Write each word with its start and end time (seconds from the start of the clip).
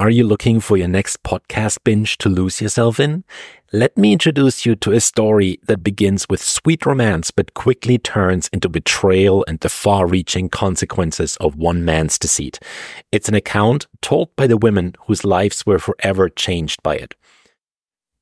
Are 0.00 0.08
you 0.08 0.24
looking 0.24 0.60
for 0.60 0.78
your 0.78 0.88
next 0.88 1.22
podcast 1.24 1.84
binge 1.84 2.16
to 2.18 2.30
lose 2.30 2.62
yourself 2.62 2.98
in? 2.98 3.22
Let 3.70 3.98
me 3.98 4.14
introduce 4.14 4.64
you 4.64 4.74
to 4.76 4.92
a 4.92 4.98
story 4.98 5.60
that 5.64 5.84
begins 5.84 6.26
with 6.26 6.40
sweet 6.40 6.86
romance 6.86 7.30
but 7.30 7.52
quickly 7.52 7.98
turns 7.98 8.48
into 8.50 8.70
betrayal 8.70 9.44
and 9.46 9.60
the 9.60 9.68
far 9.68 10.06
reaching 10.06 10.48
consequences 10.48 11.36
of 11.36 11.56
one 11.56 11.84
man's 11.84 12.18
deceit. 12.18 12.58
It's 13.12 13.28
an 13.28 13.34
account 13.34 13.88
told 14.00 14.34
by 14.36 14.46
the 14.46 14.56
women 14.56 14.94
whose 15.06 15.22
lives 15.22 15.66
were 15.66 15.78
forever 15.78 16.30
changed 16.30 16.82
by 16.82 16.96
it. 16.96 17.14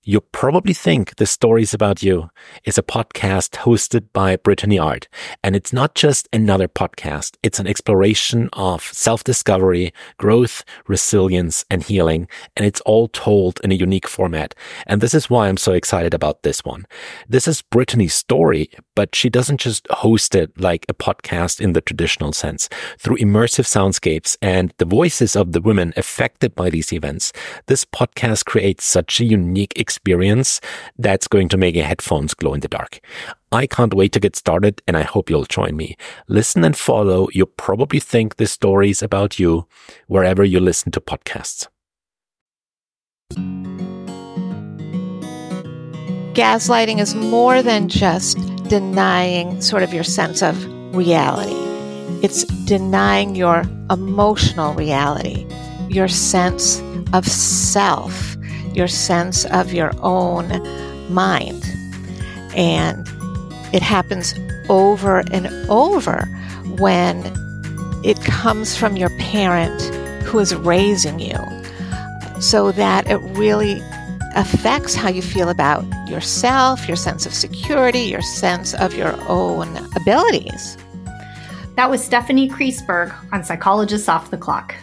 You 0.09 0.23
probably 0.23 0.73
think 0.73 1.17
the 1.17 1.27
stories 1.27 1.75
about 1.75 2.03
you 2.03 2.31
is 2.65 2.79
a 2.79 2.83
podcast 2.83 3.57
hosted 3.57 4.07
by 4.15 4.37
Brittany 4.37 4.79
Art. 4.79 5.07
And 5.45 5.55
it's 5.55 5.71
not 5.71 5.95
just 5.95 6.31
another 6.33 6.67
podcast. 6.67 7.37
It's 7.43 7.59
an 7.59 7.67
exploration 7.67 8.49
of 8.55 8.83
self-discovery, 8.83 9.93
growth, 10.17 10.65
resilience, 10.87 11.67
and 11.71 11.83
healing. 11.83 12.27
And 12.57 12.65
it's 12.65 12.81
all 12.87 13.09
told 13.09 13.61
in 13.63 13.71
a 13.71 13.75
unique 13.75 14.09
format. 14.09 14.55
And 14.87 15.03
this 15.03 15.13
is 15.13 15.29
why 15.29 15.47
I'm 15.47 15.59
so 15.59 15.73
excited 15.73 16.15
about 16.15 16.43
this 16.43 16.65
one. 16.65 16.87
This 17.29 17.47
is 17.47 17.61
Brittany's 17.61 18.15
story, 18.15 18.71
but 18.99 19.15
she 19.15 19.31
doesn't 19.31 19.61
just 19.61 19.87
host 19.93 20.35
it 20.35 20.51
like 20.61 20.85
a 20.89 20.93
podcast 20.93 21.61
in 21.61 21.73
the 21.73 21.81
traditional 21.81 22.33
sense. 22.33 22.69
Through 22.99 23.19
immersive 23.19 23.65
soundscapes 23.65 24.37
and 24.43 24.75
the 24.79 24.85
voices 24.85 25.37
of 25.37 25.53
the 25.53 25.61
women 25.61 25.93
affected 25.97 26.57
by 26.57 26.69
these 26.69 26.93
events, 26.93 27.33
this 27.67 27.85
podcast 27.85 28.47
creates 28.47 28.85
such 28.85 29.21
a 29.21 29.25
unique 29.25 29.73
experience 29.77 30.61
that's 30.99 31.29
going 31.29 31.49
to 31.51 31.57
make 31.57 31.77
your 31.77 31.85
headphones 31.85 32.35
glow 32.35 32.55
in 32.55 32.59
the 32.59 32.67
dark. 32.67 32.99
I 33.53 33.69
can't 33.69 33.95
wait 33.95 34.11
to 34.15 34.19
get 34.19 34.35
started 34.35 34.83
and 34.89 34.97
I 34.97 35.03
hope 35.03 35.31
you'll 35.31 35.45
join 35.45 35.77
me. 35.77 35.97
Listen 36.27 36.65
and 36.65 36.77
follow. 36.77 37.29
You'll 37.33 37.55
probably 37.57 38.01
think 38.01 38.35
this 38.35 38.51
story 38.51 38.91
is 38.91 39.01
about 39.01 39.39
you 39.39 39.69
wherever 40.09 40.43
you 40.43 40.59
listen 40.59 40.91
to 40.91 41.01
podcasts. 41.01 41.69
Gaslighting 46.35 46.99
is 46.99 47.15
more 47.15 47.63
than 47.63 47.89
just 47.89 48.39
denying 48.69 49.61
sort 49.61 49.83
of 49.83 49.93
your 49.93 50.05
sense 50.05 50.43
of 50.43 50.65
reality. 50.95 51.57
It's 52.23 52.45
denying 52.67 53.35
your 53.35 53.65
emotional 53.91 54.75
reality, 54.75 55.47
your 55.89 56.09
sense 56.09 56.83
of 57.13 57.27
self, 57.27 58.37
your 58.75 58.89
sense 58.89 59.45
of 59.47 59.73
your 59.73 59.93
own 60.03 60.49
mind. 61.13 61.65
And 62.57 63.07
it 63.73 63.83
happens 63.83 64.35
over 64.69 65.21
and 65.33 65.47
over 65.71 66.27
when 66.79 67.23
it 68.05 68.21
comes 68.23 68.77
from 68.77 68.97
your 68.97 69.11
parent 69.19 69.81
who 70.25 70.39
is 70.39 70.55
raising 70.55 71.19
you 71.19 71.37
so 72.41 72.71
that 72.73 73.07
it 73.09 73.19
really 73.37 73.83
affects 74.35 74.95
how 74.95 75.09
you 75.09 75.23
feel 75.23 75.49
about 75.49 75.85
yourself, 76.09 76.87
your 76.87 76.97
sense 76.97 77.27
of 77.27 77.35
security, 77.35 78.01
your 78.01 78.23
sense 78.23 78.75
of 78.75 78.95
your 78.95 79.15
own 79.29 79.77
abilities. 79.97 80.77
That 81.77 81.91
was 81.91 82.03
Stephanie 82.03 82.49
Kriesberg 82.49 83.15
on 83.33 83.45
Psychologists 83.45 84.09
Off 84.09 84.31
the 84.31 84.37
Clock. 84.37 84.75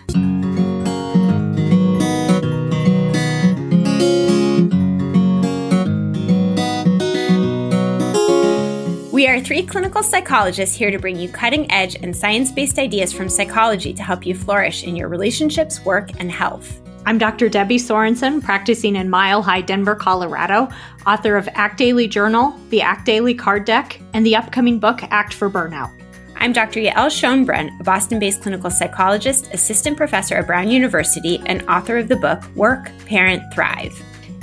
We 9.11 9.27
are 9.27 9.39
three 9.39 9.63
clinical 9.63 10.03
psychologists 10.03 10.75
here 10.75 10.91
to 10.91 10.99
bring 10.99 11.17
you 11.17 11.29
cutting 11.29 11.71
edge 11.71 11.95
and 11.95 12.15
science 12.15 12.51
based 12.51 12.77
ideas 12.77 13.11
from 13.11 13.27
psychology 13.27 13.93
to 13.93 14.03
help 14.03 14.25
you 14.25 14.35
flourish 14.35 14.83
in 14.83 14.95
your 14.95 15.07
relationships, 15.07 15.83
work, 15.83 16.11
and 16.19 16.31
health. 16.31 16.79
I'm 17.07 17.19
Dr. 17.19 17.49
Debbie 17.49 17.77
Sorensen, 17.77 18.43
practicing 18.43 18.95
in 18.95 19.11
Mile 19.11 19.43
High, 19.43 19.61
Denver, 19.61 19.93
Colorado, 19.93 20.69
author 21.05 21.37
of 21.37 21.47
Act 21.53 21.77
Daily 21.77 22.07
Journal, 22.07 22.59
the 22.69 22.81
Act 22.81 23.05
Daily 23.05 23.35
Card 23.35 23.63
Deck, 23.63 24.01
and 24.13 24.25
the 24.25 24.35
upcoming 24.35 24.79
book 24.79 25.01
Act 25.03 25.31
for 25.31 25.47
Burnout. 25.47 25.91
I'm 26.37 26.51
Dr. 26.51 26.79
Yael 26.79 27.11
Schonbrun, 27.11 27.79
a 27.79 27.83
Boston 27.83 28.17
based 28.17 28.41
clinical 28.41 28.71
psychologist, 28.71 29.53
assistant 29.53 29.97
professor 29.97 30.33
at 30.33 30.47
Brown 30.47 30.67
University, 30.67 31.39
and 31.45 31.61
author 31.69 31.99
of 31.99 32.07
the 32.07 32.15
book 32.15 32.43
Work, 32.55 32.89
Parent, 33.05 33.43
Thrive. 33.53 33.93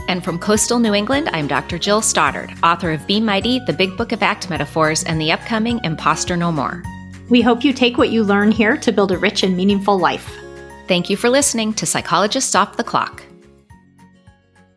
And 0.06 0.22
from 0.22 0.38
coastal 0.38 0.78
New 0.78 0.94
England, 0.94 1.30
I'm 1.32 1.48
Dr. 1.48 1.80
Jill 1.80 2.00
Stoddard, 2.00 2.52
author 2.62 2.92
of 2.92 3.04
Be 3.08 3.20
Mighty, 3.20 3.58
the 3.66 3.72
Big 3.72 3.96
Book 3.96 4.12
of 4.12 4.22
Act 4.22 4.48
Metaphors, 4.50 5.02
and 5.02 5.20
the 5.20 5.32
upcoming 5.32 5.80
Imposter 5.82 6.36
No 6.36 6.52
More. 6.52 6.80
We 7.28 7.42
hope 7.42 7.64
you 7.64 7.72
take 7.72 7.98
what 7.98 8.10
you 8.10 8.22
learn 8.22 8.52
here 8.52 8.76
to 8.76 8.92
build 8.92 9.10
a 9.10 9.18
rich 9.18 9.42
and 9.42 9.56
meaningful 9.56 9.98
life. 9.98 10.38
Thank 10.88 11.08
you 11.08 11.16
for 11.16 11.30
listening 11.30 11.74
to 11.74 11.86
Psychologists 11.86 12.56
Off 12.56 12.76
the 12.76 12.82
Clock. 12.82 13.22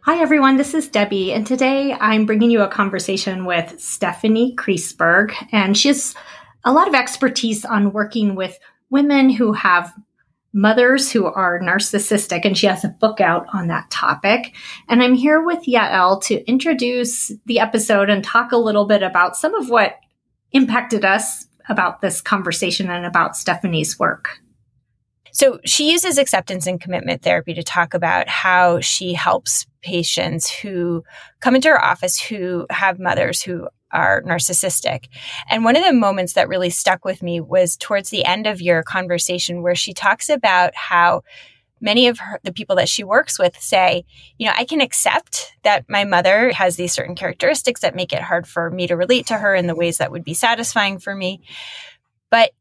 Hi, 0.02 0.22
everyone. 0.22 0.56
This 0.56 0.76
is 0.76 0.88
Debbie, 0.88 1.34
and 1.34 1.48
today 1.48 1.94
I'm 1.94 2.28
bringing 2.28 2.52
you 2.52 2.62
a 2.62 2.68
conversation 2.68 3.44
with 3.46 3.80
Stephanie 3.82 4.56
Kriesberg, 4.56 5.34
and 5.52 5.76
she 5.76 5.88
has 5.88 6.14
a 6.64 6.72
lot 6.72 6.88
of 6.88 6.94
expertise 6.94 7.66
on 7.66 7.92
working 7.92 8.36
with 8.36 8.60
women 8.92 9.32
who 9.32 9.54
have 9.54 9.92
mothers 10.54 11.12
who 11.12 11.26
are 11.26 11.60
narcissistic, 11.60 12.46
and 12.46 12.56
she 12.56 12.68
has 12.68 12.84
a 12.84 12.90
book 12.90 13.20
out 13.20 13.48
on 13.52 13.68
that 13.68 13.90
topic. 13.90 14.54
And 14.88 15.02
I'm 15.02 15.16
here 15.16 15.44
with 15.44 15.66
Yael 15.66 16.24
to 16.26 16.48
introduce 16.48 17.32
the 17.48 17.60
episode 17.60 18.12
and 18.12 18.24
talk 18.24 18.52
a 18.52 18.58
little 18.58 18.86
bit 18.86 19.02
about 19.02 19.36
some 19.36 19.56
of 19.56 19.72
what 19.72 19.96
impacted 20.52 21.04
us 21.04 21.48
about 21.68 22.02
this 22.02 22.22
conversation 22.22 22.92
and 22.92 23.08
about 23.08 23.36
Stephanie's 23.36 23.98
work. 23.98 24.40
So 25.35 25.59
she 25.66 25.91
uses 25.91 26.18
acceptance 26.18 26.66
and 26.66 26.79
commitment 26.79 27.22
therapy 27.22 27.53
to 27.56 27.62
talk 27.62 27.94
about 27.94 28.29
how 28.29 28.79
she 28.79 29.13
helps 29.13 29.66
patients 29.81 30.50
who 30.50 31.03
come 31.41 31.56
into 31.56 31.68
her 31.68 31.84
office 31.84 32.18
who 32.18 32.66
have 32.69 33.00
mothers 33.00 33.41
who 33.41 33.68
are 33.91 34.23
narcissistic. 34.23 35.09
And 35.50 35.66
one 35.66 35.75
of 35.75 35.84
the 35.84 35.91
moments 35.91 36.34
that 36.34 36.47
really 36.47 36.69
stuck 36.69 37.03
with 37.03 37.22
me 37.22 37.41
was 37.41 37.75
towards 37.75 38.12
the 38.12 38.23
end 38.23 38.47
of 38.47 38.62
your 38.62 38.81
conversation 38.81 39.62
where 39.62 39.75
she 39.75 39.94
talks 39.94 40.29
about 40.29 40.73
how 40.73 41.23
many 41.81 42.07
of 42.07 42.17
her, 42.19 42.40
the 42.44 42.53
people 42.53 42.78
that 42.78 42.88
she 42.88 43.03
works 43.03 43.38
with 43.38 43.59
say, 43.59 44.06
you 44.38 44.47
know, 44.47 44.53
I 44.56 44.63
can 44.63 44.79
accept 44.79 45.52
that 45.63 45.84
my 45.90 46.06
mother 46.06 46.53
has 46.53 46.78
these 46.78 46.94
certain 46.94 47.13
characteristics 47.13 47.81
that 47.81 47.94
make 47.94 48.13
it 48.13 48.22
hard 48.22 48.47
for 48.47 48.69
me 48.69 48.88
to 48.88 48.96
relate 48.96 49.28
to 49.28 49.38
her 49.38 49.53
in 49.53 49.67
the 49.67 49.75
ways 49.75 49.97
that 49.97 50.13
would 50.13 50.23
be 50.23 50.34
satisfying 50.34 50.97
for 50.97 51.13
me. 51.13 51.41
But 52.31 52.52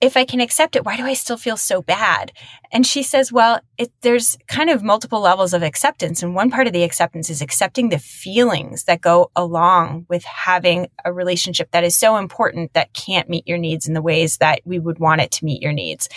if 0.00 0.16
I 0.16 0.24
can 0.24 0.40
accept 0.40 0.76
it, 0.76 0.84
why 0.84 0.96
do 0.96 1.04
I 1.04 1.12
still 1.12 1.36
feel 1.36 1.58
so 1.58 1.82
bad? 1.82 2.32
And 2.72 2.86
she 2.86 3.02
says, 3.02 3.30
well, 3.30 3.60
it, 3.76 3.92
there's 4.00 4.38
kind 4.46 4.70
of 4.70 4.82
multiple 4.82 5.20
levels 5.20 5.52
of 5.52 5.62
acceptance. 5.62 6.22
And 6.22 6.34
one 6.34 6.50
part 6.50 6.66
of 6.66 6.72
the 6.72 6.84
acceptance 6.84 7.28
is 7.28 7.42
accepting 7.42 7.90
the 7.90 7.98
feelings 7.98 8.84
that 8.84 9.02
go 9.02 9.30
along 9.36 10.06
with 10.08 10.24
having 10.24 10.88
a 11.04 11.12
relationship 11.12 11.70
that 11.72 11.84
is 11.84 11.96
so 11.96 12.16
important 12.16 12.72
that 12.72 12.94
can't 12.94 13.28
meet 13.28 13.46
your 13.46 13.58
needs 13.58 13.86
in 13.86 13.92
the 13.92 14.00
ways 14.00 14.38
that 14.38 14.60
we 14.64 14.78
would 14.78 14.98
want 14.98 15.20
it 15.20 15.30
to 15.32 15.44
meet 15.44 15.60
your 15.60 15.72
needs. 15.72 16.08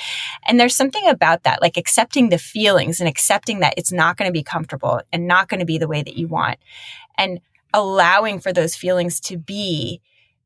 And 0.47 0.57
there's 0.57 0.75
something 0.75 1.07
about 1.09 1.43
that, 1.43 1.61
like 1.61 1.75
accepting 1.75 2.29
the 2.29 2.37
feelings 2.37 3.01
and 3.01 3.09
accepting 3.09 3.59
that 3.59 3.73
it's 3.75 3.91
not 3.91 4.15
going 4.15 4.29
to 4.29 4.33
be 4.33 4.43
comfortable 4.43 5.01
and 5.11 5.27
not 5.27 5.49
going 5.49 5.59
to 5.59 5.65
be 5.65 5.77
the 5.77 5.89
way 5.89 6.01
that 6.01 6.17
you 6.17 6.29
want 6.29 6.57
and 7.17 7.41
allowing 7.73 8.39
for 8.39 8.53
those 8.53 8.75
feelings 8.75 9.19
to 9.19 9.37
be 9.37 9.99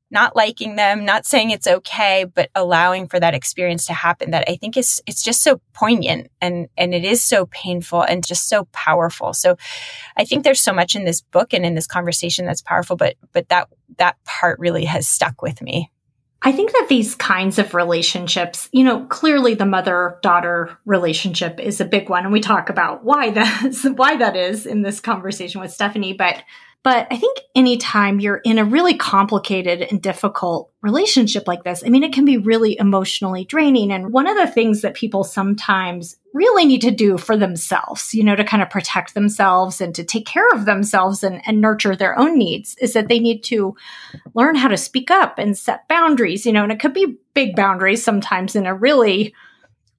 not 0.09 0.35
liking 0.35 0.75
them, 0.75 1.03
not 1.03 1.25
saying 1.25 1.51
it's 1.51 1.67
okay, 1.67 2.25
but 2.33 2.49
allowing 2.55 3.07
for 3.07 3.19
that 3.19 3.33
experience 3.33 3.85
to 3.87 3.93
happen 3.93 4.31
that 4.31 4.49
I 4.49 4.55
think 4.55 4.77
is 4.77 5.01
it's 5.05 5.23
just 5.23 5.43
so 5.43 5.61
poignant 5.73 6.31
and 6.41 6.67
and 6.77 6.93
it 6.93 7.03
is 7.03 7.21
so 7.21 7.47
painful 7.47 8.01
and 8.01 8.25
just 8.25 8.47
so 8.47 8.65
powerful. 8.71 9.33
So 9.33 9.57
I 10.15 10.23
think 10.23 10.43
there's 10.43 10.61
so 10.61 10.73
much 10.73 10.95
in 10.95 11.05
this 11.05 11.21
book 11.21 11.53
and 11.53 11.65
in 11.65 11.75
this 11.75 11.87
conversation 11.87 12.45
that's 12.45 12.61
powerful, 12.61 12.95
but 12.95 13.15
but 13.33 13.49
that 13.49 13.67
that 13.97 14.15
part 14.23 14.59
really 14.59 14.85
has 14.85 15.07
stuck 15.07 15.41
with 15.41 15.61
me. 15.61 15.91
I 16.43 16.51
think 16.51 16.71
that 16.71 16.85
these 16.87 17.15
kinds 17.15 17.57
of 17.57 17.73
relationships, 17.73 18.69
you 18.71 18.83
know, 18.83 19.05
clearly 19.05 19.55
the 19.55 19.65
mother 19.65 20.19
daughter 20.21 20.77
relationship 20.85 21.59
is 21.59 21.81
a 21.81 21.85
big 21.85 22.09
one. 22.09 22.23
And 22.23 22.31
we 22.31 22.41
talk 22.41 22.69
about 22.69 23.03
why 23.03 23.31
that's 23.31 23.83
why 23.83 24.17
that 24.17 24.35
is 24.35 24.65
in 24.65 24.83
this 24.83 24.99
conversation 24.99 25.61
with 25.61 25.73
Stephanie. 25.73 26.13
But 26.13 26.43
but 26.83 27.07
I 27.11 27.17
think 27.17 27.39
anytime 27.53 28.19
you're 28.19 28.37
in 28.37 28.59
a 28.59 28.63
really 28.63 28.95
complicated 28.95 29.81
and 29.81 30.01
difficult 30.01 30.71
relationship 30.81 31.47
like 31.47 31.63
this, 31.63 31.83
I 31.85 31.89
mean, 31.89 32.03
it 32.03 32.13
can 32.13 32.23
be 32.23 32.37
really 32.37 32.77
emotionally 32.79 33.43
draining. 33.43 33.91
And 33.91 34.13
one 34.13 34.27
of 34.27 34.37
the 34.37 34.47
things 34.47 34.81
that 34.81 34.93
people 34.93 35.25
sometimes 35.25 36.15
really 36.33 36.65
need 36.65 36.81
to 36.83 36.91
do 36.91 37.17
for 37.17 37.35
themselves, 37.35 38.13
you 38.13 38.23
know, 38.23 38.35
to 38.35 38.43
kind 38.43 38.63
of 38.63 38.69
protect 38.69 39.15
themselves 39.15 39.81
and 39.81 39.93
to 39.95 40.03
take 40.03 40.25
care 40.25 40.47
of 40.53 40.65
themselves 40.65 41.23
and, 41.23 41.41
and 41.45 41.59
nurture 41.59 41.95
their 41.95 42.17
own 42.17 42.37
needs 42.37 42.75
is 42.79 42.93
that 42.93 43.09
they 43.09 43.19
need 43.19 43.43
to 43.45 43.75
learn 44.33 44.55
how 44.55 44.69
to 44.69 44.77
speak 44.77 45.11
up 45.11 45.39
and 45.39 45.57
set 45.57 45.87
boundaries, 45.89 46.45
you 46.45 46.53
know, 46.53 46.63
and 46.63 46.71
it 46.71 46.79
could 46.79 46.93
be 46.93 47.17
big 47.33 47.55
boundaries 47.55 48.03
sometimes 48.03 48.55
in 48.55 48.65
a 48.65 48.73
really 48.73 49.33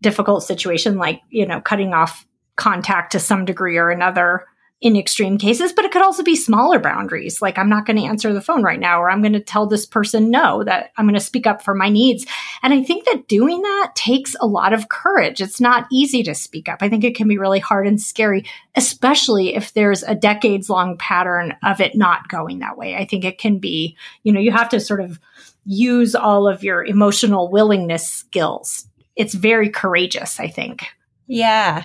difficult 0.00 0.42
situation, 0.42 0.96
like, 0.96 1.20
you 1.28 1.44
know, 1.44 1.60
cutting 1.60 1.92
off 1.92 2.26
contact 2.56 3.12
to 3.12 3.20
some 3.20 3.44
degree 3.44 3.76
or 3.76 3.90
another 3.90 4.46
in 4.80 4.96
extreme 4.96 5.38
cases, 5.38 5.72
but 5.72 5.84
it 5.84 5.90
could 5.90 6.02
also 6.02 6.22
be 6.22 6.36
smaller 6.36 6.78
boundaries. 6.78 7.42
Like, 7.42 7.58
I'm 7.58 7.68
not 7.68 7.84
going 7.84 7.96
to 7.96 8.04
answer 8.04 8.32
the 8.32 8.40
phone 8.40 8.62
right 8.62 8.78
now, 8.78 9.02
or 9.02 9.10
I'm 9.10 9.22
going 9.22 9.32
to 9.32 9.40
tell 9.40 9.66
this 9.66 9.84
person 9.84 10.30
no, 10.30 10.62
that 10.62 10.92
I'm 10.96 11.06
going 11.06 11.14
to 11.14 11.20
speak 11.20 11.48
up 11.48 11.62
for 11.62 11.74
my 11.74 11.88
needs. 11.88 12.26
And 12.62 12.72
I 12.72 12.84
think 12.84 13.04
that 13.04 13.26
doing 13.26 13.60
that 13.60 13.92
takes 13.96 14.36
a 14.40 14.46
lot 14.46 14.72
of 14.72 14.88
courage. 14.88 15.40
It's 15.40 15.60
not 15.60 15.88
easy 15.90 16.22
to 16.22 16.34
speak 16.34 16.68
up. 16.68 16.78
I 16.80 16.88
think 16.88 17.02
it 17.02 17.16
can 17.16 17.26
be 17.26 17.38
really 17.38 17.58
hard 17.58 17.88
and 17.88 18.00
scary, 18.00 18.44
especially 18.76 19.56
if 19.56 19.72
there's 19.72 20.04
a 20.04 20.14
decades 20.14 20.70
long 20.70 20.96
pattern 20.96 21.56
of 21.64 21.80
it 21.80 21.96
not 21.96 22.28
going 22.28 22.60
that 22.60 22.78
way. 22.78 22.94
I 22.94 23.04
think 23.04 23.24
it 23.24 23.38
can 23.38 23.58
be, 23.58 23.96
you 24.22 24.32
know, 24.32 24.40
you 24.40 24.52
have 24.52 24.68
to 24.68 24.78
sort 24.78 25.00
of 25.00 25.18
use 25.64 26.14
all 26.14 26.46
of 26.46 26.62
your 26.62 26.84
emotional 26.84 27.50
willingness 27.50 28.08
skills. 28.08 28.86
It's 29.16 29.34
very 29.34 29.70
courageous, 29.70 30.38
I 30.38 30.46
think. 30.46 30.86
Yeah. 31.26 31.82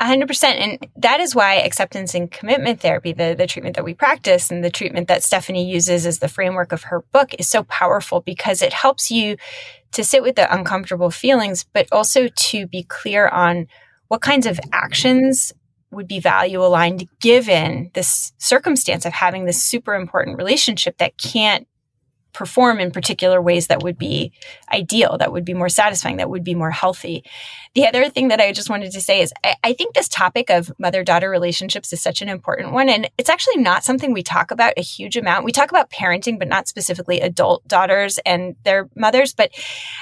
100% 0.00 0.44
and 0.44 0.88
that 0.96 1.20
is 1.20 1.34
why 1.34 1.56
acceptance 1.56 2.14
and 2.14 2.30
commitment 2.30 2.80
therapy 2.80 3.12
the, 3.12 3.34
the 3.36 3.46
treatment 3.46 3.76
that 3.76 3.84
we 3.84 3.92
practice 3.92 4.50
and 4.50 4.64
the 4.64 4.70
treatment 4.70 5.08
that 5.08 5.22
stephanie 5.22 5.70
uses 5.70 6.06
as 6.06 6.20
the 6.20 6.28
framework 6.28 6.72
of 6.72 6.84
her 6.84 7.02
book 7.12 7.34
is 7.38 7.48
so 7.48 7.64
powerful 7.64 8.20
because 8.20 8.62
it 8.62 8.72
helps 8.72 9.10
you 9.10 9.36
to 9.92 10.02
sit 10.02 10.22
with 10.22 10.36
the 10.36 10.54
uncomfortable 10.54 11.10
feelings 11.10 11.64
but 11.74 11.86
also 11.92 12.28
to 12.28 12.66
be 12.66 12.82
clear 12.84 13.28
on 13.28 13.66
what 14.08 14.22
kinds 14.22 14.46
of 14.46 14.58
actions 14.72 15.52
would 15.90 16.08
be 16.08 16.18
value 16.18 16.64
aligned 16.64 17.06
given 17.20 17.90
this 17.94 18.32
circumstance 18.38 19.04
of 19.04 19.12
having 19.12 19.44
this 19.44 19.62
super 19.62 19.94
important 19.94 20.38
relationship 20.38 20.96
that 20.98 21.18
can't 21.18 21.66
perform 22.32 22.80
in 22.80 22.90
particular 22.90 23.40
ways 23.40 23.66
that 23.66 23.82
would 23.82 23.98
be 23.98 24.32
ideal, 24.72 25.18
that 25.18 25.32
would 25.32 25.44
be 25.44 25.54
more 25.54 25.68
satisfying, 25.68 26.16
that 26.18 26.30
would 26.30 26.44
be 26.44 26.54
more 26.54 26.70
healthy. 26.70 27.24
The 27.74 27.86
other 27.86 28.08
thing 28.08 28.28
that 28.28 28.40
I 28.40 28.52
just 28.52 28.70
wanted 28.70 28.92
to 28.92 29.00
say 29.00 29.20
is 29.20 29.32
I, 29.44 29.54
I 29.62 29.72
think 29.72 29.94
this 29.94 30.08
topic 30.08 30.50
of 30.50 30.72
mother 30.78 31.04
daughter 31.04 31.30
relationships 31.30 31.92
is 31.92 32.00
such 32.00 32.22
an 32.22 32.28
important 32.28 32.72
one. 32.72 32.88
And 32.88 33.08
it's 33.16 33.30
actually 33.30 33.58
not 33.58 33.84
something 33.84 34.12
we 34.12 34.22
talk 34.22 34.50
about 34.50 34.74
a 34.76 34.82
huge 34.82 35.16
amount. 35.16 35.44
We 35.44 35.52
talk 35.52 35.70
about 35.70 35.90
parenting, 35.90 36.38
but 36.38 36.48
not 36.48 36.68
specifically 36.68 37.20
adult 37.20 37.66
daughters 37.68 38.18
and 38.26 38.56
their 38.64 38.88
mothers. 38.96 39.34
But 39.34 39.50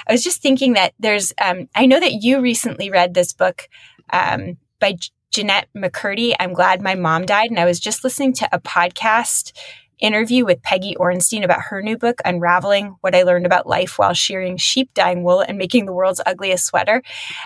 I 0.07 0.11
was 0.11 0.23
just 0.23 0.41
thinking 0.41 0.73
that 0.73 0.93
there's, 0.99 1.33
um, 1.41 1.69
I 1.75 1.85
know 1.85 1.99
that 1.99 2.23
you 2.23 2.41
recently 2.41 2.89
read 2.89 3.13
this 3.13 3.33
book 3.33 3.67
um, 4.11 4.57
by 4.79 4.95
Jennette 5.31 5.69
McCurdy. 5.75 6.35
I'm 6.39 6.53
glad 6.53 6.81
my 6.81 6.95
mom 6.95 7.25
died. 7.25 7.51
And 7.51 7.59
I 7.59 7.65
was 7.65 7.79
just 7.79 8.03
listening 8.03 8.33
to 8.33 8.49
a 8.51 8.59
podcast 8.59 9.53
interview 9.99 10.45
with 10.45 10.61
Peggy 10.61 10.95
Orenstein 10.95 11.43
about 11.43 11.61
her 11.61 11.81
new 11.81 11.97
book, 11.97 12.21
Unraveling 12.25 12.95
What 13.01 13.15
I 13.15 13.23
Learned 13.23 13.45
About 13.45 13.67
Life 13.67 13.99
While 13.99 14.13
Shearing 14.13 14.57
Sheep 14.57 14.93
Dyeing 14.93 15.23
Wool 15.23 15.41
and 15.41 15.57
Making 15.57 15.85
the 15.85 15.93
World's 15.93 16.21
Ugliest 16.25 16.65
Sweater. 16.65 17.01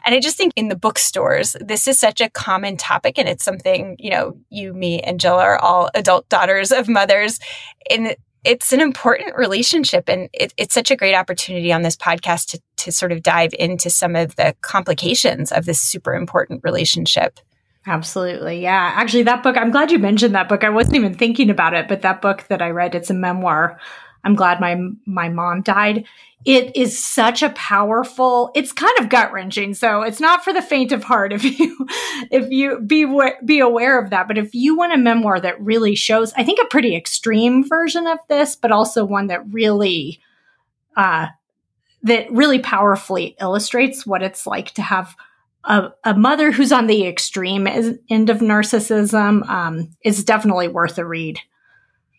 And 0.05 0.15
I 0.15 0.19
just 0.19 0.37
think 0.37 0.53
in 0.55 0.69
the 0.69 0.75
bookstores, 0.75 1.55
this 1.59 1.87
is 1.87 1.99
such 1.99 2.21
a 2.21 2.29
common 2.29 2.77
topic. 2.77 3.17
And 3.17 3.27
it's 3.27 3.43
something, 3.43 3.95
you 3.99 4.11
know, 4.11 4.37
you, 4.49 4.73
me, 4.73 4.99
and 4.99 5.19
Jill 5.19 5.35
are 5.35 5.57
all 5.57 5.89
adult 5.93 6.29
daughters 6.29 6.71
of 6.71 6.87
mothers. 6.87 7.39
And 7.89 8.15
it's 8.43 8.73
an 8.73 8.81
important 8.81 9.35
relationship. 9.35 10.09
And 10.09 10.29
it, 10.33 10.53
it's 10.57 10.73
such 10.73 10.91
a 10.91 10.95
great 10.95 11.15
opportunity 11.15 11.71
on 11.71 11.81
this 11.81 11.95
podcast 11.95 12.51
to, 12.51 12.61
to 12.77 12.91
sort 12.91 13.11
of 13.11 13.23
dive 13.23 13.53
into 13.57 13.89
some 13.89 14.15
of 14.15 14.35
the 14.35 14.55
complications 14.61 15.51
of 15.51 15.65
this 15.65 15.79
super 15.79 16.13
important 16.13 16.61
relationship. 16.63 17.39
Absolutely. 17.85 18.61
Yeah. 18.61 18.93
Actually, 18.95 19.23
that 19.23 19.43
book, 19.43 19.57
I'm 19.57 19.71
glad 19.71 19.91
you 19.91 19.99
mentioned 19.99 20.35
that 20.35 20.47
book. 20.47 20.63
I 20.63 20.69
wasn't 20.69 20.95
even 20.95 21.13
thinking 21.13 21.49
about 21.49 21.73
it, 21.73 21.87
but 21.87 22.01
that 22.01 22.21
book 22.21 22.45
that 22.47 22.61
I 22.61 22.69
read, 22.69 22.95
it's 22.95 23.09
a 23.09 23.13
memoir. 23.13 23.77
I'm 24.23 24.35
glad 24.35 24.61
my 24.61 24.77
my 25.05 25.27
mom 25.27 25.61
died. 25.61 26.05
It 26.45 26.75
is 26.75 26.97
such 27.01 27.41
a 27.43 27.49
powerful. 27.49 28.51
It's 28.55 28.71
kind 28.71 28.97
of 28.99 29.09
gut 29.09 29.33
wrenching, 29.33 29.73
so 29.73 30.01
it's 30.01 30.21
not 30.21 30.43
for 30.45 30.53
the 30.53 30.61
faint 30.61 30.93
of 30.93 31.03
heart. 31.03 31.33
If 31.33 31.43
you 31.59 31.87
if 32.31 32.49
you 32.49 32.79
be 32.79 33.05
be 33.43 33.59
aware 33.59 33.99
of 33.99 34.11
that, 34.11 34.29
but 34.29 34.37
if 34.37 34.55
you 34.55 34.77
want 34.77 34.93
a 34.93 34.97
memoir 34.97 35.41
that 35.41 35.59
really 35.61 35.95
shows, 35.95 36.31
I 36.37 36.43
think 36.45 36.59
a 36.61 36.67
pretty 36.67 36.95
extreme 36.95 37.67
version 37.67 38.07
of 38.07 38.19
this, 38.29 38.55
but 38.55 38.71
also 38.71 39.03
one 39.03 39.27
that 39.27 39.43
really, 39.51 40.21
uh, 40.95 41.27
that 42.03 42.31
really 42.31 42.59
powerfully 42.59 43.35
illustrates 43.41 44.05
what 44.05 44.23
it's 44.23 44.47
like 44.47 44.71
to 44.71 44.81
have 44.81 45.15
a, 45.65 45.91
a 46.03 46.13
mother 46.13 46.51
who's 46.51 46.71
on 46.71 46.87
the 46.87 47.05
extreme 47.07 47.67
end 47.67 48.29
of 48.29 48.39
narcissism 48.39 49.47
um, 49.47 49.89
is 50.03 50.23
definitely 50.23 50.67
worth 50.67 50.97
a 50.97 51.05
read. 51.05 51.39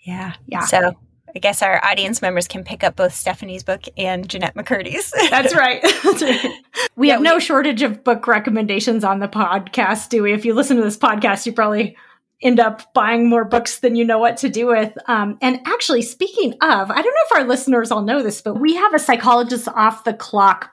Yeah. 0.03 0.35
Yeah. 0.47 0.65
So 0.65 0.95
I 1.35 1.39
guess 1.41 1.63
our 1.63 1.85
audience 1.85 2.23
members 2.23 2.47
can 2.47 2.63
pick 2.63 2.85
up 2.85 2.95
both 2.95 3.13
Stephanie's 3.13 3.65
book 3.65 3.83
and 3.97 4.29
Jennette 4.29 4.55
McCurdy's. 4.55 5.13
That's 5.31 5.55
right. 5.55 5.83
That's 5.83 6.23
right. 6.23 6.53
We 6.97 7.09
yeah, 7.09 7.15
have 7.15 7.23
no 7.23 7.35
we, 7.37 7.41
shortage 7.41 7.83
of 7.83 8.05
book 8.05 8.27
recommendations 8.29 9.03
on 9.03 9.19
the 9.19 9.29
podcast, 9.29 10.11
do 10.11 10.23
we? 10.23 10.33
If 10.33 10.45
you 10.45 10.55
listen 10.55 10.77
to 10.77 10.83
this 10.85 10.97
podcast, 10.97 11.45
you 11.45 11.53
probably 11.53 11.97
end 12.41 12.61
up 12.61 12.93
buying 12.95 13.29
more 13.29 13.45
books 13.45 13.81
than 13.81 13.97
you 13.97 14.05
know 14.05 14.19
what 14.19 14.37
to 14.39 14.49
do 14.49 14.67
with. 14.67 14.97
Um, 15.09 15.39
and 15.41 15.61
actually, 15.67 16.03
speaking 16.03 16.53
of, 16.61 16.91
I 16.91 17.03
don't 17.03 17.05
know 17.05 17.25
if 17.31 17.37
our 17.37 17.45
listeners 17.45 17.91
all 17.91 18.03
know 18.03 18.23
this, 18.23 18.43
but 18.43 18.61
we 18.61 18.75
have 18.75 18.95
a 18.95 18.99
psychologist 18.99 19.67
off 19.69 20.05
the 20.05 20.15
clock 20.15 20.71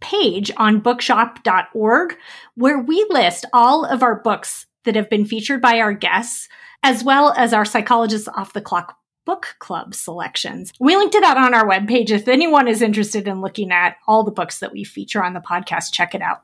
page 0.00 0.50
on 0.56 0.80
bookshop.org 0.80 2.16
where 2.54 2.78
we 2.78 3.06
list 3.10 3.44
all 3.52 3.84
of 3.84 4.02
our 4.02 4.16
books 4.16 4.66
that 4.84 4.96
have 4.96 5.10
been 5.10 5.24
featured 5.24 5.60
by 5.60 5.80
our 5.80 5.92
guests, 5.92 6.48
as 6.82 7.04
well 7.04 7.32
as 7.36 7.52
our 7.52 7.64
psychologists 7.64 8.28
off 8.28 8.52
the 8.52 8.60
clock 8.60 8.96
book 9.24 9.56
club 9.58 9.94
selections. 9.94 10.72
We 10.80 10.96
link 10.96 11.12
to 11.12 11.20
that 11.20 11.36
on 11.36 11.52
our 11.52 11.68
webpage. 11.68 12.10
If 12.10 12.28
anyone 12.28 12.68
is 12.68 12.80
interested 12.80 13.28
in 13.28 13.40
looking 13.40 13.72
at 13.72 13.96
all 14.06 14.22
the 14.22 14.30
books 14.30 14.60
that 14.60 14.72
we 14.72 14.84
feature 14.84 15.22
on 15.22 15.34
the 15.34 15.40
podcast, 15.40 15.92
check 15.92 16.14
it 16.14 16.22
out. 16.22 16.42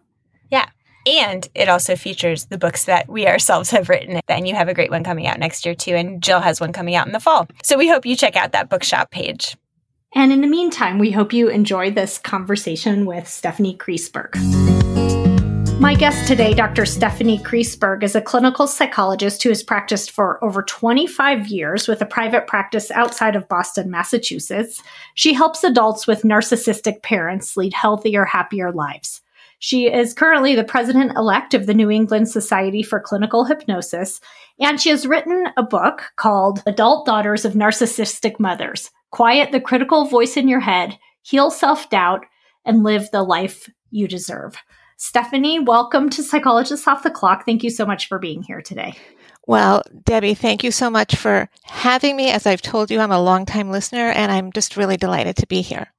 Yeah. 0.50 0.68
And 1.06 1.48
it 1.54 1.68
also 1.68 1.96
features 1.96 2.46
the 2.46 2.58
books 2.58 2.84
that 2.84 3.08
we 3.08 3.26
ourselves 3.26 3.70
have 3.70 3.88
written. 3.88 4.20
And 4.28 4.46
you 4.46 4.54
have 4.54 4.68
a 4.68 4.74
great 4.74 4.90
one 4.90 5.04
coming 5.04 5.26
out 5.26 5.38
next 5.38 5.64
year, 5.64 5.74
too. 5.74 5.94
And 5.94 6.22
Jill 6.22 6.40
has 6.40 6.60
one 6.60 6.72
coming 6.72 6.94
out 6.94 7.06
in 7.06 7.12
the 7.12 7.20
fall. 7.20 7.48
So 7.62 7.78
we 7.78 7.88
hope 7.88 8.04
you 8.04 8.16
check 8.16 8.36
out 8.36 8.52
that 8.52 8.68
bookshop 8.68 9.10
page. 9.10 9.56
And 10.14 10.30
in 10.30 10.42
the 10.42 10.46
meantime, 10.46 10.98
we 10.98 11.10
hope 11.10 11.32
you 11.32 11.48
enjoy 11.48 11.90
this 11.90 12.18
conversation 12.18 13.06
with 13.06 13.26
Stephanie 13.26 13.76
Kriesberg. 13.76 14.36
My 15.80 15.94
guest 15.94 16.28
today, 16.28 16.52
Dr. 16.52 16.84
Stephanie 16.84 17.38
Kriesberg, 17.38 18.02
is 18.02 18.14
a 18.14 18.20
clinical 18.20 18.66
psychologist 18.66 19.42
who 19.42 19.48
has 19.48 19.62
practiced 19.62 20.10
for 20.10 20.42
over 20.44 20.62
25 20.62 21.48
years 21.48 21.88
with 21.88 22.02
a 22.02 22.06
private 22.06 22.46
practice 22.46 22.90
outside 22.90 23.34
of 23.34 23.48
Boston, 23.48 23.90
Massachusetts. 23.90 24.82
She 25.14 25.32
helps 25.32 25.64
adults 25.64 26.06
with 26.06 26.22
narcissistic 26.22 27.02
parents 27.02 27.56
lead 27.56 27.72
healthier, 27.72 28.26
happier 28.26 28.70
lives. 28.70 29.22
She 29.60 29.90
is 29.90 30.12
currently 30.12 30.54
the 30.54 30.62
president 30.62 31.16
elect 31.16 31.54
of 31.54 31.66
the 31.66 31.74
New 31.74 31.90
England 31.90 32.28
Society 32.28 32.82
for 32.82 33.00
Clinical 33.00 33.44
Hypnosis, 33.44 34.20
and 34.60 34.78
she 34.78 34.90
has 34.90 35.06
written 35.06 35.46
a 35.56 35.62
book 35.62 36.12
called 36.16 36.62
Adult 36.66 37.06
Daughters 37.06 37.46
of 37.46 37.54
Narcissistic 37.54 38.38
Mothers 38.38 38.90
quiet 39.12 39.52
the 39.52 39.60
critical 39.60 40.06
voice 40.06 40.36
in 40.36 40.48
your 40.48 40.60
head, 40.60 40.98
heal 41.22 41.50
self 41.50 41.88
doubt, 41.88 42.24
and 42.64 42.82
live 42.82 43.08
the 43.12 43.22
life 43.22 43.70
you 43.90 44.08
deserve. 44.08 44.56
Stephanie, 44.96 45.58
welcome 45.58 46.08
to 46.10 46.22
Psychologists 46.22 46.88
Off 46.88 47.02
the 47.02 47.10
Clock. 47.10 47.44
Thank 47.46 47.62
you 47.62 47.70
so 47.70 47.86
much 47.86 48.08
for 48.08 48.18
being 48.18 48.42
here 48.42 48.60
today. 48.60 48.94
Well, 49.46 49.82
Debbie, 50.04 50.34
thank 50.34 50.62
you 50.62 50.70
so 50.70 50.88
much 50.88 51.16
for 51.16 51.48
having 51.64 52.16
me. 52.16 52.30
As 52.30 52.46
I've 52.46 52.62
told 52.62 52.90
you, 52.90 53.00
I'm 53.00 53.10
a 53.10 53.20
longtime 53.20 53.70
listener 53.70 54.10
and 54.10 54.30
I'm 54.30 54.52
just 54.52 54.76
really 54.76 54.96
delighted 54.96 55.36
to 55.36 55.46
be 55.46 55.60
here. 55.60 55.92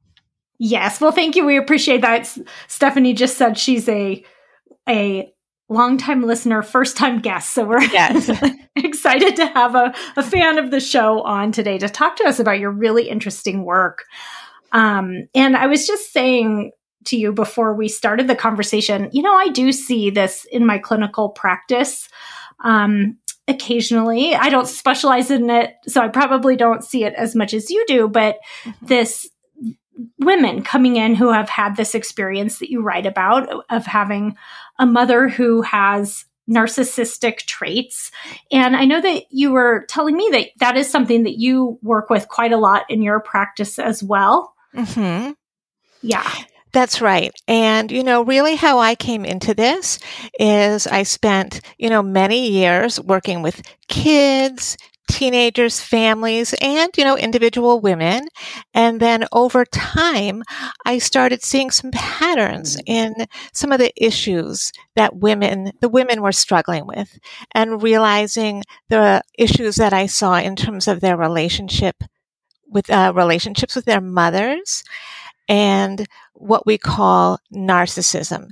Yes. 0.57 1.01
Well, 1.01 1.11
thank 1.11 1.35
you. 1.35 1.45
We 1.45 1.57
appreciate 1.57 2.01
that. 2.01 2.33
Stephanie 2.67 3.13
just 3.13 3.37
said 3.37 3.57
she's 3.57 3.89
a 3.89 4.23
a 4.87 5.32
longtime 5.69 6.23
listener, 6.23 6.61
first 6.61 6.97
time 6.97 7.19
guest. 7.19 7.53
So 7.53 7.65
we're 7.65 7.81
yes. 7.81 8.29
excited 8.75 9.35
to 9.37 9.47
have 9.47 9.75
a, 9.75 9.93
a 10.15 10.23
fan 10.23 10.57
of 10.57 10.71
the 10.71 10.79
show 10.79 11.21
on 11.21 11.51
today 11.51 11.77
to 11.77 11.89
talk 11.89 12.15
to 12.17 12.25
us 12.25 12.39
about 12.39 12.59
your 12.59 12.71
really 12.71 13.09
interesting 13.09 13.63
work. 13.63 14.03
Um, 14.71 15.27
and 15.33 15.55
I 15.55 15.67
was 15.67 15.87
just 15.87 16.11
saying 16.11 16.71
to 17.05 17.17
you 17.17 17.31
before 17.31 17.75
we 17.75 17.87
started 17.87 18.27
the 18.27 18.35
conversation, 18.35 19.09
you 19.11 19.21
know, 19.21 19.33
I 19.33 19.49
do 19.49 19.71
see 19.71 20.09
this 20.09 20.45
in 20.51 20.65
my 20.65 20.77
clinical 20.77 21.29
practice. 21.29 22.09
Um, 22.63 23.17
occasionally, 23.47 24.35
I 24.35 24.49
don't 24.49 24.67
specialize 24.67 25.29
in 25.29 25.49
it, 25.49 25.73
so 25.87 26.01
I 26.01 26.07
probably 26.07 26.55
don't 26.55 26.83
see 26.83 27.03
it 27.03 27.13
as 27.15 27.35
much 27.35 27.53
as 27.53 27.69
you 27.69 27.83
do, 27.87 28.07
but 28.07 28.37
mm-hmm. 28.63 28.85
this 28.85 29.29
women 30.19 30.63
coming 30.63 30.95
in 30.95 31.15
who 31.15 31.31
have 31.31 31.49
had 31.49 31.75
this 31.75 31.95
experience 31.95 32.59
that 32.59 32.71
you 32.71 32.81
write 32.81 33.05
about 33.05 33.65
of 33.69 33.85
having 33.85 34.35
a 34.79 34.85
mother 34.85 35.29
who 35.29 35.61
has 35.61 36.25
narcissistic 36.49 37.37
traits. 37.39 38.11
And 38.51 38.75
I 38.75 38.85
know 38.85 38.99
that 38.99 39.23
you 39.29 39.51
were 39.51 39.85
telling 39.87 40.17
me 40.17 40.29
that 40.31 40.47
that 40.59 40.77
is 40.77 40.89
something 40.89 41.23
that 41.23 41.39
you 41.39 41.79
work 41.81 42.09
with 42.09 42.27
quite 42.27 42.51
a 42.51 42.57
lot 42.57 42.83
in 42.89 43.01
your 43.01 43.19
practice 43.19 43.79
as 43.79 44.03
well. 44.03 44.53
Mm-hmm. 44.75 45.31
Yeah. 46.01 46.29
That's 46.73 47.01
right. 47.01 47.31
And, 47.47 47.91
you 47.91 48.03
know, 48.03 48.23
really 48.23 48.55
how 48.55 48.79
I 48.79 48.95
came 48.95 49.25
into 49.25 49.53
this 49.53 49.99
is 50.39 50.87
I 50.87 51.03
spent, 51.03 51.61
you 51.77 51.89
know, 51.89 52.01
many 52.01 52.49
years 52.49 52.99
working 52.99 53.43
with 53.43 53.61
kids, 53.87 54.75
teenagers, 55.13 55.79
families, 55.79 56.55
and, 56.59 56.89
you 56.97 57.03
know, 57.03 57.15
individual 57.17 57.79
women. 57.79 58.27
And 58.73 58.99
then 58.99 59.25
over 59.31 59.63
time, 59.65 60.43
I 60.85 60.97
started 60.97 61.43
seeing 61.43 61.69
some 61.69 61.91
patterns 61.91 62.77
in 62.85 63.27
some 63.53 63.71
of 63.71 63.79
the 63.79 63.93
issues 63.95 64.71
that 64.95 65.15
women, 65.15 65.71
the 65.81 65.89
women 65.89 66.21
were 66.21 66.31
struggling 66.31 66.87
with 66.87 67.19
and 67.53 67.83
realizing 67.83 68.63
the 68.89 69.21
issues 69.37 69.75
that 69.75 69.93
I 69.93 70.07
saw 70.07 70.37
in 70.37 70.55
terms 70.55 70.87
of 70.87 70.99
their 70.99 71.15
relationship 71.15 71.95
with 72.67 72.89
uh, 72.89 73.13
relationships 73.15 73.75
with 73.75 73.85
their 73.85 74.01
mothers 74.01 74.83
and 75.47 76.07
what 76.33 76.65
we 76.65 76.77
call 76.77 77.37
narcissism. 77.53 78.49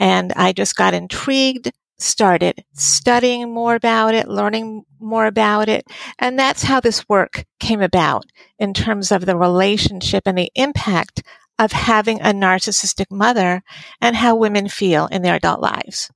And 0.00 0.32
I 0.34 0.52
just 0.52 0.74
got 0.74 0.94
intrigued 0.94 1.70
started 2.00 2.64
studying 2.74 3.52
more 3.52 3.74
about 3.74 4.14
it, 4.14 4.28
learning 4.28 4.84
more 4.98 5.26
about 5.26 5.68
it. 5.68 5.86
And 6.18 6.38
that's 6.38 6.62
how 6.62 6.80
this 6.80 7.08
work 7.08 7.44
came 7.58 7.80
about 7.80 8.24
in 8.58 8.74
terms 8.74 9.12
of 9.12 9.26
the 9.26 9.36
relationship 9.36 10.24
and 10.26 10.36
the 10.36 10.50
impact 10.54 11.22
of 11.58 11.72
having 11.72 12.20
a 12.20 12.32
narcissistic 12.32 13.06
mother 13.10 13.62
and 14.00 14.16
how 14.16 14.34
women 14.34 14.68
feel 14.68 15.06
in 15.06 15.22
their 15.22 15.34
adult 15.34 15.60
lives. 15.60 16.10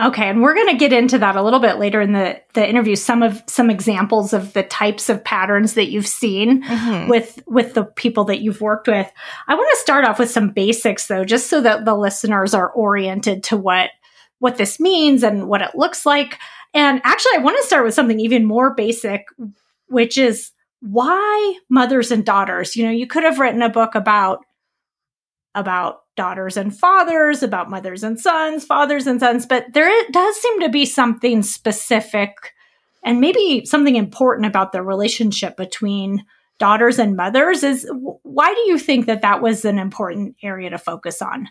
Okay, 0.00 0.30
and 0.30 0.40
we're 0.40 0.54
going 0.54 0.70
to 0.70 0.78
get 0.78 0.94
into 0.94 1.18
that 1.18 1.36
a 1.36 1.42
little 1.42 1.60
bit 1.60 1.78
later 1.78 2.00
in 2.00 2.12
the 2.12 2.40
the 2.54 2.66
interview. 2.66 2.96
Some 2.96 3.22
of 3.22 3.42
some 3.46 3.68
examples 3.68 4.32
of 4.32 4.54
the 4.54 4.62
types 4.62 5.10
of 5.10 5.22
patterns 5.22 5.74
that 5.74 5.90
you've 5.90 6.06
seen 6.06 6.62
mm-hmm. 6.62 7.08
with 7.08 7.42
with 7.46 7.74
the 7.74 7.84
people 7.84 8.24
that 8.24 8.40
you've 8.40 8.62
worked 8.62 8.88
with. 8.88 9.10
I 9.46 9.54
want 9.54 9.68
to 9.72 9.82
start 9.82 10.06
off 10.06 10.18
with 10.18 10.30
some 10.30 10.50
basics 10.50 11.06
though, 11.06 11.24
just 11.24 11.50
so 11.50 11.60
that 11.60 11.84
the 11.84 11.94
listeners 11.94 12.54
are 12.54 12.70
oriented 12.70 13.44
to 13.44 13.58
what 13.58 13.90
what 14.40 14.56
this 14.56 14.80
means 14.80 15.22
and 15.22 15.48
what 15.48 15.62
it 15.62 15.74
looks 15.74 16.04
like. 16.04 16.38
And 16.74 17.00
actually, 17.04 17.36
I 17.36 17.42
want 17.42 17.56
to 17.58 17.66
start 17.66 17.84
with 17.84 17.94
something 17.94 18.20
even 18.20 18.44
more 18.44 18.74
basic, 18.74 19.26
which 19.86 20.18
is 20.18 20.50
why 20.80 21.54
mothers 21.68 22.10
and 22.10 22.24
daughters. 22.24 22.74
You 22.74 22.84
know, 22.84 22.90
you 22.90 23.06
could 23.06 23.22
have 23.22 23.38
written 23.38 23.62
a 23.62 23.68
book 23.68 23.94
about 23.94 24.40
about 25.54 26.02
daughters 26.16 26.56
and 26.56 26.76
fathers, 26.76 27.42
about 27.42 27.70
mothers 27.70 28.02
and 28.02 28.20
sons, 28.20 28.64
fathers 28.64 29.06
and 29.06 29.18
sons, 29.18 29.46
but 29.46 29.66
there 29.72 29.90
does 30.12 30.36
seem 30.36 30.60
to 30.60 30.68
be 30.68 30.84
something 30.84 31.42
specific 31.42 32.52
and 33.02 33.20
maybe 33.20 33.64
something 33.64 33.96
important 33.96 34.46
about 34.46 34.72
the 34.72 34.82
relationship 34.82 35.56
between 35.56 36.24
daughters 36.58 36.98
and 36.98 37.16
mothers 37.16 37.62
is 37.62 37.90
why 38.22 38.52
do 38.52 38.60
you 38.70 38.78
think 38.78 39.06
that 39.06 39.22
that 39.22 39.40
was 39.40 39.64
an 39.64 39.78
important 39.78 40.36
area 40.42 40.70
to 40.70 40.78
focus 40.78 41.22
on? 41.22 41.48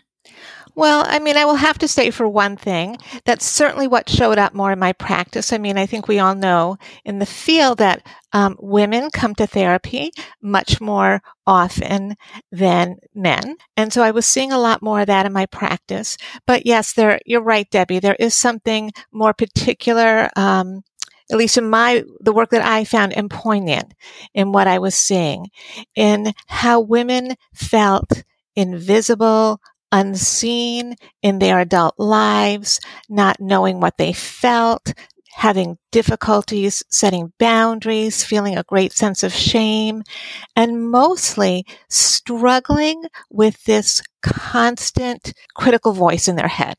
Well, 0.74 1.04
I 1.06 1.18
mean, 1.18 1.36
I 1.36 1.44
will 1.44 1.56
have 1.56 1.78
to 1.78 1.88
say 1.88 2.10
for 2.10 2.28
one 2.28 2.56
thing, 2.56 2.96
that's 3.24 3.44
certainly 3.44 3.86
what 3.86 4.08
showed 4.08 4.38
up 4.38 4.54
more 4.54 4.72
in 4.72 4.78
my 4.78 4.92
practice. 4.92 5.52
I 5.52 5.58
mean, 5.58 5.76
I 5.76 5.86
think 5.86 6.06
we 6.08 6.18
all 6.18 6.34
know 6.34 6.76
in 7.04 7.18
the 7.18 7.26
field 7.26 7.78
that 7.78 8.06
um, 8.32 8.56
women 8.60 9.10
come 9.10 9.34
to 9.36 9.46
therapy 9.46 10.12
much 10.40 10.80
more 10.80 11.22
often 11.46 12.16
than 12.52 12.96
men. 13.14 13.56
And 13.76 13.92
so 13.92 14.02
I 14.02 14.12
was 14.12 14.26
seeing 14.26 14.52
a 14.52 14.58
lot 14.58 14.82
more 14.82 15.00
of 15.00 15.06
that 15.08 15.26
in 15.26 15.32
my 15.32 15.46
practice. 15.46 16.16
But 16.46 16.66
yes, 16.66 16.92
there, 16.92 17.20
you're 17.26 17.42
right, 17.42 17.68
Debbie. 17.70 17.98
There 17.98 18.16
is 18.18 18.34
something 18.34 18.92
more 19.12 19.34
particular, 19.34 20.30
um, 20.36 20.82
at 21.30 21.38
least 21.38 21.58
in 21.58 21.68
my 21.68 22.04
the 22.20 22.32
work 22.32 22.50
that 22.50 22.64
I 22.64 22.84
found 22.84 23.12
and 23.16 23.30
poignant 23.30 23.94
in 24.34 24.52
what 24.52 24.66
I 24.66 24.78
was 24.78 24.94
seeing 24.94 25.46
in 25.94 26.32
how 26.48 26.80
women 26.80 27.36
felt 27.54 28.24
invisible, 28.56 29.60
unseen 29.92 30.94
in 31.22 31.38
their 31.38 31.60
adult 31.60 31.94
lives, 31.98 32.80
not 33.08 33.40
knowing 33.40 33.80
what 33.80 33.96
they 33.98 34.12
felt, 34.12 34.92
having 35.32 35.78
difficulties 35.92 36.82
setting 36.90 37.32
boundaries, 37.38 38.24
feeling 38.24 38.56
a 38.56 38.64
great 38.64 38.92
sense 38.92 39.22
of 39.22 39.32
shame, 39.32 40.02
and 40.56 40.90
mostly 40.90 41.64
struggling 41.88 43.02
with 43.30 43.62
this 43.64 44.02
constant 44.22 45.32
critical 45.54 45.92
voice 45.92 46.28
in 46.28 46.36
their 46.36 46.48
head. 46.48 46.76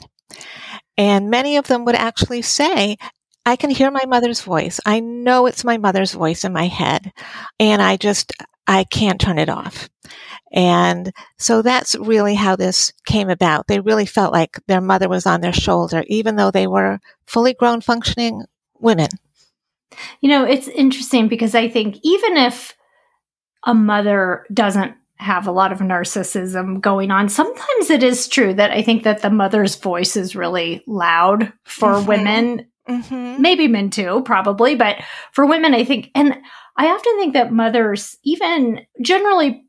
And 0.97 1.29
many 1.29 1.57
of 1.57 1.67
them 1.67 1.85
would 1.85 1.95
actually 1.95 2.41
say, 2.41 2.97
I 3.45 3.55
can 3.55 3.71
hear 3.71 3.89
my 3.89 4.05
mother's 4.05 4.41
voice. 4.41 4.79
I 4.85 4.99
know 4.99 5.47
it's 5.47 5.63
my 5.63 5.77
mother's 5.77 6.11
voice 6.11 6.43
in 6.43 6.53
my 6.53 6.67
head. 6.67 7.11
And 7.59 7.81
I 7.81 7.97
just, 7.97 8.31
I 8.71 8.85
can't 8.85 9.19
turn 9.19 9.37
it 9.37 9.49
off. 9.49 9.89
And 10.53 11.11
so 11.37 11.61
that's 11.61 11.93
really 11.95 12.35
how 12.35 12.55
this 12.55 12.93
came 13.05 13.29
about. 13.29 13.67
They 13.67 13.81
really 13.81 14.05
felt 14.05 14.31
like 14.31 14.59
their 14.67 14.79
mother 14.79 15.09
was 15.09 15.25
on 15.25 15.41
their 15.41 15.51
shoulder, 15.51 16.05
even 16.07 16.37
though 16.37 16.51
they 16.51 16.67
were 16.67 16.99
fully 17.25 17.53
grown, 17.53 17.81
functioning 17.81 18.45
women. 18.79 19.09
You 20.21 20.29
know, 20.29 20.45
it's 20.45 20.69
interesting 20.69 21.27
because 21.27 21.53
I 21.53 21.67
think 21.67 21.97
even 22.01 22.37
if 22.37 22.73
a 23.65 23.73
mother 23.73 24.45
doesn't 24.53 24.93
have 25.17 25.47
a 25.47 25.51
lot 25.51 25.73
of 25.73 25.79
narcissism 25.79 26.79
going 26.79 27.11
on, 27.11 27.27
sometimes 27.27 27.89
it 27.89 28.03
is 28.03 28.29
true 28.29 28.53
that 28.53 28.71
I 28.71 28.81
think 28.83 29.03
that 29.03 29.21
the 29.21 29.29
mother's 29.29 29.75
voice 29.75 30.15
is 30.15 30.33
really 30.33 30.81
loud 30.87 31.51
for 31.65 31.95
mm-hmm. 31.95 32.07
women. 32.07 32.67
Mm-hmm. 32.87 33.41
Maybe 33.41 33.67
men 33.67 33.89
too, 33.89 34.21
probably, 34.23 34.75
but 34.75 34.97
for 35.33 35.45
women, 35.45 35.73
I 35.73 35.83
think, 35.83 36.09
and 36.15 36.37
I 36.81 36.87
often 36.87 37.19
think 37.19 37.35
that 37.35 37.53
mothers, 37.53 38.17
even 38.23 38.87
generally 39.03 39.65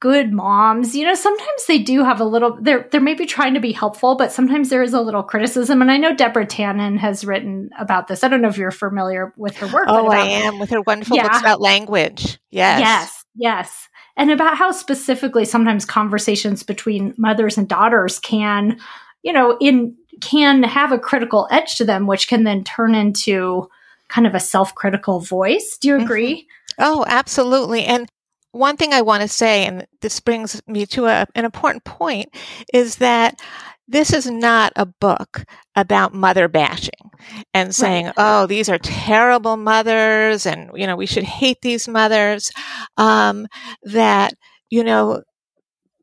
good 0.00 0.32
moms, 0.32 0.96
you 0.96 1.06
know, 1.06 1.14
sometimes 1.14 1.66
they 1.68 1.78
do 1.78 2.02
have 2.02 2.20
a 2.20 2.24
little 2.24 2.58
they're 2.60 2.88
they're 2.90 3.00
maybe 3.00 3.26
trying 3.26 3.54
to 3.54 3.60
be 3.60 3.70
helpful, 3.70 4.16
but 4.16 4.32
sometimes 4.32 4.68
there 4.68 4.82
is 4.82 4.92
a 4.92 5.00
little 5.00 5.22
criticism. 5.22 5.80
And 5.80 5.88
I 5.88 5.98
know 5.98 6.16
Deborah 6.16 6.44
Tannen 6.44 6.98
has 6.98 7.24
written 7.24 7.70
about 7.78 8.08
this. 8.08 8.24
I 8.24 8.28
don't 8.28 8.42
know 8.42 8.48
if 8.48 8.58
you're 8.58 8.72
familiar 8.72 9.32
with 9.36 9.56
her 9.58 9.68
work. 9.68 9.84
Oh, 9.86 10.08
I 10.08 10.26
am 10.26 10.58
with 10.58 10.70
her 10.70 10.80
wonderful 10.80 11.16
yeah. 11.16 11.28
books 11.28 11.38
about 11.38 11.60
language. 11.60 12.40
Yes. 12.50 12.80
Yes. 12.80 13.24
Yes. 13.36 13.88
And 14.16 14.32
about 14.32 14.56
how 14.56 14.72
specifically 14.72 15.44
sometimes 15.44 15.84
conversations 15.84 16.64
between 16.64 17.14
mothers 17.16 17.56
and 17.56 17.68
daughters 17.68 18.18
can, 18.18 18.80
you 19.22 19.32
know, 19.32 19.56
in 19.60 19.96
can 20.20 20.64
have 20.64 20.90
a 20.90 20.98
critical 20.98 21.46
edge 21.52 21.76
to 21.76 21.84
them, 21.84 22.08
which 22.08 22.26
can 22.26 22.42
then 22.42 22.64
turn 22.64 22.96
into 22.96 23.68
kind 24.12 24.26
of 24.26 24.34
a 24.34 24.40
self-critical 24.40 25.20
voice. 25.20 25.78
Do 25.80 25.88
you 25.88 25.94
mm-hmm. 25.94 26.04
agree? 26.04 26.34
Mm-hmm. 26.34 26.84
Oh, 26.84 27.04
absolutely. 27.08 27.84
And 27.84 28.08
one 28.52 28.76
thing 28.76 28.92
I 28.92 29.00
want 29.00 29.22
to 29.22 29.28
say, 29.28 29.64
and 29.64 29.86
this 30.02 30.20
brings 30.20 30.60
me 30.66 30.84
to 30.86 31.06
a, 31.06 31.26
an 31.34 31.44
important 31.44 31.84
point, 31.84 32.28
is 32.72 32.96
that 32.96 33.40
this 33.88 34.12
is 34.12 34.30
not 34.30 34.72
a 34.76 34.86
book 34.86 35.44
about 35.74 36.14
mother 36.14 36.48
bashing 36.48 37.10
and 37.54 37.74
saying, 37.74 38.06
right. 38.06 38.14
oh, 38.16 38.46
these 38.46 38.68
are 38.68 38.78
terrible 38.78 39.56
mothers 39.56 40.46
and, 40.46 40.70
you 40.74 40.86
know, 40.86 40.96
we 40.96 41.06
should 41.06 41.24
hate 41.24 41.60
these 41.62 41.88
mothers. 41.88 42.50
Um, 42.96 43.46
that, 43.82 44.34
you 44.70 44.84
know, 44.84 45.22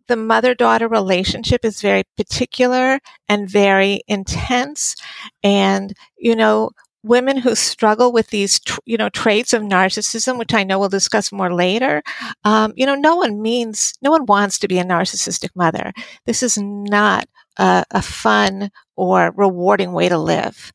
the 0.08 0.16
mother 0.16 0.56
daughter 0.56 0.88
relationship 0.88 1.64
is 1.64 1.82
very 1.82 2.04
particular 2.18 3.00
and 3.28 3.50
very 3.50 4.02
intense. 4.08 4.96
And, 5.44 5.94
you 6.18 6.36
know, 6.36 6.72
women 7.04 7.38
who 7.38 7.56
struggle 7.56 8.12
with 8.12 8.28
these, 8.28 8.60
you 8.86 8.98
know, 8.98 9.10
traits 9.10 9.54
of 9.54 9.62
narcissism, 9.62 10.38
which 10.38 10.54
I 10.54 10.64
know 10.64 10.80
we'll 10.80 10.90
discuss 10.90 11.32
more 11.32 11.54
later, 11.54 12.04
um, 12.44 12.74
you 12.76 12.86
know, 12.86 12.96
no 12.96 13.16
one 13.16 13.42
means, 13.42 13.94
no 14.02 14.12
one 14.12 14.26
wants 14.26 14.60
to 14.60 14.68
be 14.68 14.80
a 14.80 14.84
narcissistic 14.84 15.50
mother. 15.56 15.94
This 16.26 16.44
is 16.44 16.58
not 16.58 17.28
a, 17.58 17.86
a 17.92 18.02
fun 18.02 18.72
or 18.96 19.34
rewarding 19.36 19.94
way 19.94 20.10
to 20.10 20.18
live. 20.18 20.72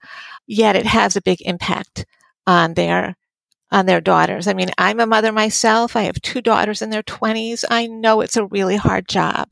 Yet 0.46 0.76
it 0.76 0.86
has 0.86 1.16
a 1.16 1.22
big 1.22 1.40
impact 1.42 2.06
on 2.46 2.74
their 2.74 3.16
on 3.74 3.86
their 3.86 4.00
daughters. 4.00 4.46
I 4.46 4.54
mean, 4.54 4.70
I'm 4.78 5.00
a 5.00 5.06
mother 5.06 5.32
myself. 5.32 5.96
I 5.96 6.02
have 6.02 6.22
two 6.22 6.40
daughters 6.40 6.80
in 6.80 6.90
their 6.90 7.02
20s. 7.02 7.64
I 7.68 7.88
know 7.88 8.20
it's 8.20 8.36
a 8.36 8.46
really 8.46 8.76
hard 8.76 9.08
job. 9.08 9.48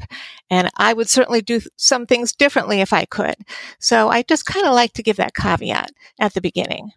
And 0.48 0.70
I 0.76 0.92
would 0.92 1.10
certainly 1.10 1.42
do 1.42 1.60
some 1.76 2.06
things 2.06 2.32
differently 2.32 2.80
if 2.80 2.92
I 2.92 3.04
could. 3.04 3.34
So 3.80 4.10
I 4.10 4.22
just 4.22 4.46
kind 4.46 4.64
of 4.64 4.74
like 4.74 4.92
to 4.92 5.02
give 5.02 5.16
that 5.16 5.34
caveat 5.34 5.90
at 6.20 6.34
the 6.34 6.40
beginning. 6.40 6.92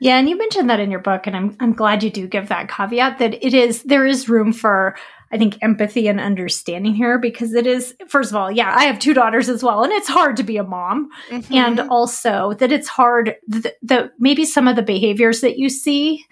Yeah, 0.00 0.18
and 0.18 0.28
you 0.28 0.36
mentioned 0.36 0.68
that 0.68 0.80
in 0.80 0.90
your 0.90 1.00
book, 1.00 1.26
and 1.26 1.36
I'm 1.36 1.56
I'm 1.60 1.72
glad 1.74 2.02
you 2.02 2.10
do 2.10 2.26
give 2.26 2.48
that 2.48 2.70
caveat 2.70 3.18
that 3.18 3.34
it 3.44 3.52
is 3.52 3.82
there 3.82 4.06
is 4.06 4.30
room 4.30 4.50
for 4.54 4.96
I 5.30 5.36
think 5.36 5.58
empathy 5.60 6.08
and 6.08 6.18
understanding 6.18 6.94
here 6.94 7.18
because 7.18 7.52
it 7.52 7.66
is 7.66 7.94
first 8.08 8.30
of 8.30 8.36
all, 8.36 8.50
yeah, 8.50 8.74
I 8.74 8.84
have 8.84 8.98
two 8.98 9.12
daughters 9.12 9.50
as 9.50 9.62
well, 9.62 9.84
and 9.84 9.92
it's 9.92 10.08
hard 10.08 10.38
to 10.38 10.42
be 10.42 10.56
a 10.56 10.64
mom, 10.64 11.10
mm-hmm. 11.28 11.52
and 11.52 11.80
also 11.80 12.54
that 12.54 12.72
it's 12.72 12.88
hard 12.88 13.36
that 13.48 14.12
maybe 14.18 14.46
some 14.46 14.66
of 14.66 14.76
the 14.76 14.82
behaviors 14.82 15.42
that 15.42 15.58
you 15.58 15.68
see 15.68 16.24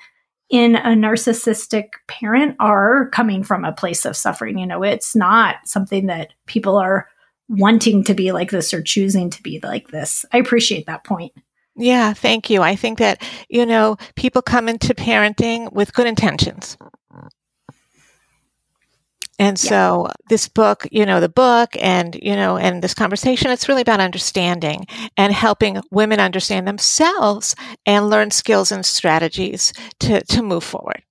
in 0.51 0.77
a 0.77 0.95
narcissistic 0.95 1.89
parent 2.07 2.57
are 2.59 3.09
coming 3.11 3.43
from 3.43 3.65
a 3.65 3.73
place 3.73 4.05
of 4.05 4.17
suffering. 4.17 4.59
You 4.59 4.67
know, 4.67 4.83
it's 4.83 5.15
not 5.15 5.57
something 5.65 6.07
that 6.07 6.33
people 6.47 6.77
are 6.77 7.09
wanting 7.49 8.05
to 8.05 8.15
be 8.15 8.33
like 8.33 8.51
this 8.51 8.73
or 8.73 8.83
choosing 8.83 9.31
to 9.31 9.43
be 9.43 9.61
like 9.63 9.89
this. 9.89 10.25
I 10.33 10.39
appreciate 10.39 10.87
that 10.87 11.05
point. 11.05 11.33
Yeah, 11.77 12.13
thank 12.13 12.51
you. 12.51 12.63
I 12.63 12.75
think 12.75 12.99
that, 12.99 13.23
you 13.49 13.65
know, 13.65 13.97
people 14.17 14.43
come 14.43 14.69
into 14.69 14.95
parenting 14.95 15.73
with 15.73 15.95
good 15.95 16.07
intentions. 16.07 16.77
And 19.39 19.59
so 19.59 20.09
this 20.29 20.49
book, 20.49 20.87
you 20.91 21.07
know, 21.07 21.21
the 21.21 21.29
book 21.29 21.71
and, 21.81 22.19
you 22.21 22.35
know, 22.35 22.57
and 22.57 22.83
this 22.83 22.95
conversation, 22.95 23.51
it's 23.51 23.69
really 23.69 23.83
about 23.83 24.01
understanding 24.01 24.87
and 25.17 25.33
helping 25.33 25.81
women 25.91 26.19
understand 26.19 26.67
themselves 26.67 27.55
and 27.87 28.11
learn 28.11 28.33
skills 28.33 28.73
and 28.73 28.85
strategies 28.85 29.73
to, 30.01 30.25
to 30.25 30.43
move 30.43 30.65
forward. 30.65 31.03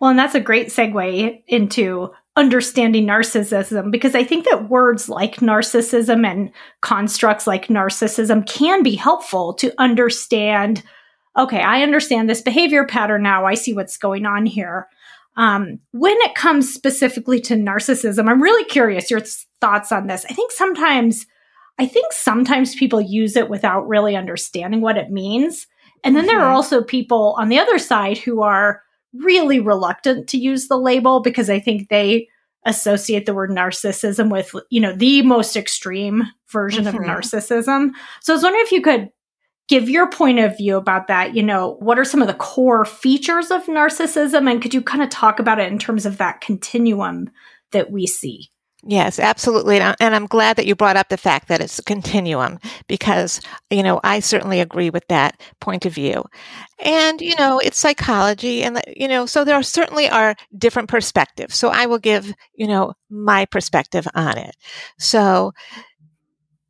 Well, 0.00 0.10
and 0.10 0.18
that's 0.18 0.34
a 0.34 0.40
great 0.40 0.68
segue 0.68 1.42
into 1.46 2.10
understanding 2.36 3.06
narcissism 3.06 3.90
because 3.90 4.14
I 4.14 4.24
think 4.24 4.46
that 4.46 4.70
words 4.70 5.08
like 5.08 5.36
narcissism 5.36 6.26
and 6.26 6.50
constructs 6.80 7.46
like 7.46 7.68
narcissism 7.68 8.46
can 8.46 8.82
be 8.82 8.94
helpful 8.94 9.52
to 9.54 9.72
understand 9.78 10.82
okay, 11.36 11.62
I 11.62 11.82
understand 11.82 12.28
this 12.28 12.42
behavior 12.42 12.84
pattern 12.84 13.22
now. 13.22 13.46
I 13.46 13.54
see 13.54 13.72
what's 13.72 13.96
going 13.96 14.26
on 14.26 14.44
here. 14.44 14.88
Um, 15.36 15.78
when 15.92 16.16
it 16.20 16.34
comes 16.34 16.72
specifically 16.72 17.40
to 17.42 17.54
narcissism, 17.54 18.28
I'm 18.28 18.42
really 18.42 18.64
curious 18.64 19.10
your 19.10 19.22
thoughts 19.60 19.90
on 19.90 20.06
this. 20.06 20.26
I 20.28 20.34
think 20.34 20.52
sometimes, 20.52 21.26
I 21.78 21.86
think 21.86 22.12
sometimes 22.12 22.74
people 22.74 23.00
use 23.00 23.36
it 23.36 23.48
without 23.48 23.88
really 23.88 24.14
understanding 24.14 24.80
what 24.80 24.98
it 24.98 25.10
means. 25.10 25.66
And 26.04 26.14
then 26.14 26.24
mm-hmm. 26.24 26.28
there 26.28 26.40
are 26.40 26.48
mm-hmm. 26.48 26.56
also 26.56 26.82
people 26.82 27.34
on 27.38 27.48
the 27.48 27.58
other 27.58 27.78
side 27.78 28.18
who 28.18 28.42
are 28.42 28.82
really 29.14 29.60
reluctant 29.60 30.28
to 30.30 30.38
use 30.38 30.68
the 30.68 30.78
label 30.78 31.20
because 31.20 31.48
I 31.48 31.60
think 31.60 31.88
they 31.88 32.28
associate 32.64 33.26
the 33.26 33.34
word 33.34 33.50
narcissism 33.50 34.30
with, 34.30 34.54
you 34.70 34.80
know, 34.80 34.94
the 34.94 35.22
most 35.22 35.56
extreme 35.56 36.24
version 36.50 36.84
mm-hmm. 36.84 36.96
of 36.96 37.02
narcissism. 37.02 37.90
So 38.20 38.32
I 38.32 38.36
was 38.36 38.42
wondering 38.42 38.64
if 38.64 38.72
you 38.72 38.82
could 38.82 39.08
give 39.68 39.88
your 39.88 40.10
point 40.10 40.38
of 40.38 40.56
view 40.56 40.76
about 40.76 41.08
that. 41.08 41.34
You 41.34 41.42
know, 41.42 41.76
what 41.80 41.98
are 41.98 42.04
some 42.04 42.20
of 42.20 42.28
the 42.28 42.34
core 42.34 42.84
features 42.84 43.50
of 43.50 43.64
narcissism? 43.66 44.50
And 44.50 44.60
could 44.60 44.74
you 44.74 44.82
kind 44.82 45.02
of 45.02 45.10
talk 45.10 45.38
about 45.38 45.58
it 45.60 45.70
in 45.72 45.78
terms 45.78 46.06
of 46.06 46.18
that 46.18 46.40
continuum 46.40 47.30
that 47.70 47.90
we 47.90 48.06
see? 48.06 48.50
Yes, 48.84 49.20
absolutely. 49.20 49.78
And 49.78 49.96
I'm 50.00 50.26
glad 50.26 50.56
that 50.56 50.66
you 50.66 50.74
brought 50.74 50.96
up 50.96 51.08
the 51.08 51.16
fact 51.16 51.46
that 51.46 51.60
it's 51.60 51.78
a 51.78 51.84
continuum 51.84 52.58
because, 52.88 53.40
you 53.70 53.84
know, 53.84 54.00
I 54.02 54.18
certainly 54.18 54.58
agree 54.58 54.90
with 54.90 55.06
that 55.06 55.40
point 55.60 55.86
of 55.86 55.94
view. 55.94 56.24
And, 56.80 57.20
you 57.20 57.36
know, 57.36 57.60
it's 57.60 57.78
psychology 57.78 58.64
and, 58.64 58.82
you 58.96 59.06
know, 59.06 59.24
so 59.24 59.44
there 59.44 59.54
are 59.54 59.62
certainly 59.62 60.08
are 60.08 60.34
different 60.58 60.88
perspectives. 60.88 61.54
So 61.54 61.68
I 61.68 61.86
will 61.86 62.00
give, 62.00 62.34
you 62.54 62.66
know, 62.66 62.94
my 63.08 63.44
perspective 63.44 64.08
on 64.16 64.36
it. 64.36 64.56
So 64.98 65.52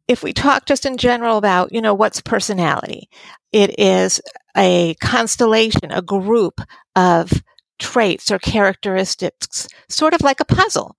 if 0.09 0.23
we 0.23 0.33
talk 0.33 0.67
just 0.67 0.85
in 0.85 0.97
general 0.97 1.39
about, 1.39 1.73
you 1.73 1.81
know, 1.81 1.95
what's 1.95 2.21
personality, 2.21 3.09
it 3.53 3.79
is 3.79 4.21
a 4.57 4.95
constellation, 4.95 5.91
a 5.91 6.03
group 6.03 6.61
of 6.97 7.33
traits 7.79 8.31
or 8.31 8.39
characteristics, 8.39 9.69
sort 9.89 10.15
of 10.15 10.23
like 10.23 10.41
a 10.41 10.45
puzzle. 10.45 10.97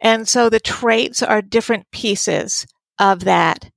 And 0.00 0.28
so 0.28 0.48
the 0.48 0.60
traits 0.60 1.22
are 1.22 1.42
different 1.42 1.90
pieces 1.90 2.66
of 2.98 3.20
that 3.20 3.70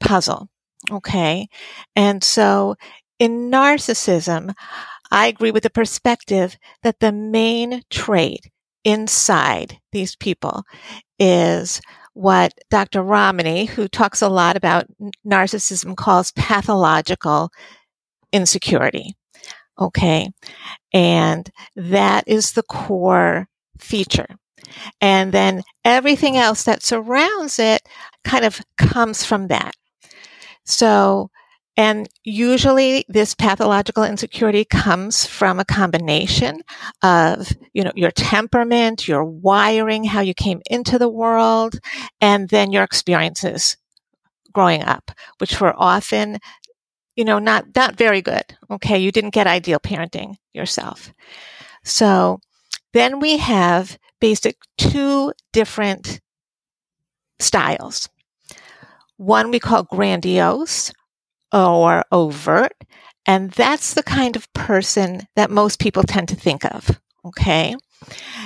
puzzle. 0.00 0.48
Okay. 0.90 1.48
And 1.94 2.24
so 2.24 2.76
in 3.18 3.50
narcissism, 3.50 4.54
I 5.10 5.26
agree 5.26 5.50
with 5.50 5.64
the 5.64 5.70
perspective 5.70 6.56
that 6.82 7.00
the 7.00 7.12
main 7.12 7.82
trait 7.90 8.48
inside 8.84 9.78
these 9.92 10.16
people 10.16 10.62
is 11.18 11.80
what 12.14 12.52
Dr. 12.70 13.02
Ramani, 13.02 13.66
who 13.66 13.88
talks 13.88 14.22
a 14.22 14.28
lot 14.28 14.56
about 14.56 14.86
narcissism, 15.26 15.96
calls 15.96 16.32
pathological 16.32 17.50
insecurity. 18.32 19.14
Okay. 19.78 20.30
And 20.92 21.50
that 21.76 22.24
is 22.26 22.52
the 22.52 22.62
core 22.62 23.48
feature. 23.78 24.26
And 25.00 25.32
then 25.32 25.62
everything 25.84 26.36
else 26.36 26.64
that 26.64 26.82
surrounds 26.82 27.58
it 27.58 27.82
kind 28.24 28.44
of 28.44 28.60
comes 28.76 29.24
from 29.24 29.48
that. 29.48 29.74
So 30.64 31.30
and 31.80 32.10
usually 32.24 33.06
this 33.08 33.34
pathological 33.34 34.04
insecurity 34.04 34.66
comes 34.66 35.24
from 35.24 35.58
a 35.58 35.64
combination 35.64 36.60
of, 37.02 37.50
you 37.72 37.82
know, 37.82 37.92
your 37.94 38.10
temperament, 38.10 39.08
your 39.08 39.24
wiring, 39.24 40.04
how 40.04 40.20
you 40.20 40.34
came 40.34 40.60
into 40.68 40.98
the 40.98 41.08
world, 41.08 41.80
and 42.20 42.50
then 42.50 42.70
your 42.70 42.82
experiences 42.82 43.78
growing 44.52 44.82
up, 44.82 45.10
which 45.38 45.58
were 45.58 45.72
often, 45.74 46.36
you 47.16 47.24
know, 47.24 47.38
not, 47.38 47.64
not 47.74 47.96
very 47.96 48.20
good. 48.20 48.44
Okay. 48.70 48.98
You 48.98 49.10
didn't 49.10 49.30
get 49.30 49.46
ideal 49.46 49.80
parenting 49.80 50.34
yourself. 50.52 51.14
So 51.82 52.40
then 52.92 53.20
we 53.20 53.38
have 53.38 53.96
basic 54.20 54.58
two 54.76 55.32
different 55.54 56.20
styles. 57.38 58.10
One 59.16 59.50
we 59.50 59.60
call 59.60 59.84
grandiose, 59.84 60.92
or 61.52 62.04
overt. 62.12 62.72
And 63.26 63.50
that's 63.50 63.94
the 63.94 64.02
kind 64.02 64.36
of 64.36 64.52
person 64.52 65.26
that 65.36 65.50
most 65.50 65.78
people 65.78 66.02
tend 66.02 66.28
to 66.28 66.36
think 66.36 66.64
of. 66.64 67.00
Okay. 67.24 67.74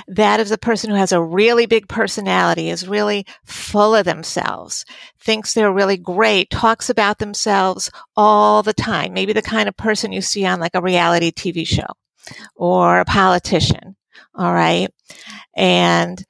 That 0.07 0.41
is 0.41 0.51
a 0.51 0.57
person 0.57 0.89
who 0.89 0.97
has 0.97 1.13
a 1.13 1.23
really 1.23 1.65
big 1.65 1.87
personality, 1.87 2.69
is 2.69 2.87
really 2.87 3.25
full 3.45 3.95
of 3.95 4.05
themselves, 4.05 4.85
thinks 5.19 5.53
they're 5.53 5.71
really 5.71 5.97
great, 5.97 6.49
talks 6.49 6.89
about 6.89 7.19
themselves 7.19 7.89
all 8.17 8.63
the 8.63 8.73
time. 8.73 9.13
Maybe 9.13 9.31
the 9.31 9.41
kind 9.41 9.69
of 9.69 9.77
person 9.77 10.11
you 10.11 10.21
see 10.21 10.45
on 10.45 10.59
like 10.59 10.75
a 10.75 10.81
reality 10.81 11.31
TV 11.31 11.65
show 11.65 11.87
or 12.55 12.99
a 12.99 13.05
politician. 13.05 13.95
All 14.35 14.53
right. 14.53 14.89
And 15.55 16.23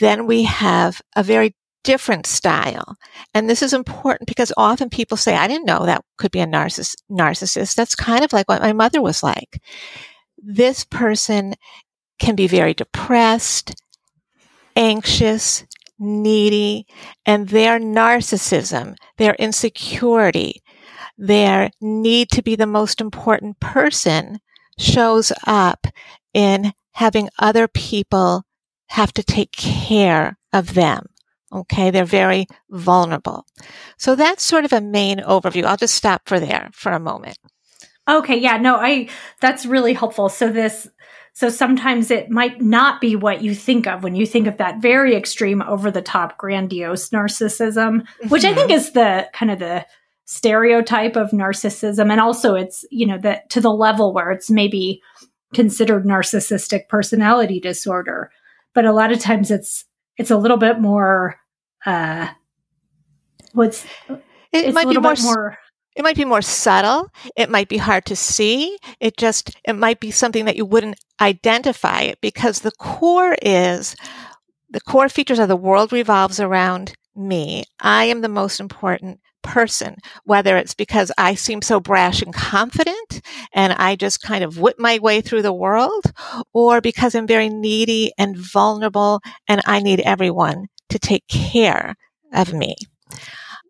then 0.00 0.26
we 0.26 0.42
have 0.44 1.00
a 1.14 1.22
very 1.22 1.54
different 1.84 2.26
style. 2.26 2.96
And 3.34 3.48
this 3.48 3.62
is 3.62 3.72
important 3.72 4.28
because 4.28 4.52
often 4.56 4.88
people 4.88 5.16
say, 5.16 5.34
I 5.34 5.48
didn't 5.48 5.66
know 5.66 5.84
that 5.86 6.04
could 6.16 6.30
be 6.30 6.40
a 6.40 6.46
narciss- 6.46 6.96
narcissist. 7.10 7.74
That's 7.74 7.94
kind 7.94 8.24
of 8.24 8.32
like 8.32 8.48
what 8.48 8.62
my 8.62 8.72
mother 8.72 9.02
was 9.02 9.22
like. 9.22 9.60
This 10.38 10.84
person 10.84 11.54
can 12.18 12.34
be 12.34 12.46
very 12.46 12.74
depressed, 12.74 13.74
anxious, 14.76 15.64
needy, 15.98 16.86
and 17.26 17.48
their 17.48 17.78
narcissism, 17.78 18.96
their 19.18 19.34
insecurity, 19.34 20.62
their 21.18 21.70
need 21.80 22.30
to 22.30 22.42
be 22.42 22.56
the 22.56 22.66
most 22.66 23.00
important 23.00 23.60
person 23.60 24.38
shows 24.78 25.32
up 25.46 25.86
in 26.34 26.72
having 26.92 27.28
other 27.38 27.68
people 27.68 28.44
have 28.88 29.12
to 29.12 29.22
take 29.22 29.52
care 29.52 30.38
of 30.52 30.74
them. 30.74 31.06
Okay. 31.52 31.90
They're 31.90 32.04
very 32.04 32.46
vulnerable. 32.70 33.44
So 33.98 34.14
that's 34.14 34.42
sort 34.42 34.64
of 34.64 34.72
a 34.72 34.80
main 34.80 35.18
overview. 35.18 35.64
I'll 35.64 35.76
just 35.76 35.94
stop 35.94 36.22
for 36.26 36.40
there 36.40 36.70
for 36.72 36.92
a 36.92 37.00
moment. 37.00 37.38
Okay. 38.08 38.36
Yeah. 38.36 38.56
No, 38.56 38.76
I, 38.76 39.08
that's 39.40 39.66
really 39.66 39.92
helpful. 39.92 40.28
So 40.28 40.50
this, 40.50 40.88
so 41.34 41.48
sometimes 41.48 42.10
it 42.10 42.30
might 42.30 42.60
not 42.60 43.00
be 43.00 43.16
what 43.16 43.42
you 43.42 43.54
think 43.54 43.86
of 43.86 44.02
when 44.02 44.14
you 44.14 44.26
think 44.26 44.46
of 44.46 44.58
that 44.58 44.82
very 44.82 45.14
extreme, 45.14 45.62
over 45.62 45.90
the 45.90 46.02
top, 46.02 46.36
grandiose 46.36 47.08
narcissism, 47.10 48.02
mm-hmm. 48.02 48.28
which 48.28 48.44
I 48.44 48.54
think 48.54 48.70
mm-hmm. 48.70 48.78
is 48.78 48.92
the 48.92 49.28
kind 49.32 49.50
of 49.50 49.58
the 49.58 49.86
stereotype 50.24 51.16
of 51.16 51.30
narcissism. 51.30 52.10
And 52.10 52.20
also 52.20 52.54
it's, 52.54 52.84
you 52.90 53.06
know, 53.06 53.18
that 53.18 53.50
to 53.50 53.60
the 53.60 53.72
level 53.72 54.12
where 54.12 54.30
it's 54.30 54.50
maybe 54.50 55.00
considered 55.54 56.04
narcissistic 56.04 56.88
personality 56.88 57.60
disorder. 57.60 58.30
But 58.74 58.84
a 58.84 58.92
lot 58.92 59.12
of 59.12 59.18
times 59.18 59.50
it's, 59.50 59.84
it's 60.16 60.30
a 60.30 60.36
little 60.36 60.58
bit 60.58 60.80
more 60.80 61.36
uh, 61.86 62.28
what's 63.52 63.86
it 64.52 64.74
might 64.74 64.88
be 64.88 64.98
more, 64.98 65.14
more 65.22 65.58
it 65.94 66.02
might 66.02 66.16
be 66.16 66.24
more 66.24 66.42
subtle. 66.42 67.08
It 67.36 67.50
might 67.50 67.68
be 67.68 67.76
hard 67.76 68.06
to 68.06 68.16
see. 68.16 68.78
It 69.00 69.16
just 69.16 69.56
it 69.64 69.74
might 69.74 70.00
be 70.00 70.10
something 70.10 70.46
that 70.46 70.56
you 70.56 70.64
wouldn't 70.64 70.98
identify 71.20 72.02
it 72.02 72.20
because 72.20 72.60
the 72.60 72.72
core 72.72 73.36
is 73.42 73.94
the 74.70 74.80
core 74.80 75.08
features 75.08 75.38
of 75.38 75.48
the 75.48 75.56
world 75.56 75.92
revolves 75.92 76.40
around 76.40 76.94
me. 77.14 77.64
I 77.80 78.04
am 78.04 78.22
the 78.22 78.28
most 78.28 78.58
important 78.58 79.20
person, 79.42 79.96
whether 80.24 80.56
it's 80.56 80.74
because 80.74 81.12
I 81.18 81.34
seem 81.34 81.60
so 81.62 81.80
brash 81.80 82.22
and 82.22 82.32
confident 82.32 83.20
and 83.52 83.72
I 83.74 83.96
just 83.96 84.22
kind 84.22 84.44
of 84.44 84.58
whip 84.58 84.76
my 84.78 84.98
way 84.98 85.20
through 85.20 85.42
the 85.42 85.52
world, 85.52 86.04
or 86.54 86.80
because 86.80 87.14
I'm 87.14 87.26
very 87.26 87.50
needy 87.50 88.12
and 88.16 88.36
vulnerable 88.36 89.20
and 89.46 89.60
I 89.66 89.80
need 89.80 90.00
everyone 90.00 90.68
to 90.92 90.98
take 90.98 91.26
care 91.28 91.96
of 92.32 92.52
me. 92.52 92.76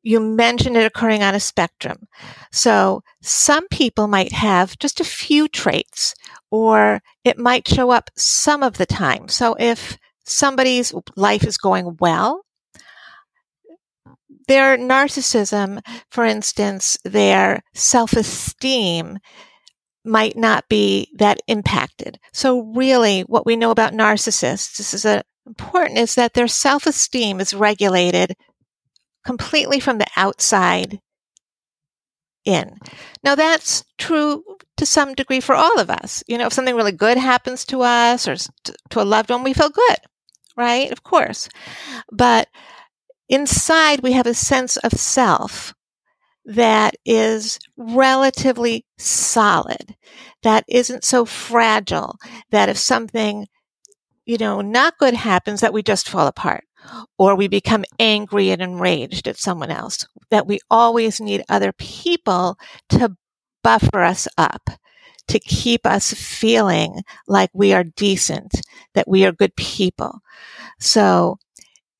You 0.02 0.20
mentioned 0.20 0.76
it 0.76 0.84
occurring 0.84 1.22
on 1.22 1.34
a 1.34 1.40
spectrum. 1.40 2.08
So 2.50 3.02
some 3.22 3.68
people 3.68 4.08
might 4.08 4.32
have 4.32 4.78
just 4.78 5.00
a 5.00 5.04
few 5.04 5.48
traits 5.48 6.14
or 6.50 7.00
it 7.24 7.38
might 7.38 7.68
show 7.68 7.90
up 7.90 8.10
some 8.16 8.62
of 8.62 8.78
the 8.78 8.86
time. 8.86 9.28
So 9.28 9.56
if 9.58 9.98
somebody's 10.24 10.92
life 11.16 11.44
is 11.44 11.56
going 11.56 11.96
well, 12.00 12.44
their 14.48 14.76
narcissism, 14.76 15.80
for 16.10 16.24
instance, 16.24 16.98
their 17.04 17.62
self-esteem 17.74 19.18
might 20.04 20.36
not 20.36 20.68
be 20.68 21.08
that 21.14 21.38
impacted. 21.46 22.18
So 22.32 22.72
really 22.74 23.20
what 23.22 23.46
we 23.46 23.54
know 23.54 23.70
about 23.70 23.92
narcissists, 23.92 24.76
this 24.76 24.94
is 24.94 25.04
a 25.04 25.22
important 25.46 25.98
is 25.98 26.14
that 26.14 26.34
their 26.34 26.48
self 26.48 26.86
esteem 26.86 27.40
is 27.40 27.54
regulated 27.54 28.34
completely 29.24 29.80
from 29.80 29.98
the 29.98 30.06
outside 30.16 31.00
in. 32.44 32.76
Now, 33.22 33.34
that's 33.34 33.84
true 33.98 34.44
to 34.76 34.86
some 34.86 35.14
degree 35.14 35.40
for 35.40 35.54
all 35.54 35.78
of 35.78 35.90
us. 35.90 36.24
You 36.26 36.38
know, 36.38 36.46
if 36.46 36.52
something 36.52 36.74
really 36.74 36.92
good 36.92 37.18
happens 37.18 37.64
to 37.66 37.82
us 37.82 38.26
or 38.26 38.36
to 38.90 39.02
a 39.02 39.04
loved 39.04 39.30
one, 39.30 39.44
we 39.44 39.52
feel 39.52 39.70
good, 39.70 39.96
right? 40.56 40.90
Of 40.90 41.02
course. 41.02 41.48
But 42.10 42.48
inside, 43.28 44.00
we 44.00 44.12
have 44.12 44.26
a 44.26 44.34
sense 44.34 44.76
of 44.78 44.92
self 44.92 45.74
that 46.44 46.96
is 47.04 47.60
relatively 47.76 48.84
solid, 48.98 49.94
that 50.42 50.64
isn't 50.66 51.04
so 51.04 51.24
fragile, 51.24 52.16
that 52.50 52.68
if 52.68 52.76
something, 52.76 53.46
you 54.24 54.38
know, 54.38 54.60
not 54.60 54.98
good 54.98 55.14
happens, 55.14 55.60
that 55.60 55.72
we 55.72 55.82
just 55.82 56.08
fall 56.08 56.26
apart 56.26 56.64
or 57.18 57.34
we 57.34 57.48
become 57.48 57.84
angry 57.98 58.50
and 58.50 58.60
enraged 58.60 59.28
at 59.28 59.36
someone 59.36 59.70
else, 59.70 60.04
that 60.30 60.46
we 60.46 60.58
always 60.70 61.20
need 61.20 61.44
other 61.48 61.72
people 61.72 62.56
to 62.88 63.16
buffer 63.62 64.02
us 64.02 64.26
up, 64.36 64.70
to 65.28 65.38
keep 65.38 65.86
us 65.86 66.12
feeling 66.12 67.02
like 67.28 67.50
we 67.54 67.72
are 67.72 67.84
decent, 67.84 68.60
that 68.94 69.08
we 69.08 69.24
are 69.24 69.32
good 69.32 69.54
people. 69.56 70.20
So 70.80 71.38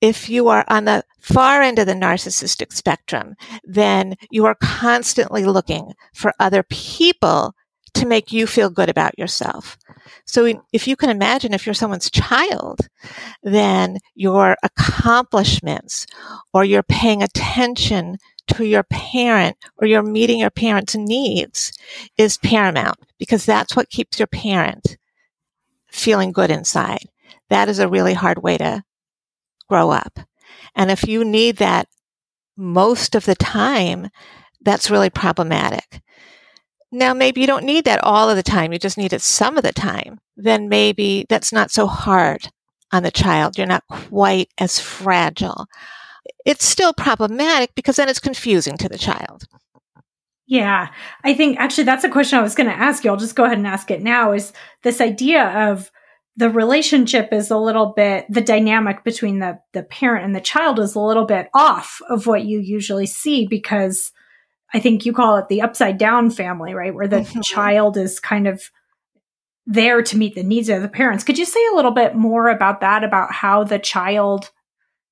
if 0.00 0.28
you 0.28 0.48
are 0.48 0.64
on 0.66 0.84
the 0.84 1.04
far 1.20 1.62
end 1.62 1.78
of 1.78 1.86
the 1.86 1.94
narcissistic 1.94 2.72
spectrum, 2.72 3.36
then 3.62 4.16
you 4.30 4.44
are 4.44 4.56
constantly 4.60 5.44
looking 5.44 5.92
for 6.12 6.32
other 6.40 6.64
people 6.64 7.54
to 7.94 8.06
make 8.06 8.32
you 8.32 8.46
feel 8.46 8.70
good 8.70 8.88
about 8.88 9.18
yourself. 9.18 9.76
So 10.24 10.60
if 10.72 10.86
you 10.86 10.96
can 10.96 11.10
imagine 11.10 11.52
if 11.52 11.66
you're 11.66 11.74
someone's 11.74 12.10
child, 12.10 12.80
then 13.42 13.98
your 14.14 14.56
accomplishments 14.62 16.06
or 16.52 16.64
you're 16.64 16.82
paying 16.82 17.22
attention 17.22 18.18
to 18.48 18.64
your 18.64 18.82
parent 18.84 19.56
or 19.78 19.86
you're 19.86 20.02
meeting 20.02 20.40
your 20.40 20.50
parent's 20.50 20.94
needs 20.94 21.72
is 22.18 22.38
paramount 22.38 22.98
because 23.18 23.44
that's 23.44 23.76
what 23.76 23.90
keeps 23.90 24.18
your 24.18 24.26
parent 24.26 24.96
feeling 25.88 26.32
good 26.32 26.50
inside. 26.50 27.08
That 27.50 27.68
is 27.68 27.78
a 27.78 27.88
really 27.88 28.14
hard 28.14 28.42
way 28.42 28.58
to 28.58 28.82
grow 29.68 29.90
up. 29.90 30.18
And 30.74 30.90
if 30.90 31.06
you 31.06 31.24
need 31.24 31.56
that 31.56 31.88
most 32.56 33.14
of 33.14 33.24
the 33.24 33.34
time, 33.34 34.08
that's 34.60 34.90
really 34.90 35.10
problematic. 35.10 36.00
Now, 36.94 37.14
maybe 37.14 37.40
you 37.40 37.46
don't 37.46 37.64
need 37.64 37.86
that 37.86 38.04
all 38.04 38.28
of 38.28 38.36
the 38.36 38.42
time. 38.42 38.72
You 38.72 38.78
just 38.78 38.98
need 38.98 39.14
it 39.14 39.22
some 39.22 39.56
of 39.56 39.64
the 39.64 39.72
time. 39.72 40.18
Then 40.36 40.68
maybe 40.68 41.24
that's 41.28 41.52
not 41.52 41.70
so 41.70 41.86
hard 41.86 42.48
on 42.92 43.02
the 43.02 43.10
child. 43.10 43.56
You're 43.56 43.66
not 43.66 43.84
quite 43.88 44.50
as 44.58 44.78
fragile. 44.78 45.66
It's 46.44 46.66
still 46.66 46.92
problematic 46.92 47.74
because 47.74 47.96
then 47.96 48.10
it's 48.10 48.18
confusing 48.18 48.76
to 48.76 48.90
the 48.90 48.98
child. 48.98 49.44
Yeah, 50.46 50.88
I 51.24 51.32
think 51.32 51.58
actually 51.58 51.84
that's 51.84 52.04
a 52.04 52.10
question 52.10 52.38
I 52.38 52.42
was 52.42 52.54
going 52.54 52.68
to 52.68 52.76
ask 52.76 53.04
you. 53.04 53.10
I'll 53.10 53.16
just 53.16 53.36
go 53.36 53.44
ahead 53.44 53.56
and 53.56 53.66
ask 53.66 53.90
it 53.90 54.02
now 54.02 54.32
is 54.32 54.52
this 54.82 55.00
idea 55.00 55.70
of 55.70 55.90
the 56.36 56.50
relationship 56.50 57.32
is 57.32 57.50
a 57.50 57.56
little 57.56 57.92
bit 57.94 58.26
the 58.28 58.40
dynamic 58.40 59.04
between 59.04 59.38
the 59.38 59.60
the 59.72 59.82
parent 59.82 60.24
and 60.24 60.34
the 60.34 60.40
child 60.40 60.78
is 60.78 60.94
a 60.94 61.00
little 61.00 61.24
bit 61.24 61.48
off 61.54 62.00
of 62.08 62.26
what 62.26 62.44
you 62.44 62.58
usually 62.58 63.06
see 63.06 63.46
because 63.46 64.12
I 64.74 64.80
think 64.80 65.04
you 65.04 65.12
call 65.12 65.36
it 65.36 65.48
the 65.48 65.62
upside 65.62 65.98
down 65.98 66.30
family, 66.30 66.74
right? 66.74 66.94
Where 66.94 67.08
the 67.08 67.20
mm-hmm. 67.20 67.40
child 67.42 67.96
is 67.96 68.20
kind 68.20 68.46
of 68.46 68.62
there 69.66 70.02
to 70.02 70.16
meet 70.16 70.34
the 70.34 70.42
needs 70.42 70.68
of 70.68 70.82
the 70.82 70.88
parents. 70.88 71.24
Could 71.24 71.38
you 71.38 71.44
say 71.44 71.60
a 71.72 71.76
little 71.76 71.90
bit 71.90 72.14
more 72.14 72.48
about 72.48 72.80
that 72.80 73.04
about 73.04 73.32
how 73.32 73.64
the 73.64 73.78
child, 73.78 74.50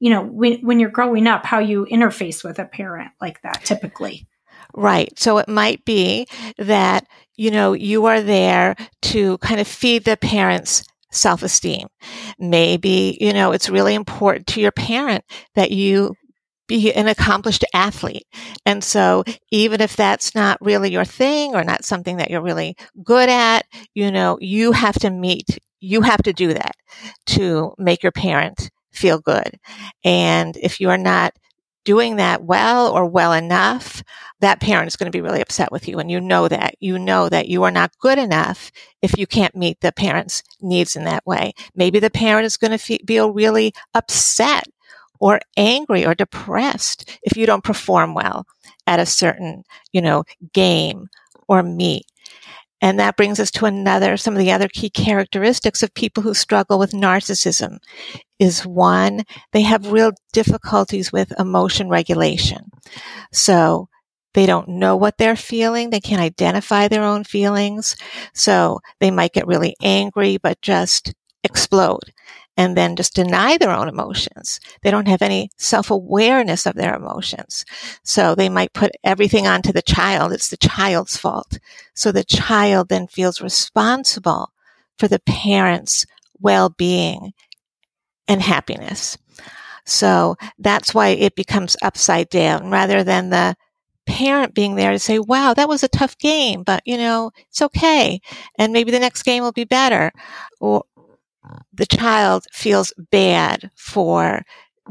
you 0.01 0.11
know, 0.11 0.23
when 0.23 0.61
when 0.61 0.81
you're 0.81 0.91
growing 0.91 1.27
up, 1.27 1.45
how 1.45 1.59
you 1.59 1.87
interface 1.91 2.43
with 2.43 2.59
a 2.59 2.65
parent 2.65 3.13
like 3.21 3.43
that 3.43 3.65
typically? 3.65 4.27
Right. 4.75 5.17
So 5.19 5.39
it 5.39 5.49
might 5.49 5.85
be 5.85 6.27
that, 6.59 7.07
you 7.37 7.51
know, 7.51 7.73
you 7.73 8.07
are 8.07 8.21
there 8.21 8.77
to 9.03 9.39
kind 9.39 9.61
of 9.61 9.67
feed 9.67 10.05
the 10.05 10.17
parents 10.17 10.85
self 11.11 11.43
esteem. 11.43 11.89
Maybe, 12.39 13.19
you 13.21 13.33
know, 13.33 13.53
it's 13.53 13.69
really 13.69 13.95
important 13.95 14.47
to 14.49 14.61
your 14.61 14.73
parent 14.73 15.25
that 15.55 15.71
you 15.71 16.15
be 16.71 16.95
an 16.95 17.09
accomplished 17.09 17.65
athlete. 17.75 18.27
And 18.65 18.83
so 18.85 19.25
even 19.51 19.81
if 19.81 19.97
that's 19.97 20.37
not 20.37 20.57
really 20.61 20.93
your 20.93 21.05
thing 21.05 21.57
or 21.57 21.65
not 21.65 21.85
something 21.85 22.19
that 22.19 22.31
you're 22.31 22.41
really 22.41 22.77
good 23.03 23.29
at, 23.29 23.67
you 23.93 24.13
know, 24.13 24.39
you 24.41 24.71
have 24.71 24.95
to 25.01 25.11
meet, 25.11 25.59
you 25.81 26.03
have 26.03 26.23
to 26.23 26.33
do 26.33 26.55
that 26.55 26.77
to 27.27 27.75
make 27.77 28.05
your 28.05 28.13
parent 28.13 28.71
feel 28.93 29.19
good. 29.19 29.59
And 30.05 30.57
if 30.57 30.81
you 30.81 30.91
are 30.91 30.99
not 30.99 31.35
doing 31.85 32.17
that 32.17 32.45
well 32.45 32.89
or 32.93 33.05
well 33.05 33.33
enough, 33.33 34.05
that 34.39 34.61
parent 34.61 34.87
is 34.87 34.97
going 34.97 35.11
to 35.11 35.17
be 35.17 35.23
really 35.23 35.41
upset 35.41 35.73
with 35.73 35.89
you. 35.89 35.99
And 35.99 36.09
you 36.09 36.21
know 36.21 36.47
that. 36.47 36.75
You 36.79 37.01
know 37.01 37.29
that 37.29 37.49
you 37.49 37.65
are 37.65 37.71
not 37.73 37.99
good 37.99 38.19
enough 38.19 38.71
if 39.03 39.19
you 39.19 39.27
can't 39.27 39.57
meet 39.57 39.81
the 39.81 39.91
parent's 39.91 40.45
needs 40.61 40.95
in 40.95 41.03
that 41.05 41.27
way. 41.27 41.53
Maybe 41.75 41.99
the 41.99 42.11
parent 42.11 42.47
is 42.47 42.57
going 42.57 42.79
to 42.79 42.79
feel 42.79 43.33
really 43.33 43.73
upset 43.93 44.69
or 45.21 45.41
angry 45.57 46.05
or 46.05 46.15
depressed 46.15 47.19
if 47.23 47.37
you 47.37 47.47
don't 47.47 47.65
perform 47.65 48.15
well 48.15 48.47
at 48.87 49.01
a 49.01 49.07
certain, 49.07 49.63
you 49.93 50.01
know, 50.01 50.25
game 50.53 51.09
or 51.49 51.63
meet. 51.63 52.07
And 52.83 52.99
that 52.99 53.17
brings 53.17 53.39
us 53.39 53.51
to 53.53 53.67
another, 53.67 54.17
some 54.17 54.35
of 54.35 54.39
the 54.39 54.53
other 54.53 54.69
key 54.69 54.89
characteristics 54.89 55.83
of 55.83 55.93
people 55.93 56.23
who 56.23 56.33
struggle 56.33 56.79
with 56.79 56.93
narcissism 56.93 57.79
is 58.39 58.67
one, 58.67 59.25
they 59.53 59.61
have 59.63 59.93
real 59.93 60.13
difficulties 60.33 61.13
with 61.13 61.39
emotion 61.39 61.91
regulation. 61.91 62.71
So 63.33 63.89
they 64.33 64.47
don't 64.47 64.69
know 64.69 64.97
what 64.97 65.19
they're 65.19 65.37
feeling. 65.37 65.91
They 65.91 66.01
can't 66.01 66.23
identify 66.23 66.89
their 66.89 67.03
own 67.05 67.25
feelings. 67.25 67.97
So 68.33 68.81
they 68.99 69.11
might 69.11 69.33
get 69.35 69.47
really 69.47 69.77
angry, 69.83 70.39
but 70.39 70.63
just 70.63 71.13
explode 71.45 72.13
and 72.61 72.77
then 72.77 72.95
just 72.95 73.15
deny 73.15 73.57
their 73.57 73.71
own 73.71 73.89
emotions. 73.89 74.61
They 74.83 74.91
don't 74.91 75.09
have 75.09 75.23
any 75.23 75.49
self-awareness 75.57 76.67
of 76.67 76.75
their 76.75 76.95
emotions. 76.95 77.65
So 78.03 78.35
they 78.35 78.51
might 78.51 78.75
put 78.75 78.91
everything 79.03 79.47
onto 79.47 79.73
the 79.73 79.81
child. 79.81 80.31
It's 80.31 80.51
the 80.51 80.59
child's 80.59 81.17
fault. 81.17 81.59
So 81.95 82.13
the 82.13 82.23
child 82.23 82.91
then 82.91 83.07
feels 83.07 83.41
responsible 83.41 84.53
for 84.99 85.09
the 85.09 85.21
parent's 85.21 86.05
well-being 86.39 87.33
and 88.29 88.43
happiness. 88.43 89.17
So 89.87 90.37
that's 90.59 90.93
why 90.93 91.09
it 91.09 91.35
becomes 91.35 91.79
upside 91.81 92.29
down 92.29 92.69
rather 92.69 93.03
than 93.03 93.31
the 93.31 93.57
parent 94.05 94.55
being 94.55 94.75
there 94.75 94.93
to 94.93 94.99
say, 94.99 95.19
wow, 95.19 95.55
that 95.55 95.69
was 95.69 95.83
a 95.83 95.89
tough 95.89 96.19
game, 96.19 96.63
but 96.63 96.83
you 96.85 96.99
know, 96.99 97.31
it's 97.49 97.63
okay. 97.63 98.21
And 98.59 98.75
maybe 98.75 98.91
the 98.91 98.99
next 98.99 99.23
game 99.23 99.43
will 99.43 99.53
be 99.53 99.65
better. 99.65 100.13
Or, 100.61 100.85
the 101.73 101.87
child 101.87 102.45
feels 102.53 102.93
bad 103.11 103.71
for 103.75 104.43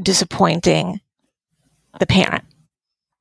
disappointing 0.01 1.01
the 1.99 2.07
parent. 2.07 2.43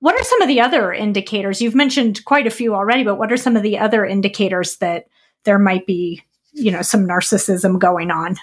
What 0.00 0.18
are 0.18 0.24
some 0.24 0.42
of 0.42 0.48
the 0.48 0.60
other 0.60 0.92
indicators? 0.92 1.60
You've 1.60 1.74
mentioned 1.74 2.24
quite 2.24 2.46
a 2.46 2.50
few 2.50 2.74
already, 2.74 3.02
but 3.02 3.18
what 3.18 3.32
are 3.32 3.36
some 3.36 3.56
of 3.56 3.62
the 3.62 3.78
other 3.78 4.04
indicators 4.04 4.76
that 4.76 5.06
there 5.44 5.58
might 5.58 5.86
be, 5.86 6.22
you 6.52 6.70
know, 6.70 6.82
some 6.82 7.06
narcissism 7.06 7.78
going 7.78 8.10
on? 8.10 8.36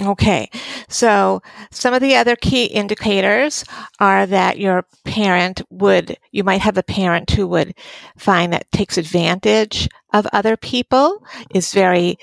Okay. 0.00 0.48
So 0.88 1.42
some 1.70 1.92
of 1.92 2.00
the 2.00 2.16
other 2.16 2.34
key 2.34 2.64
indicators 2.64 3.64
are 4.00 4.26
that 4.26 4.58
your 4.58 4.86
parent 5.04 5.60
would, 5.70 6.16
you 6.30 6.44
might 6.44 6.62
have 6.62 6.78
a 6.78 6.82
parent 6.82 7.30
who 7.30 7.46
would 7.48 7.74
find 8.16 8.52
that 8.52 8.70
takes 8.72 8.96
advantage 8.96 9.88
of 10.14 10.26
other 10.32 10.56
people, 10.56 11.22
is 11.54 11.74
very 11.74 12.16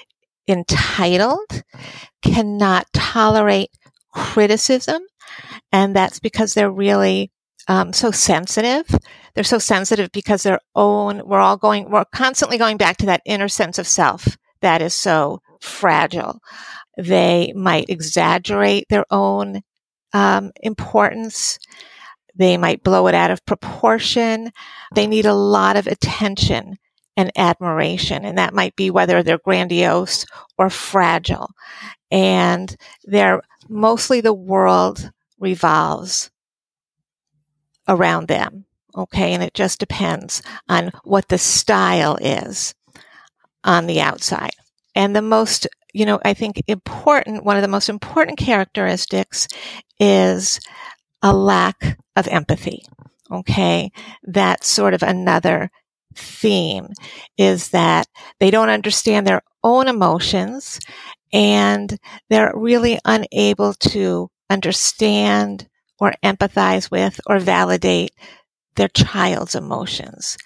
entitled, 0.50 1.64
cannot 2.22 2.88
tolerate 2.94 3.70
criticism. 4.12 5.02
And 5.72 5.96
that's 5.96 6.20
because 6.20 6.54
they're 6.54 6.72
really 6.72 7.32
um, 7.68 7.94
so 7.94 8.12
sensitive. 8.12 8.88
They're 9.36 9.44
so 9.44 9.60
sensitive 9.60 10.12
because 10.12 10.44
their 10.44 10.60
own, 10.76 11.22
we're 11.26 11.40
all 11.40 11.58
going, 11.58 11.90
we're 11.90 12.06
constantly 12.14 12.58
going 12.58 12.78
back 12.78 12.98
to 12.98 13.06
that 13.06 13.22
inner 13.26 13.48
sense 13.48 13.78
of 13.78 13.88
self 13.88 14.38
that 14.62 14.82
is 14.82 14.94
so 14.94 15.42
fragile. 15.62 16.40
They 16.98 17.54
might 17.56 17.90
exaggerate 17.90 18.88
their 18.90 19.06
own 19.12 19.62
um, 20.14 20.52
importance. 20.62 21.60
They 22.36 22.58
might 22.58 22.84
blow 22.84 23.08
it 23.08 23.16
out 23.16 23.32
of 23.32 23.46
proportion. 23.46 24.52
They 24.96 25.08
need 25.08 25.26
a 25.26 25.34
lot 25.34 25.78
of 25.78 25.88
attention 25.88 26.78
and 27.20 27.34
admiration. 27.36 28.24
And 28.24 28.38
that 28.38 28.54
might 28.54 28.78
be 28.78 28.90
whether 28.90 29.22
they're 29.22 29.40
grandiose 29.40 30.26
or 30.58 30.70
fragile. 30.70 31.50
And 32.10 32.74
they're 33.04 33.42
mostly 33.68 34.22
the 34.22 34.34
world 34.34 35.12
revolves 35.38 36.32
around 37.90 38.30
them. 38.30 38.64
Okay. 38.96 39.34
And 39.34 39.44
it 39.44 39.54
just 39.54 39.82
depends 39.82 40.42
on 40.70 40.92
what 41.04 41.28
the 41.28 41.38
style 41.38 42.18
is 42.22 42.74
on 43.66 43.86
the 43.86 44.00
outside. 44.00 44.56
And 44.96 45.14
the 45.14 45.22
most 45.22 45.68
you 45.92 46.06
know, 46.06 46.20
I 46.24 46.36
think 46.36 46.62
important, 46.68 47.44
one 47.44 47.58
of 47.58 47.64
the 47.64 47.68
most 47.68 47.90
important 47.90 48.38
characteristics 48.38 49.48
is 50.00 50.60
a 51.22 51.34
lack 51.34 51.98
of 52.16 52.28
empathy. 52.28 52.84
Okay. 53.30 53.92
That's 54.24 54.68
sort 54.68 54.94
of 54.94 55.04
another 55.04 55.72
theme 56.20 56.90
is 57.38 57.70
that 57.70 58.08
they 58.40 58.52
don't 58.52 58.70
understand 58.70 59.26
their 59.26 59.42
own 59.64 59.88
emotions 59.88 60.80
and 61.32 61.98
they're 62.30 62.54
really 62.56 63.00
unable 63.06 63.74
to 63.74 64.30
understand 64.50 65.68
or 66.00 66.14
empathize 66.24 66.90
with 66.90 67.20
or 67.28 67.40
validate 67.40 68.12
their 68.76 68.88
child's 68.88 69.56
emotions. 69.56 70.38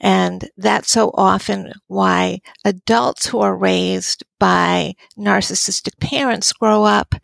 And 0.00 0.48
that's 0.56 0.90
so 0.90 1.10
often 1.14 1.72
why 1.86 2.40
adults 2.64 3.26
who 3.26 3.40
are 3.40 3.56
raised 3.56 4.24
by 4.40 4.94
narcissistic 5.16 5.98
parents 6.00 6.52
grow 6.52 6.84
up 6.84 7.14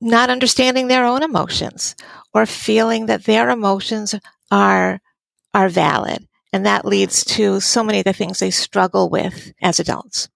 not 0.00 0.30
understanding 0.30 0.88
their 0.88 1.04
own 1.04 1.22
emotions 1.22 1.96
or 2.34 2.46
feeling 2.46 3.06
that 3.06 3.24
their 3.24 3.48
emotions 3.48 4.14
are, 4.50 5.00
are 5.54 5.68
valid. 5.68 6.26
And 6.54 6.64
that 6.66 6.84
leads 6.84 7.24
to 7.24 7.58
so 7.58 7.82
many 7.82 7.98
of 7.98 8.04
the 8.04 8.12
things 8.12 8.38
they 8.38 8.52
struggle 8.52 9.10
with 9.10 9.52
as 9.60 9.80
adults. 9.80 10.28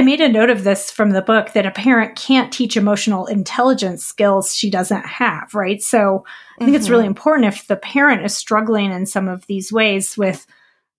I 0.00 0.02
made 0.02 0.22
a 0.22 0.28
note 0.30 0.48
of 0.48 0.64
this 0.64 0.90
from 0.90 1.10
the 1.10 1.20
book 1.20 1.52
that 1.52 1.66
a 1.66 1.70
parent 1.70 2.16
can't 2.16 2.50
teach 2.50 2.74
emotional 2.74 3.26
intelligence 3.26 4.02
skills 4.02 4.54
she 4.54 4.70
doesn't 4.70 5.04
have, 5.04 5.54
right? 5.54 5.82
So 5.82 6.24
I 6.56 6.58
think 6.58 6.70
mm-hmm. 6.70 6.76
it's 6.76 6.88
really 6.88 7.02
mm-hmm. 7.02 7.08
important 7.08 7.48
if 7.48 7.66
the 7.66 7.76
parent 7.76 8.24
is 8.24 8.34
struggling 8.34 8.92
in 8.92 9.04
some 9.04 9.28
of 9.28 9.46
these 9.46 9.70
ways 9.70 10.16
with 10.16 10.46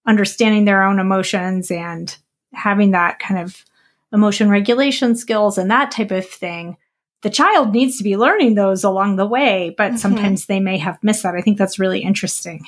understanding 0.05 0.65
their 0.65 0.83
own 0.83 0.99
emotions 0.99 1.71
and 1.71 2.15
having 2.53 2.91
that 2.91 3.17
kind 3.17 3.41
of 3.41 3.65
emotion 4.13 4.51
regulation 4.51 5.15
skills 5.15 5.57
and 5.57 5.71
that 5.71 5.89
type 5.89 6.11
of 6.11 6.27
thing. 6.27 6.77
The 7.23 7.29
child 7.29 7.71
needs 7.71 7.97
to 7.97 8.03
be 8.03 8.15
learning 8.15 8.55
those 8.55 8.83
along 8.83 9.15
the 9.15 9.25
way, 9.25 9.73
but 9.77 9.89
mm-hmm. 9.89 9.97
sometimes 9.97 10.45
they 10.45 10.59
may 10.59 10.77
have 10.77 10.99
missed 11.01 11.23
that. 11.23 11.35
I 11.35 11.41
think 11.41 11.57
that's 11.57 11.79
really 11.79 12.01
interesting. 12.01 12.65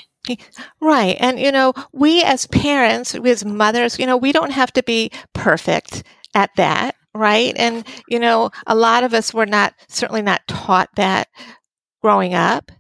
Right. 0.81 1.17
And, 1.19 1.39
you 1.39 1.51
know, 1.51 1.73
we 1.91 2.23
as 2.23 2.47
parents, 2.47 3.13
we 3.13 3.29
as 3.29 3.45
mothers, 3.45 3.99
you 3.99 4.07
know, 4.07 4.17
we 4.17 4.31
don't 4.31 4.51
have 4.51 4.73
to 4.73 4.81
be 4.81 5.11
perfect 5.33 6.03
at 6.33 6.49
that, 6.57 6.95
right? 7.13 7.53
And, 7.57 7.85
you 8.07 8.17
know, 8.17 8.49
a 8.65 8.73
lot 8.75 9.03
of 9.03 9.13
us 9.13 9.33
were 9.33 9.45
not, 9.45 9.75
certainly 9.87 10.23
not 10.23 10.47
taught 10.47 10.89
that 10.95 11.27
growing 12.01 12.33
up. 12.33 12.71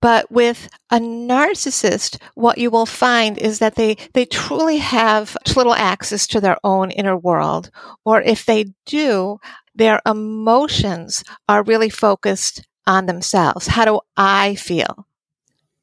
But 0.00 0.30
with 0.30 0.68
a 0.90 1.00
narcissist, 1.00 2.22
what 2.34 2.58
you 2.58 2.70
will 2.70 2.86
find 2.86 3.36
is 3.36 3.58
that 3.58 3.74
they, 3.74 3.96
they 4.14 4.26
truly 4.26 4.76
have 4.76 5.36
little 5.56 5.74
access 5.74 6.26
to 6.28 6.40
their 6.40 6.56
own 6.62 6.92
inner 6.92 7.16
world. 7.16 7.70
Or 8.04 8.22
if 8.22 8.44
they 8.44 8.74
do, 8.86 9.40
their 9.78 10.00
emotions 10.04 11.24
are 11.48 11.62
really 11.62 11.88
focused 11.88 12.66
on 12.86 13.06
themselves. 13.06 13.68
How 13.68 13.84
do 13.84 14.00
I 14.16 14.56
feel 14.56 15.06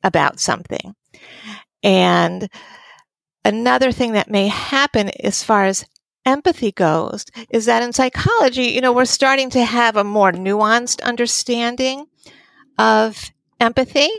about 0.04 0.40
something? 0.40 0.96
And 1.82 2.50
another 3.44 3.92
thing 3.92 4.12
that 4.14 4.30
may 4.30 4.48
happen 4.48 5.10
as 5.24 5.44
far 5.44 5.64
as 5.66 5.86
empathy 6.26 6.72
goes 6.72 7.26
is 7.50 7.66
that 7.66 7.84
in 7.84 7.94
psychology, 7.94 8.66
you 8.66 8.82
know, 8.82 8.92
we're 8.92 9.06
starting 9.06 9.50
to 9.52 9.64
have 9.64 9.96
a 9.96 10.04
more 10.04 10.32
nuanced 10.32 11.02
understanding 11.04 12.06
of 12.78 13.32
empathy. 13.62 14.10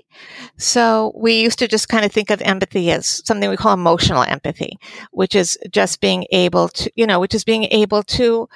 So 0.57 1.13
we 1.15 1.41
used 1.43 1.59
to 1.59 1.69
just 1.69 1.89
kind 1.89 2.05
of 2.07 2.13
think 2.13 2.31
of 2.31 2.41
empathy 2.41 2.91
as 2.91 3.23
something 3.27 3.51
we 3.51 3.57
call 3.57 3.75
emotional 3.75 4.23
empathy, 4.23 4.79
which 5.11 5.35
is 5.35 5.59
just 5.71 6.01
being 6.01 6.27
able 6.31 6.69
to, 6.69 6.91
you 6.95 7.07
know, 7.07 7.21
which 7.21 7.35
is 7.35 7.45
being 7.45 7.65
able 7.65 8.03
to 8.05 8.49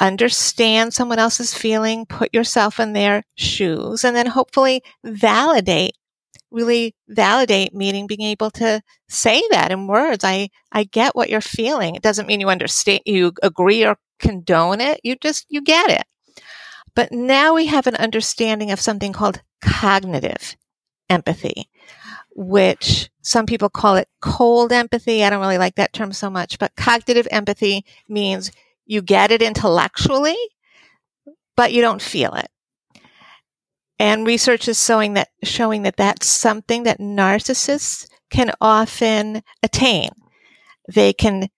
understand 0.00 0.94
someone 0.94 1.18
else's 1.18 1.54
feeling, 1.54 2.06
put 2.06 2.34
yourself 2.34 2.80
in 2.80 2.92
their 2.92 3.24
shoes, 3.36 4.04
and 4.04 4.16
then 4.16 4.26
hopefully 4.26 4.82
validate 5.04 5.94
really 6.54 6.94
validate 7.08 7.74
meaning 7.74 8.06
being 8.06 8.22
able 8.22 8.50
to 8.50 8.80
say 9.08 9.42
that 9.50 9.72
in 9.72 9.88
words. 9.88 10.24
I, 10.24 10.48
I 10.72 10.84
get 10.84 11.16
what 11.16 11.28
you're 11.28 11.40
feeling. 11.40 11.96
It 11.96 12.02
doesn't 12.02 12.28
mean 12.28 12.40
you 12.40 12.48
understand, 12.48 13.00
you 13.04 13.32
agree 13.42 13.84
or 13.84 13.96
condone 14.20 14.80
it. 14.80 15.00
You 15.02 15.16
just, 15.16 15.46
you 15.48 15.60
get 15.60 15.90
it. 15.90 16.04
But 16.94 17.10
now 17.10 17.54
we 17.54 17.66
have 17.66 17.88
an 17.88 17.96
understanding 17.96 18.70
of 18.70 18.80
something 18.80 19.12
called 19.12 19.42
cognitive 19.60 20.56
empathy, 21.10 21.68
which 22.36 23.10
some 23.20 23.46
people 23.46 23.68
call 23.68 23.96
it 23.96 24.08
cold 24.20 24.72
empathy. 24.72 25.24
I 25.24 25.30
don't 25.30 25.40
really 25.40 25.58
like 25.58 25.74
that 25.74 25.92
term 25.92 26.12
so 26.12 26.30
much, 26.30 26.58
but 26.58 26.76
cognitive 26.76 27.26
empathy 27.32 27.84
means 28.08 28.52
you 28.86 29.02
get 29.02 29.30
it 29.30 29.42
intellectually, 29.42 30.36
but 31.56 31.72
you 31.72 31.80
don't 31.80 32.02
feel 32.02 32.34
it. 32.34 32.48
And 33.98 34.26
research 34.26 34.68
is 34.68 34.84
showing 34.84 35.14
that, 35.14 35.28
showing 35.42 35.82
that 35.82 35.96
that's 35.96 36.26
something 36.26 36.82
that 36.82 36.98
narcissists 36.98 38.08
can 38.30 38.52
often 38.60 39.42
attain. 39.62 40.10
They 40.92 41.12
can 41.12 41.48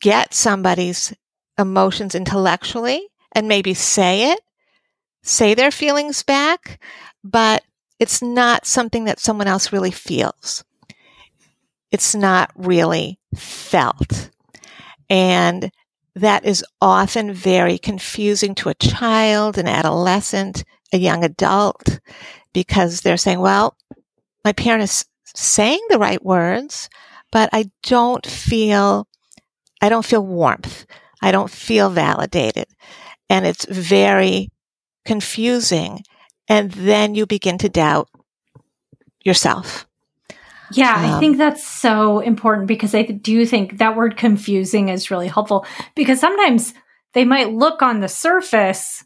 get 0.00 0.34
somebody's 0.34 1.14
emotions 1.58 2.14
intellectually 2.14 3.08
and 3.32 3.48
maybe 3.48 3.72
say 3.72 4.32
it, 4.32 4.40
say 5.22 5.54
their 5.54 5.70
feelings 5.70 6.22
back, 6.22 6.80
but 7.22 7.62
it's 8.00 8.20
not 8.20 8.66
something 8.66 9.04
that 9.04 9.20
someone 9.20 9.46
else 9.46 9.72
really 9.72 9.92
feels. 9.92 10.64
It's 11.92 12.14
not 12.14 12.50
really 12.56 13.20
felt. 13.36 14.30
And 15.08 15.70
that 16.14 16.44
is 16.44 16.64
often 16.80 17.32
very 17.32 17.78
confusing 17.78 18.54
to 18.56 18.68
a 18.68 18.74
child, 18.74 19.58
an 19.58 19.66
adolescent, 19.66 20.64
a 20.92 20.98
young 20.98 21.24
adult 21.24 22.00
because 22.52 23.00
they're 23.00 23.16
saying, 23.16 23.40
well, 23.40 23.76
my 24.44 24.52
parent 24.52 24.82
is 24.82 25.04
saying 25.34 25.80
the 25.88 25.98
right 25.98 26.22
words, 26.22 26.90
but 27.30 27.48
I 27.52 27.70
don't 27.82 28.26
feel, 28.26 29.08
I 29.80 29.88
don't 29.88 30.04
feel 30.04 30.24
warmth. 30.24 30.86
I 31.22 31.32
don't 31.32 31.50
feel 31.50 31.88
validated. 31.88 32.66
And 33.30 33.46
it's 33.46 33.64
very 33.64 34.50
confusing. 35.04 36.02
And 36.48 36.72
then 36.72 37.14
you 37.14 37.26
begin 37.26 37.56
to 37.58 37.68
doubt 37.68 38.08
yourself. 39.24 39.86
Yeah, 40.76 40.94
um, 40.94 41.04
I 41.04 41.20
think 41.20 41.38
that's 41.38 41.66
so 41.66 42.20
important 42.20 42.68
because 42.68 42.94
I 42.94 43.02
do 43.02 43.46
think 43.46 43.78
that 43.78 43.96
word 43.96 44.16
confusing 44.16 44.88
is 44.88 45.10
really 45.10 45.28
helpful 45.28 45.66
because 45.94 46.20
sometimes 46.20 46.74
they 47.12 47.24
might 47.24 47.52
look 47.52 47.82
on 47.82 48.00
the 48.00 48.08
surface 48.08 49.04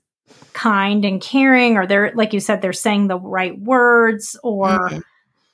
kind 0.52 1.04
and 1.04 1.20
caring, 1.20 1.76
or 1.76 1.86
they're, 1.86 2.12
like 2.14 2.32
you 2.32 2.40
said, 2.40 2.62
they're 2.62 2.72
saying 2.72 3.08
the 3.08 3.18
right 3.18 3.58
words, 3.58 4.38
or 4.42 4.88
mm-hmm. 4.88 4.98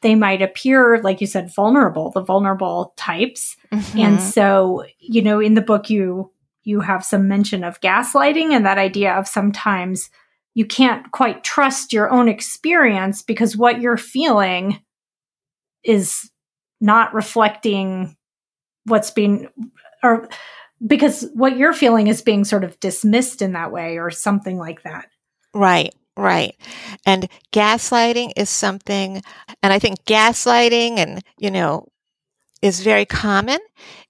they 0.01 0.15
might 0.15 0.41
appear, 0.43 1.01
like 1.03 1.21
you 1.21 1.27
said, 1.27 1.53
vulnerable, 1.55 2.11
the 2.11 2.21
vulnerable 2.21 2.95
types. 2.97 3.57
Mm-hmm. 3.73 3.99
And 3.99 4.23
so, 4.23 4.85
you 5.01 5.23
know, 5.23 5.41
in 5.41 5.55
the 5.55 5.61
book, 5.61 5.91
you, 5.91 6.31
you 6.63 6.81
have 6.81 7.05
some 7.05 7.27
mention 7.27 7.65
of 7.65 7.81
gaslighting 7.81 8.53
and 8.53 8.65
that 8.65 8.79
idea 8.79 9.13
of 9.15 9.27
sometimes 9.27 10.09
you 10.55 10.65
can't 10.65 11.11
quite 11.11 11.43
trust 11.43 11.93
your 11.93 12.11
own 12.11 12.29
experience 12.29 13.23
because 13.23 13.57
what 13.57 13.81
you're 13.81 13.97
feeling 13.97 14.79
is 15.85 16.31
not 16.81 17.15
reflecting 17.15 18.17
what's 18.85 19.11
being 19.11 19.49
or 20.03 20.29
because 20.85 21.29
what 21.35 21.57
you're 21.57 21.73
feeling 21.73 22.09
is 22.09 22.23
being 22.23 22.45
sort 22.45 22.65
of 22.65 22.79
dismissed 22.81 23.41
in 23.41 23.53
that 23.53 23.71
way 23.71 23.99
or 23.99 24.11
something 24.11 24.59
like 24.59 24.83
that. 24.83 25.07
Right. 25.55 25.95
Right. 26.17 26.57
And 27.07 27.29
gaslighting 27.53 28.33
is 28.37 28.51
something, 28.51 29.23
and 29.63 29.73
I 29.73 29.79
think 29.79 30.05
gaslighting 30.05 30.99
and, 30.99 31.23
you 31.39 31.51
know, 31.51 31.87
is 32.61 32.81
very 32.81 33.07
common 33.07 33.59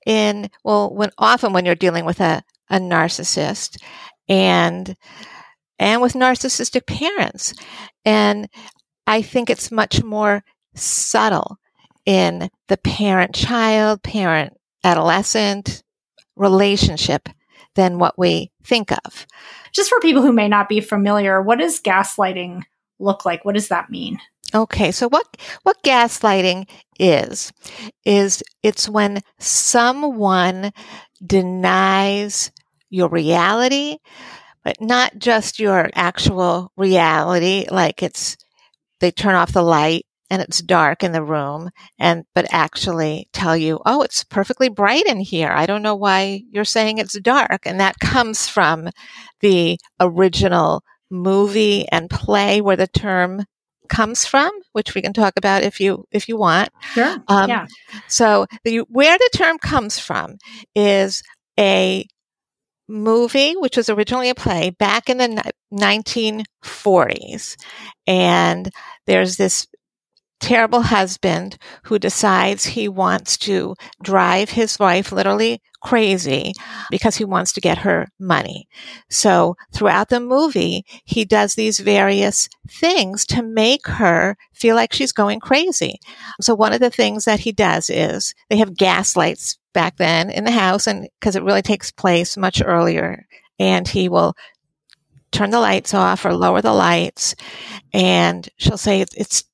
in, 0.04 0.50
well, 0.64 0.92
when 0.92 1.10
often 1.16 1.52
when 1.52 1.64
you're 1.64 1.76
dealing 1.76 2.04
with 2.04 2.20
a, 2.20 2.42
a 2.68 2.78
narcissist 2.78 3.76
and, 4.28 4.96
and 5.78 6.02
with 6.02 6.14
narcissistic 6.14 6.86
parents. 6.86 7.54
And 8.04 8.48
I 9.06 9.22
think 9.22 9.48
it's 9.48 9.70
much 9.70 10.02
more 10.02 10.42
subtle 10.74 11.58
in 12.06 12.50
the 12.68 12.76
parent 12.76 13.34
child, 13.34 14.02
parent 14.02 14.54
adolescent, 14.84 15.82
relationship 16.36 17.28
than 17.74 17.98
what 17.98 18.18
we 18.18 18.50
think 18.64 18.90
of. 18.92 19.26
Just 19.72 19.88
for 19.88 20.00
people 20.00 20.22
who 20.22 20.32
may 20.32 20.48
not 20.48 20.68
be 20.68 20.80
familiar, 20.80 21.40
what 21.40 21.58
does 21.58 21.80
gaslighting 21.80 22.62
look 22.98 23.24
like? 23.24 23.44
What 23.44 23.54
does 23.54 23.68
that 23.68 23.90
mean? 23.90 24.18
Okay, 24.54 24.92
so 24.92 25.08
what 25.08 25.36
what 25.62 25.82
gaslighting 25.82 26.68
is 26.98 27.52
is 28.04 28.42
it's 28.62 28.88
when 28.88 29.22
someone 29.38 30.72
denies 31.24 32.52
your 32.90 33.08
reality, 33.08 33.96
but 34.62 34.78
not 34.78 35.16
just 35.16 35.58
your 35.58 35.88
actual 35.94 36.70
reality 36.76 37.66
like 37.70 38.02
it's 38.02 38.36
they 39.00 39.10
turn 39.10 39.34
off 39.34 39.52
the 39.52 39.62
light 39.62 40.04
and 40.32 40.40
it's 40.40 40.62
dark 40.62 41.02
in 41.04 41.12
the 41.12 41.22
room 41.22 41.68
and 41.98 42.24
but 42.34 42.46
actually 42.50 43.28
tell 43.34 43.54
you 43.54 43.78
oh 43.84 44.00
it's 44.00 44.24
perfectly 44.24 44.70
bright 44.70 45.06
in 45.06 45.20
here. 45.20 45.50
I 45.50 45.66
don't 45.66 45.82
know 45.82 45.94
why 45.94 46.42
you're 46.50 46.64
saying 46.64 46.96
it's 46.96 47.18
dark. 47.20 47.66
And 47.66 47.78
that 47.80 47.98
comes 47.98 48.48
from 48.48 48.88
the 49.40 49.78
original 50.00 50.82
movie 51.10 51.86
and 51.92 52.08
play 52.08 52.62
where 52.62 52.76
the 52.76 52.86
term 52.86 53.44
comes 53.90 54.24
from 54.24 54.50
which 54.72 54.94
we 54.94 55.02
can 55.02 55.12
talk 55.12 55.34
about 55.36 55.62
if 55.62 55.78
you 55.78 56.06
if 56.10 56.30
you 56.30 56.38
want. 56.38 56.70
Sure. 56.94 57.18
Um, 57.28 57.50
yeah. 57.50 57.66
so 58.08 58.46
the, 58.64 58.78
where 58.88 59.18
the 59.18 59.30
term 59.34 59.58
comes 59.58 59.98
from 59.98 60.38
is 60.74 61.22
a 61.60 62.06
movie, 62.88 63.54
which 63.56 63.76
was 63.76 63.90
originally 63.90 64.30
a 64.30 64.34
play 64.34 64.70
back 64.70 65.10
in 65.10 65.18
the 65.18 65.52
1940s. 65.72 67.56
And 68.06 68.70
there's 69.06 69.36
this 69.36 69.66
terrible 70.42 70.82
husband 70.82 71.56
who 71.84 71.98
decides 71.98 72.64
he 72.64 72.88
wants 72.88 73.38
to 73.38 73.76
drive 74.02 74.50
his 74.50 74.78
wife 74.78 75.12
literally 75.12 75.62
crazy 75.80 76.52
because 76.90 77.16
he 77.16 77.24
wants 77.24 77.52
to 77.52 77.60
get 77.60 77.78
her 77.78 78.08
money. 78.18 78.66
So 79.08 79.54
throughout 79.72 80.08
the 80.08 80.20
movie, 80.20 80.84
he 81.04 81.24
does 81.24 81.54
these 81.54 81.78
various 81.78 82.48
things 82.68 83.24
to 83.26 83.42
make 83.42 83.86
her 83.86 84.36
feel 84.52 84.74
like 84.74 84.92
she's 84.92 85.12
going 85.12 85.38
crazy. 85.38 86.00
So 86.40 86.54
one 86.54 86.72
of 86.72 86.80
the 86.80 86.90
things 86.90 87.24
that 87.24 87.40
he 87.40 87.52
does 87.52 87.88
is 87.88 88.34
they 88.50 88.56
have 88.56 88.76
gas 88.76 89.16
lights 89.16 89.58
back 89.72 89.96
then 89.96 90.28
in 90.28 90.44
the 90.44 90.50
house 90.50 90.86
and 90.88 91.08
because 91.20 91.36
it 91.36 91.44
really 91.44 91.62
takes 91.62 91.92
place 91.92 92.36
much 92.36 92.60
earlier 92.64 93.26
and 93.60 93.86
he 93.86 94.08
will 94.08 94.34
turn 95.30 95.50
the 95.50 95.60
lights 95.60 95.94
off 95.94 96.24
or 96.24 96.34
lower 96.34 96.60
the 96.60 96.74
lights 96.74 97.34
and 97.94 98.48
she'll 98.58 98.76
say 98.76 99.00
it's 99.00 99.44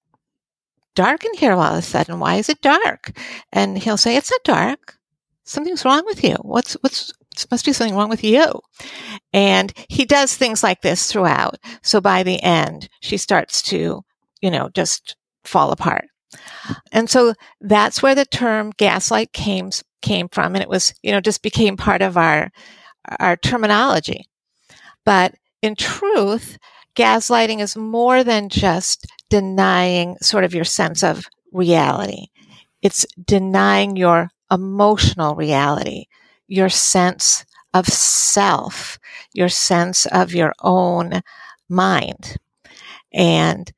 dark 0.98 1.24
in 1.24 1.32
here 1.34 1.52
all 1.52 1.62
of 1.62 1.78
a 1.78 1.82
sudden. 1.82 2.18
Why 2.18 2.34
is 2.34 2.48
it 2.48 2.60
dark? 2.60 3.16
And 3.52 3.78
he'll 3.78 3.96
say 3.96 4.16
it's 4.16 4.32
not 4.32 4.42
dark. 4.42 4.98
Something's 5.44 5.84
wrong 5.84 6.02
with 6.06 6.24
you. 6.24 6.34
What's 6.42 6.74
what's 6.80 7.12
must 7.52 7.64
be 7.64 7.72
something 7.72 7.94
wrong 7.94 8.08
with 8.08 8.24
you. 8.24 8.60
And 9.32 9.72
he 9.88 10.04
does 10.04 10.34
things 10.34 10.64
like 10.64 10.80
this 10.80 11.06
throughout. 11.06 11.54
So 11.84 12.00
by 12.00 12.24
the 12.24 12.42
end 12.42 12.88
she 13.00 13.16
starts 13.16 13.62
to 13.70 14.02
you 14.42 14.50
know 14.50 14.70
just 14.74 15.14
fall 15.44 15.70
apart. 15.70 16.06
And 16.90 17.08
so 17.08 17.34
that's 17.60 18.02
where 18.02 18.16
the 18.16 18.24
term 18.24 18.72
gaslight 18.76 19.32
came 19.32 19.70
came 20.02 20.28
from. 20.28 20.56
And 20.56 20.62
it 20.62 20.68
was 20.68 20.92
you 21.04 21.12
know 21.12 21.20
just 21.20 21.44
became 21.44 21.76
part 21.76 22.02
of 22.02 22.16
our 22.16 22.50
our 23.20 23.36
terminology. 23.36 24.24
But 25.04 25.36
in 25.62 25.76
truth 25.76 26.58
gaslighting 26.96 27.60
is 27.60 27.76
more 27.76 28.24
than 28.24 28.48
just 28.48 29.06
denying 29.30 30.16
sort 30.22 30.44
of 30.44 30.54
your 30.54 30.64
sense 30.64 31.02
of 31.02 31.26
reality. 31.52 32.26
It's 32.82 33.06
denying 33.24 33.96
your 33.96 34.30
emotional 34.50 35.34
reality 35.34 36.06
your 36.48 36.70
sense 36.70 37.44
of 37.74 37.86
self 37.86 38.98
your 39.34 39.48
sense 39.48 40.06
of 40.06 40.32
your 40.34 40.54
own 40.62 41.20
mind. 41.68 42.36
And 43.12 43.70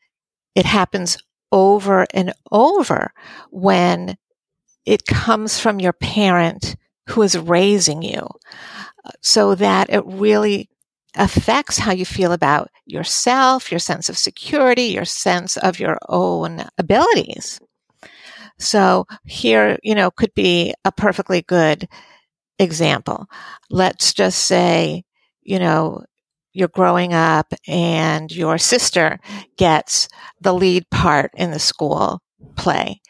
it 0.54 0.66
happens 0.66 1.18
over 1.52 2.06
and 2.14 2.32
over 2.52 3.12
when 3.50 4.16
it 4.86 5.06
comes 5.06 5.58
from 5.58 5.80
your 5.80 5.92
parent 5.92 6.76
who 7.08 7.22
is 7.22 7.38
raising 7.38 8.02
you 8.02 8.28
uh, 9.04 9.10
so 9.20 9.54
that 9.54 9.90
it 9.90 10.04
really 10.06 10.68
affects 11.16 11.78
how 11.78 11.92
you 11.92 12.04
feel 12.04 12.32
about 12.32 12.70
yourself, 12.86 13.70
your 13.70 13.80
sense 13.80 14.08
of 14.08 14.18
security, 14.18 14.84
your 14.84 15.04
sense 15.04 15.56
of 15.56 15.78
your 15.78 15.98
own 16.08 16.64
abilities. 16.78 17.60
So 18.58 19.06
here, 19.24 19.78
you 19.82 19.94
know, 19.94 20.10
could 20.10 20.34
be 20.34 20.74
a 20.84 20.92
perfectly 20.92 21.42
good 21.42 21.88
example. 22.58 23.26
Let's 23.70 24.12
just 24.12 24.44
say, 24.44 25.04
you 25.42 25.58
know, 25.58 26.04
you're 26.52 26.68
growing 26.68 27.14
up 27.14 27.52
and 27.66 28.30
your 28.30 28.58
sister 28.58 29.18
gets 29.56 30.08
the 30.40 30.52
lead 30.52 30.88
part 30.90 31.30
in 31.36 31.52
the 31.52 31.58
school 31.58 32.20
play. 32.56 33.00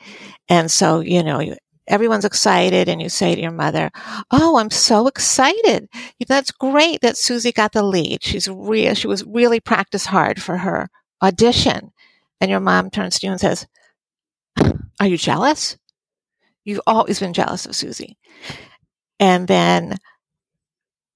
And 0.49 0.71
so, 0.71 1.01
you 1.01 1.23
know, 1.23 1.55
everyone's 1.91 2.25
excited 2.25 2.89
and 2.89 3.03
you 3.03 3.09
say 3.09 3.35
to 3.35 3.41
your 3.41 3.51
mother, 3.51 3.91
Oh, 4.31 4.57
I'm 4.57 4.71
so 4.71 5.07
excited. 5.07 5.89
That's 6.27 6.53
great 6.53 7.01
that 7.03 7.17
Susie 7.17 7.53
got 7.53 7.73
the 7.73 7.83
lead. 7.83 8.23
She's 8.23 8.49
real. 8.49 8.95
She 8.95 9.09
was 9.09 9.25
really 9.25 9.61
practiced 9.61 10.07
hard 10.07 10.41
for 10.41 10.59
her 10.59 10.89
audition. 11.23 11.91
And 12.41 12.51
your 12.51 12.61
mom 12.61 12.91
turns 12.91 13.19
to 13.19 13.27
you 13.27 13.33
and 13.33 13.41
says, 13.41 13.67
Are 15.01 15.07
you 15.07 15.19
jealous? 15.19 15.77
You've 16.65 16.81
always 16.87 17.21
been 17.21 17.33
jealous 17.33 17.67
of 17.67 17.75
Susie. 17.75 18.17
And 19.19 19.49
then, 19.49 19.97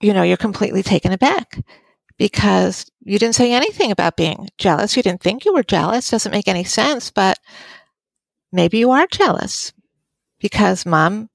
you 0.00 0.12
know, 0.12 0.22
you're 0.22 0.36
completely 0.36 0.82
taken 0.82 1.12
aback 1.12 1.62
because 2.18 2.86
you 3.00 3.18
didn't 3.18 3.34
say 3.34 3.52
anything 3.52 3.90
about 3.90 4.16
being 4.16 4.48
jealous. 4.58 4.96
You 4.96 5.02
didn't 5.02 5.22
think 5.22 5.44
you 5.44 5.54
were 5.54 5.62
jealous. 5.62 6.10
Doesn't 6.10 6.32
make 6.32 6.48
any 6.48 6.64
sense, 6.64 7.10
but 7.10 7.38
maybe 8.52 8.78
you 8.78 8.90
are 8.90 9.06
jealous 9.06 9.72
because 10.44 10.84
mom, 10.84 11.30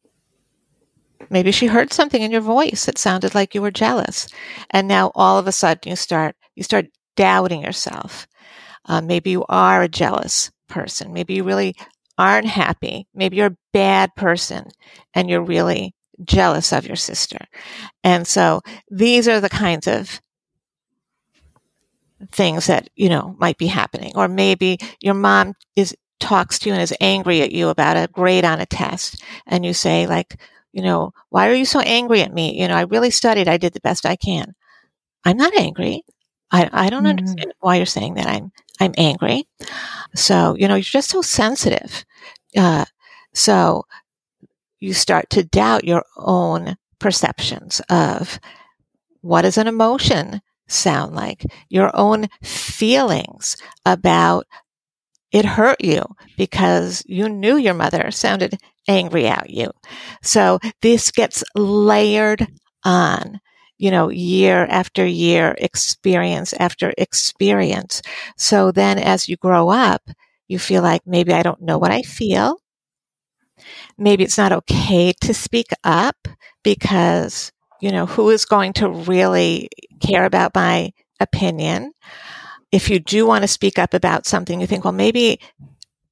maybe 1.32 1.52
she 1.52 1.66
heard 1.66 1.92
something 1.92 2.22
in 2.22 2.30
your 2.30 2.42
voice 2.42 2.86
that 2.86 3.00
sounded 3.00 3.34
like 3.34 3.56
you 3.56 3.62
were 3.64 3.72
jealous. 3.72 4.28
And 4.70 4.88
now 4.88 5.12
all 5.16 5.40
of 5.40 5.48
a 5.48 5.52
sudden 5.52 5.90
you 5.90 5.96
start, 5.96 6.36
you 6.56 6.62
start 6.62 6.86
doubting 7.16 7.64
yourself. 7.64 8.28
Uh, 8.86 9.02
maybe 9.02 9.32
you 9.32 9.46
are 9.50 9.82
a 9.82 9.88
jealous 9.88 10.52
person. 10.68 11.12
Maybe 11.12 11.34
you 11.34 11.44
really 11.44 11.76
aren't 12.20 12.46
happy. 12.46 13.08
Maybe 13.16 13.38
you're 13.38 13.48
a 13.48 13.58
bad 13.74 14.14
person 14.14 14.70
and 15.16 15.28
you're 15.28 15.42
really 15.42 15.96
jealous 16.24 16.72
of 16.72 16.86
your 16.86 16.96
sister. 16.96 17.40
And 18.04 18.28
so 18.28 18.62
these 18.92 19.28
are 19.28 19.42
the 19.42 19.50
kinds 19.50 19.88
of 19.88 20.22
things 22.32 22.68
that, 22.68 22.92
you 22.96 23.10
know, 23.10 23.36
might 23.40 23.58
be 23.58 23.66
happening. 23.66 24.12
Or 24.14 24.28
maybe 24.28 24.78
your 25.02 25.16
mom 25.16 25.56
is 25.76 25.96
talks 26.20 26.60
to 26.60 26.70
you 26.70 26.74
and 26.74 26.82
is 26.82 26.94
angry 27.00 27.42
at 27.42 27.52
you 27.52 27.70
about 27.70 27.98
a 27.98 28.10
grade 28.12 28.46
on 28.46 28.60
a 28.60 28.66
test 28.66 29.24
and 29.48 29.66
you 29.66 29.74
say 29.74 30.08
like, 30.08 30.40
you 30.72 30.82
know, 30.82 31.14
why 31.30 31.50
are 31.50 31.54
you 31.54 31.66
so 31.66 31.80
angry 31.80 32.22
at 32.22 32.34
me? 32.34 32.60
You 32.62 32.68
know, 32.68 32.76
I 32.76 32.82
really 32.82 33.12
studied. 33.12 33.48
I 33.48 33.58
did 33.58 33.74
the 33.74 33.80
best 33.80 34.06
I 34.06 34.16
can. 34.16 34.54
I'm 35.24 35.38
not 35.38 35.56
angry. 35.56 36.04
I, 36.52 36.70
I 36.72 36.90
don't 36.90 37.04
mm-hmm. 37.04 37.20
understand 37.20 37.54
why 37.60 37.76
you're 37.78 37.86
saying 37.86 38.16
that. 38.16 38.28
I'm, 38.28 38.52
I'm 38.80 38.94
angry. 38.98 39.48
So, 40.16 40.56
you 40.58 40.68
know, 40.68 40.76
you're 40.76 40.84
just 40.84 41.10
so 41.10 41.22
sensitive. 41.22 42.06
Uh, 42.56 42.86
so 43.34 43.86
you 44.80 44.94
start 44.94 45.30
to 45.32 45.44
doubt 45.44 45.84
your 45.84 46.04
own 46.18 46.78
perceptions 47.00 47.82
of 47.90 48.40
what 49.22 49.42
does 49.42 49.58
an 49.58 49.68
emotion 49.68 50.42
sound 50.68 51.16
like, 51.16 51.46
your 51.70 51.92
own 51.94 52.28
feelings 52.44 53.58
about 53.86 54.46
it 55.32 55.46
hurt 55.46 55.82
you 55.82 56.04
because 56.38 57.04
you 57.06 57.30
knew 57.30 57.58
your 57.58 57.74
mother 57.74 58.12
sounded 58.12 58.58
angry 58.88 59.28
at 59.28 59.50
you. 59.50 59.72
So 60.24 60.60
this 60.82 61.12
gets 61.12 61.44
layered 61.56 62.48
on, 62.84 63.40
you 63.78 63.92
know, 63.92 64.10
year 64.10 64.66
after 64.70 65.06
year, 65.06 65.56
experience 65.60 66.54
after 66.54 66.94
experience. 66.98 68.02
So 68.38 68.72
then 68.72 68.98
as 69.00 69.30
you 69.30 69.38
grow 69.38 69.70
up, 69.70 70.02
you 70.48 70.58
feel 70.60 70.82
like 70.82 71.02
maybe 71.06 71.34
I 71.34 71.44
don't 71.44 71.62
know 71.62 71.78
what 71.78 71.92
I 71.92 72.02
feel. 72.02 72.58
Maybe 73.98 74.24
it's 74.24 74.38
not 74.38 74.52
okay 74.52 75.14
to 75.22 75.34
speak 75.34 75.68
up 75.84 76.16
because, 76.64 77.52
you 77.82 77.92
know, 77.92 78.06
who 78.06 78.30
is 78.30 78.46
going 78.46 78.74
to 78.74 78.90
really 78.90 79.70
care 80.02 80.26
about 80.26 80.56
my 80.56 80.92
opinion? 81.20 81.92
If 82.72 82.90
you 82.90 83.00
do 83.00 83.26
want 83.26 83.44
to 83.44 83.48
speak 83.48 83.80
up 83.80 83.94
about 83.94 84.26
something, 84.26 84.62
you 84.62 84.68
think, 84.68 84.84
well, 84.84 84.94
maybe, 84.94 85.40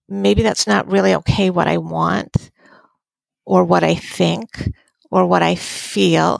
maybe 0.10 0.41
that's 0.41 0.67
not 0.67 0.89
really 0.91 1.13
okay 1.15 1.50
what 1.50 1.67
I 1.67 1.78
want 1.78 2.52
or 3.46 3.63
what 3.63 3.84
I 3.84 3.96
think 3.96 4.72
or 5.12 5.26
what 5.26 5.43
I 5.43 5.56
feel, 5.56 6.39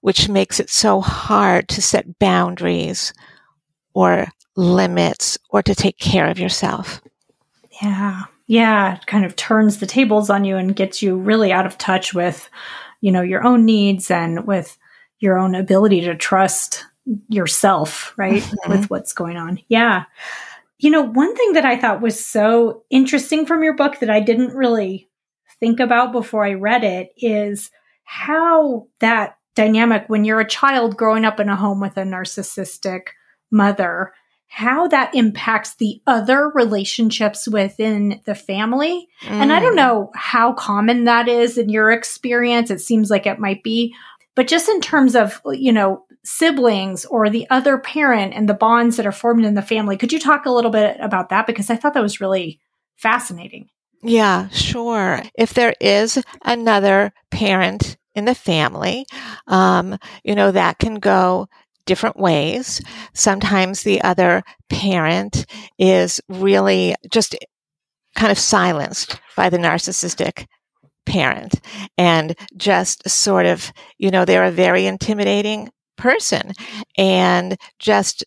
which 0.00 0.28
makes 0.28 0.60
it 0.60 0.70
so 0.70 1.00
hard 1.00 1.68
to 1.68 1.82
set 1.82 2.18
boundaries 2.18 3.12
or 3.94 4.28
limits 4.56 5.38
or 5.50 5.62
to 5.62 5.74
take 5.74 5.98
care 5.98 6.28
of 6.28 6.38
yourself. 6.38 7.00
Yeah. 7.82 8.22
Yeah. 8.46 8.96
It 8.96 9.06
kind 9.06 9.24
of 9.24 9.34
turns 9.36 9.78
the 9.78 9.86
tables 9.86 10.28
on 10.30 10.44
you 10.44 10.56
and 10.56 10.76
gets 10.76 11.02
you 11.02 11.16
really 11.16 11.52
out 11.52 11.66
of 11.66 11.78
touch 11.78 12.12
with, 12.12 12.48
you 13.00 13.10
know, 13.10 13.22
your 13.22 13.44
own 13.44 13.64
needs 13.64 14.10
and 14.10 14.46
with 14.46 14.76
your 15.18 15.38
own 15.38 15.54
ability 15.54 16.02
to 16.02 16.14
trust 16.14 16.84
yourself, 17.28 18.14
right? 18.16 18.42
Mm-hmm. 18.42 18.70
With 18.70 18.90
what's 18.90 19.12
going 19.12 19.36
on. 19.36 19.58
Yeah. 19.68 20.04
You 20.78 20.90
know, 20.90 21.02
one 21.02 21.34
thing 21.36 21.52
that 21.52 21.64
I 21.64 21.78
thought 21.78 22.02
was 22.02 22.24
so 22.24 22.82
interesting 22.90 23.46
from 23.46 23.62
your 23.62 23.74
book 23.74 24.00
that 24.00 24.10
I 24.10 24.20
didn't 24.20 24.54
really 24.54 25.08
think 25.60 25.80
about 25.80 26.12
before 26.12 26.44
I 26.44 26.54
read 26.54 26.84
it 26.84 27.10
is 27.16 27.70
how 28.04 28.86
that 29.00 29.38
dynamic 29.54 30.04
when 30.08 30.24
you're 30.24 30.40
a 30.40 30.48
child 30.48 30.96
growing 30.96 31.24
up 31.24 31.40
in 31.40 31.48
a 31.48 31.56
home 31.56 31.80
with 31.80 31.96
a 31.96 32.02
narcissistic 32.02 33.08
mother, 33.50 34.12
how 34.48 34.88
that 34.88 35.14
impacts 35.14 35.76
the 35.76 36.00
other 36.06 36.50
relationships 36.54 37.48
within 37.48 38.20
the 38.24 38.34
family. 38.34 39.08
Mm. 39.22 39.30
And 39.30 39.52
I 39.52 39.60
don't 39.60 39.72
mm. 39.72 39.76
know 39.76 40.10
how 40.14 40.52
common 40.52 41.04
that 41.04 41.28
is 41.28 41.56
in 41.56 41.68
your 41.68 41.90
experience. 41.90 42.70
It 42.70 42.80
seems 42.80 43.10
like 43.10 43.26
it 43.26 43.38
might 43.38 43.62
be, 43.62 43.94
but 44.34 44.48
just 44.48 44.68
in 44.68 44.80
terms 44.80 45.14
of, 45.14 45.40
you 45.52 45.72
know, 45.72 46.04
siblings 46.24 47.04
or 47.04 47.30
the 47.30 47.48
other 47.50 47.78
parent 47.78 48.34
and 48.34 48.48
the 48.48 48.54
bonds 48.54 48.96
that 48.96 49.06
are 49.06 49.12
formed 49.12 49.44
in 49.44 49.54
the 49.54 49.62
family, 49.62 49.96
could 49.96 50.12
you 50.12 50.18
talk 50.18 50.46
a 50.46 50.50
little 50.50 50.70
bit 50.70 50.96
about 51.00 51.28
that? 51.28 51.46
Because 51.46 51.70
I 51.70 51.76
thought 51.76 51.94
that 51.94 52.02
was 52.02 52.20
really 52.20 52.60
fascinating. 52.96 53.68
Yeah, 54.02 54.48
sure. 54.48 55.22
If 55.34 55.54
there 55.54 55.74
is 55.80 56.22
another 56.42 57.12
parent 57.30 57.96
in 58.14 58.26
the 58.26 58.34
family, 58.34 59.06
um, 59.46 59.98
you 60.24 60.34
know, 60.34 60.50
that 60.50 60.78
can 60.78 60.96
go 60.96 61.48
different 61.86 62.16
ways. 62.16 62.82
Sometimes 63.12 63.82
the 63.82 64.02
other 64.02 64.42
parent 64.68 65.46
is 65.78 66.20
really 66.28 66.94
just 67.10 67.36
kind 68.14 68.32
of 68.32 68.38
silenced 68.38 69.20
by 69.36 69.50
the 69.50 69.58
narcissistic 69.58 70.46
parent 71.06 71.60
and 71.98 72.36
just 72.56 73.08
sort 73.08 73.46
of, 73.46 73.72
you 73.98 74.10
know, 74.10 74.24
they're 74.24 74.44
a 74.44 74.50
very 74.50 74.86
intimidating 74.86 75.70
person 75.96 76.52
and 76.96 77.56
just 77.78 78.24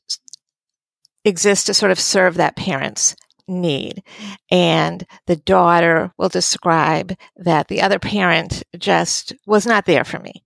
exist 1.26 1.68
to 1.68 1.74
sort 1.74 1.92
of 1.92 2.00
serve 2.00 2.36
that 2.36 2.56
parent's 2.56 3.16
need. 3.48 4.04
And 4.52 5.06
the 5.26 5.36
daughter 5.36 6.12
will 6.18 6.30
describe 6.30 7.16
that 7.38 7.68
the 7.68 7.82
other 7.82 8.00
parent 8.00 8.64
just 8.78 9.34
was 9.46 9.66
not 9.66 9.86
there 9.86 10.04
for 10.04 10.20
me 10.20 10.44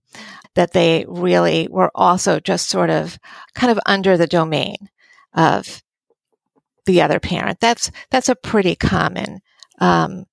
that 0.54 0.72
they 0.72 1.04
really 1.08 1.68
were 1.70 1.90
also 1.94 2.40
just 2.40 2.68
sort 2.68 2.90
of 2.90 3.18
kind 3.54 3.70
of 3.70 3.80
under 3.86 4.16
the 4.16 4.26
domain 4.26 4.76
of 5.34 5.82
the 6.86 7.00
other 7.00 7.20
parent. 7.20 7.60
That's 7.60 7.90
that's 8.10 8.28
a 8.28 8.34
pretty 8.34 8.74
common 8.74 9.40
um, 9.80 10.24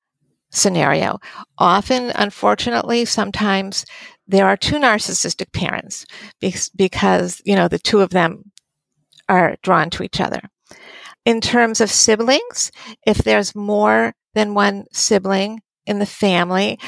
scenario. 0.49 1.19
Often, 1.57 2.11
unfortunately, 2.15 3.05
sometimes 3.05 3.85
there 4.27 4.47
are 4.47 4.57
two 4.57 4.75
narcissistic 4.75 5.51
parents 5.53 6.05
because, 6.39 6.69
because 6.69 7.41
you 7.45 7.55
know 7.55 7.67
the 7.67 7.79
two 7.79 8.01
of 8.01 8.11
them 8.11 8.51
are 9.27 9.55
drawn 9.63 9.89
to 9.91 10.03
each 10.03 10.19
other. 10.19 10.41
In 11.25 11.41
terms 11.41 11.81
of 11.81 11.91
siblings, 11.91 12.71
if 13.05 13.19
there's 13.19 13.55
more 13.55 14.13
than 14.33 14.53
one 14.53 14.85
sibling 14.91 15.61
in 15.85 15.99
the 15.99 16.05
family, 16.05 16.79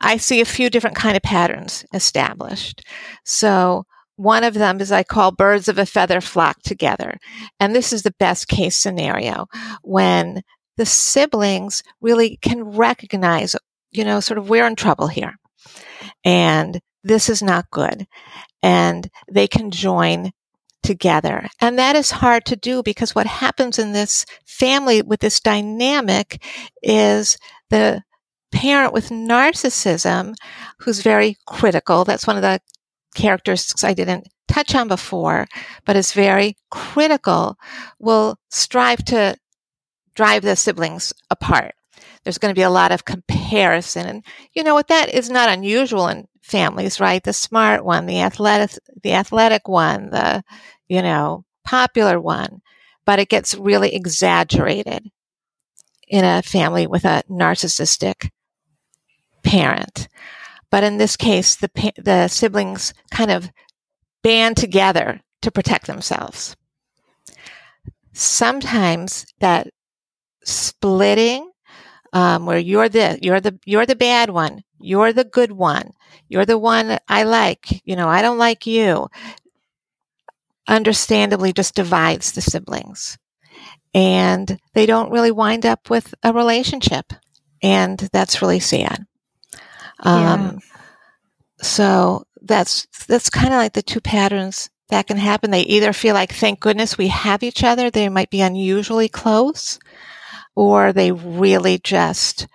I 0.00 0.16
see 0.16 0.40
a 0.40 0.46
few 0.46 0.70
different 0.70 0.96
kind 0.96 1.16
of 1.16 1.22
patterns 1.22 1.84
established. 1.92 2.82
So 3.24 3.84
one 4.16 4.44
of 4.44 4.54
them 4.54 4.80
is 4.80 4.92
I 4.92 5.02
call 5.02 5.32
birds 5.32 5.68
of 5.68 5.78
a 5.78 5.86
feather 5.86 6.20
flock 6.20 6.60
together. 6.62 7.18
And 7.58 7.74
this 7.74 7.92
is 7.92 8.02
the 8.02 8.14
best 8.18 8.48
case 8.48 8.76
scenario 8.76 9.46
when 9.82 10.42
the 10.80 10.86
siblings 10.86 11.82
really 12.00 12.38
can 12.40 12.64
recognize, 12.64 13.54
you 13.90 14.02
know, 14.02 14.18
sort 14.18 14.38
of 14.38 14.48
we're 14.48 14.66
in 14.66 14.74
trouble 14.74 15.08
here. 15.08 15.34
And 16.24 16.80
this 17.04 17.28
is 17.28 17.42
not 17.42 17.70
good. 17.70 18.06
And 18.62 19.10
they 19.30 19.46
can 19.46 19.70
join 19.70 20.30
together. 20.82 21.46
And 21.60 21.78
that 21.78 21.96
is 21.96 22.10
hard 22.10 22.46
to 22.46 22.56
do 22.56 22.82
because 22.82 23.14
what 23.14 23.26
happens 23.26 23.78
in 23.78 23.92
this 23.92 24.24
family 24.46 25.02
with 25.02 25.20
this 25.20 25.38
dynamic 25.38 26.42
is 26.82 27.36
the 27.68 28.02
parent 28.50 28.94
with 28.94 29.10
narcissism 29.10 30.34
who's 30.78 31.02
very 31.02 31.36
critical. 31.46 32.06
That's 32.06 32.26
one 32.26 32.36
of 32.36 32.42
the 32.42 32.58
characteristics 33.14 33.84
I 33.84 33.92
didn't 33.92 34.28
touch 34.48 34.74
on 34.74 34.88
before, 34.88 35.46
but 35.84 35.96
is 35.96 36.14
very 36.14 36.56
critical, 36.70 37.58
will 37.98 38.38
strive 38.48 39.04
to 39.04 39.36
drive 40.14 40.42
the 40.42 40.56
siblings 40.56 41.12
apart. 41.30 41.74
There's 42.24 42.38
going 42.38 42.54
to 42.54 42.58
be 42.58 42.62
a 42.62 42.70
lot 42.70 42.92
of 42.92 43.04
comparison. 43.04 44.06
And 44.06 44.24
you 44.52 44.62
know 44.62 44.74
what? 44.74 44.88
That 44.88 45.12
is 45.12 45.30
not 45.30 45.48
unusual 45.48 46.08
in 46.08 46.28
families, 46.42 47.00
right? 47.00 47.22
The 47.22 47.32
smart 47.32 47.84
one, 47.84 48.06
the 48.06 48.20
athletic, 48.20 48.78
the 49.02 49.14
athletic 49.14 49.68
one, 49.68 50.10
the, 50.10 50.42
you 50.88 51.02
know, 51.02 51.44
popular 51.64 52.20
one, 52.20 52.60
but 53.04 53.18
it 53.18 53.28
gets 53.28 53.54
really 53.54 53.94
exaggerated 53.94 55.10
in 56.08 56.24
a 56.24 56.42
family 56.42 56.86
with 56.86 57.04
a 57.04 57.22
narcissistic 57.30 58.30
parent. 59.42 60.08
But 60.70 60.84
in 60.84 60.98
this 60.98 61.16
case, 61.16 61.56
the, 61.56 61.70
the 61.96 62.28
siblings 62.28 62.92
kind 63.10 63.30
of 63.30 63.50
band 64.22 64.56
together 64.56 65.20
to 65.42 65.50
protect 65.50 65.86
themselves. 65.86 66.56
Sometimes 68.12 69.26
that 69.40 69.68
splitting, 70.50 71.50
um, 72.12 72.46
where 72.46 72.58
you're 72.58 72.88
the 72.88 73.18
you're 73.22 73.40
the 73.40 73.58
you're 73.64 73.86
the 73.86 73.96
bad 73.96 74.30
one, 74.30 74.62
you're 74.78 75.12
the 75.12 75.24
good 75.24 75.52
one, 75.52 75.92
you're 76.28 76.46
the 76.46 76.58
one 76.58 76.98
I 77.08 77.22
like. 77.24 77.82
You 77.84 77.96
know, 77.96 78.08
I 78.08 78.22
don't 78.22 78.38
like 78.38 78.66
you. 78.66 79.08
Understandably, 80.68 81.52
just 81.52 81.74
divides 81.74 82.32
the 82.32 82.40
siblings, 82.40 83.18
and 83.94 84.58
they 84.74 84.86
don't 84.86 85.10
really 85.10 85.32
wind 85.32 85.66
up 85.66 85.90
with 85.90 86.14
a 86.22 86.32
relationship, 86.32 87.12
and 87.62 87.98
that's 88.12 88.42
really 88.42 88.60
sad. 88.60 89.06
Um, 90.00 90.20
yeah. 90.22 90.58
So 91.62 92.26
that's 92.42 92.86
that's 93.08 93.30
kind 93.30 93.48
of 93.48 93.58
like 93.58 93.72
the 93.72 93.82
two 93.82 94.00
patterns 94.00 94.70
that 94.88 95.06
can 95.06 95.16
happen. 95.16 95.50
They 95.50 95.62
either 95.62 95.92
feel 95.92 96.14
like, 96.14 96.32
thank 96.32 96.60
goodness 96.60 96.98
we 96.98 97.08
have 97.08 97.42
each 97.42 97.62
other. 97.64 97.90
They 97.90 98.08
might 98.08 98.30
be 98.30 98.40
unusually 98.40 99.08
close, 99.08 99.78
or 100.54 100.92
they 100.92 101.12
really 101.12 101.78
just 101.78 102.46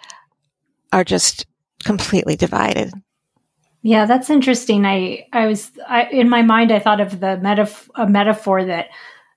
are 0.92 1.04
just 1.04 1.46
completely 1.84 2.36
divided. 2.36 2.92
Yeah, 3.82 4.06
that's 4.06 4.30
interesting. 4.30 4.86
I 4.86 5.28
I 5.32 5.46
was 5.46 5.72
I, 5.88 6.06
in 6.06 6.28
my 6.28 6.42
mind. 6.42 6.72
I 6.72 6.80
thought 6.80 7.02
of 7.02 7.20
the 7.20 7.40
metaf- 7.42 7.90
a 7.96 8.08
metaphor 8.08 8.66
that 8.66 8.88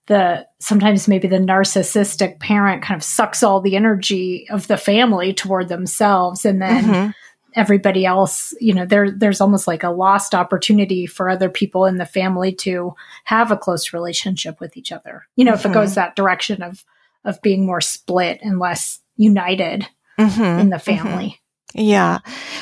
the 0.06 0.46
sometimes 0.58 1.06
maybe 1.06 1.28
the 1.28 1.36
narcissistic 1.36 2.40
parent 2.40 2.82
kind 2.82 2.98
of 2.98 3.04
sucks 3.04 3.42
all 3.42 3.60
the 3.60 3.76
energy 3.76 4.46
of 4.48 4.66
the 4.66 4.78
family 4.78 5.34
toward 5.34 5.68
themselves, 5.68 6.44
and 6.44 6.60
then. 6.60 6.84
Mm-hmm 6.84 7.10
everybody 7.54 8.04
else 8.04 8.54
you 8.60 8.74
know 8.74 8.84
there 8.84 9.10
there's 9.10 9.40
almost 9.40 9.66
like 9.66 9.82
a 9.82 9.90
lost 9.90 10.34
opportunity 10.34 11.06
for 11.06 11.30
other 11.30 11.48
people 11.48 11.86
in 11.86 11.96
the 11.96 12.04
family 12.04 12.52
to 12.52 12.94
have 13.24 13.50
a 13.50 13.56
close 13.56 13.94
relationship 13.94 14.60
with 14.60 14.76
each 14.76 14.92
other 14.92 15.26
you 15.34 15.44
know 15.44 15.52
mm-hmm. 15.52 15.60
if 15.60 15.66
it 15.66 15.72
goes 15.72 15.90
mm-hmm. 15.90 16.00
that 16.00 16.14
direction 16.14 16.62
of 16.62 16.84
of 17.24 17.40
being 17.42 17.66
more 17.66 17.80
split 17.80 18.40
and 18.42 18.58
less 18.58 19.00
united 19.16 19.86
mm-hmm. 20.18 20.60
in 20.60 20.70
the 20.70 20.76
mm-hmm. 20.76 20.96
family 20.96 21.40
yeah. 21.74 22.18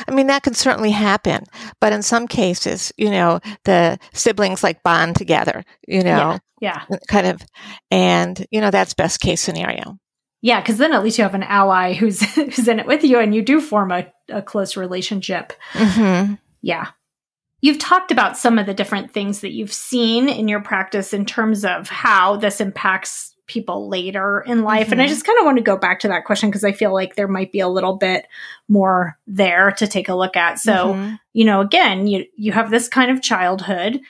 I 0.09 0.11
mean, 0.11 0.27
that 0.27 0.43
can 0.43 0.55
certainly 0.55 0.91
happen. 0.91 1.45
But 1.81 1.93
in 1.93 2.03
some 2.03 2.27
cases, 2.27 2.93
you 2.97 3.11
know, 3.11 3.41
the 3.65 3.99
siblings 4.13 4.63
like 4.63 4.83
bond 4.83 5.17
together, 5.17 5.65
you 5.87 6.03
know, 6.03 6.39
yeah, 6.61 6.83
yeah. 6.91 6.99
kind 7.09 7.27
of, 7.27 7.41
and, 7.91 8.45
you 8.51 8.61
know, 8.61 8.71
that's 8.71 8.95
best 8.95 9.21
case 9.21 9.41
scenario. 9.41 9.99
Yeah, 10.43 10.61
because 10.61 10.79
then 10.79 10.93
at 10.93 11.03
least 11.03 11.19
you 11.19 11.25
have 11.25 11.35
an 11.35 11.43
ally 11.43 11.95
who's 11.95 12.21
who's 12.35 12.69
in 12.69 12.79
it 12.79 12.87
with 12.87 13.05
you, 13.05 13.19
and 13.19 13.35
you 13.35 13.43
do 13.43 13.61
form 13.61 13.91
a, 13.91 14.07
a 14.29 14.43
close 14.43 14.77
relationship. 14.77 15.53
Mm-hmm. 15.73 16.35
Yeah. 16.63 16.89
You've 17.63 17.79
talked 17.79 18.13
about 18.13 18.37
some 18.37 18.59
of 18.59 18.67
the 18.67 18.75
different 18.75 19.13
things 19.13 19.41
that 19.41 19.53
you've 19.53 19.73
seen 19.73 20.29
in 20.29 20.47
your 20.47 20.61
practice 20.61 21.15
in 21.15 21.25
terms 21.25 21.65
of 21.65 21.89
how 21.89 22.37
this 22.37 22.61
impacts 22.61 23.35
people 23.47 23.89
later 23.89 24.41
in 24.41 24.63
life. 24.63 24.85
Mm-hmm. 24.85 24.93
And 24.93 25.03
I 25.03 25.05
mm-hmm. 25.05 25.15
just 25.15 25.25
kind 25.25 25.39
of 25.39 25.45
want 25.45 25.59
to 25.59 25.63
go 25.63 25.77
back 25.77 26.01
to 26.01 26.09
that 26.09 26.25
question 26.25 26.51
because 26.51 26.65
I 26.65 26.73
feel 26.73 26.93
like 26.93 27.15
there 27.15 27.29
might 27.29 27.53
be 27.53 27.61
a 27.61 27.69
little 27.69 27.97
bit 27.97 28.27
more 28.69 29.19
there 29.27 29.73
to 29.73 29.87
take 29.87 30.09
a 30.09 30.15
look 30.15 30.37
at. 30.37 30.59
So, 30.59 30.95
mm-hmm. 30.95 31.15
you 31.33 31.45
know, 31.45 31.61
again, 31.61 32.07
you 32.07 32.27
you 32.37 32.53
have 32.53 32.71
this 32.71 32.89
kind 32.89 33.11
of 33.11 33.23
childhood 33.23 34.01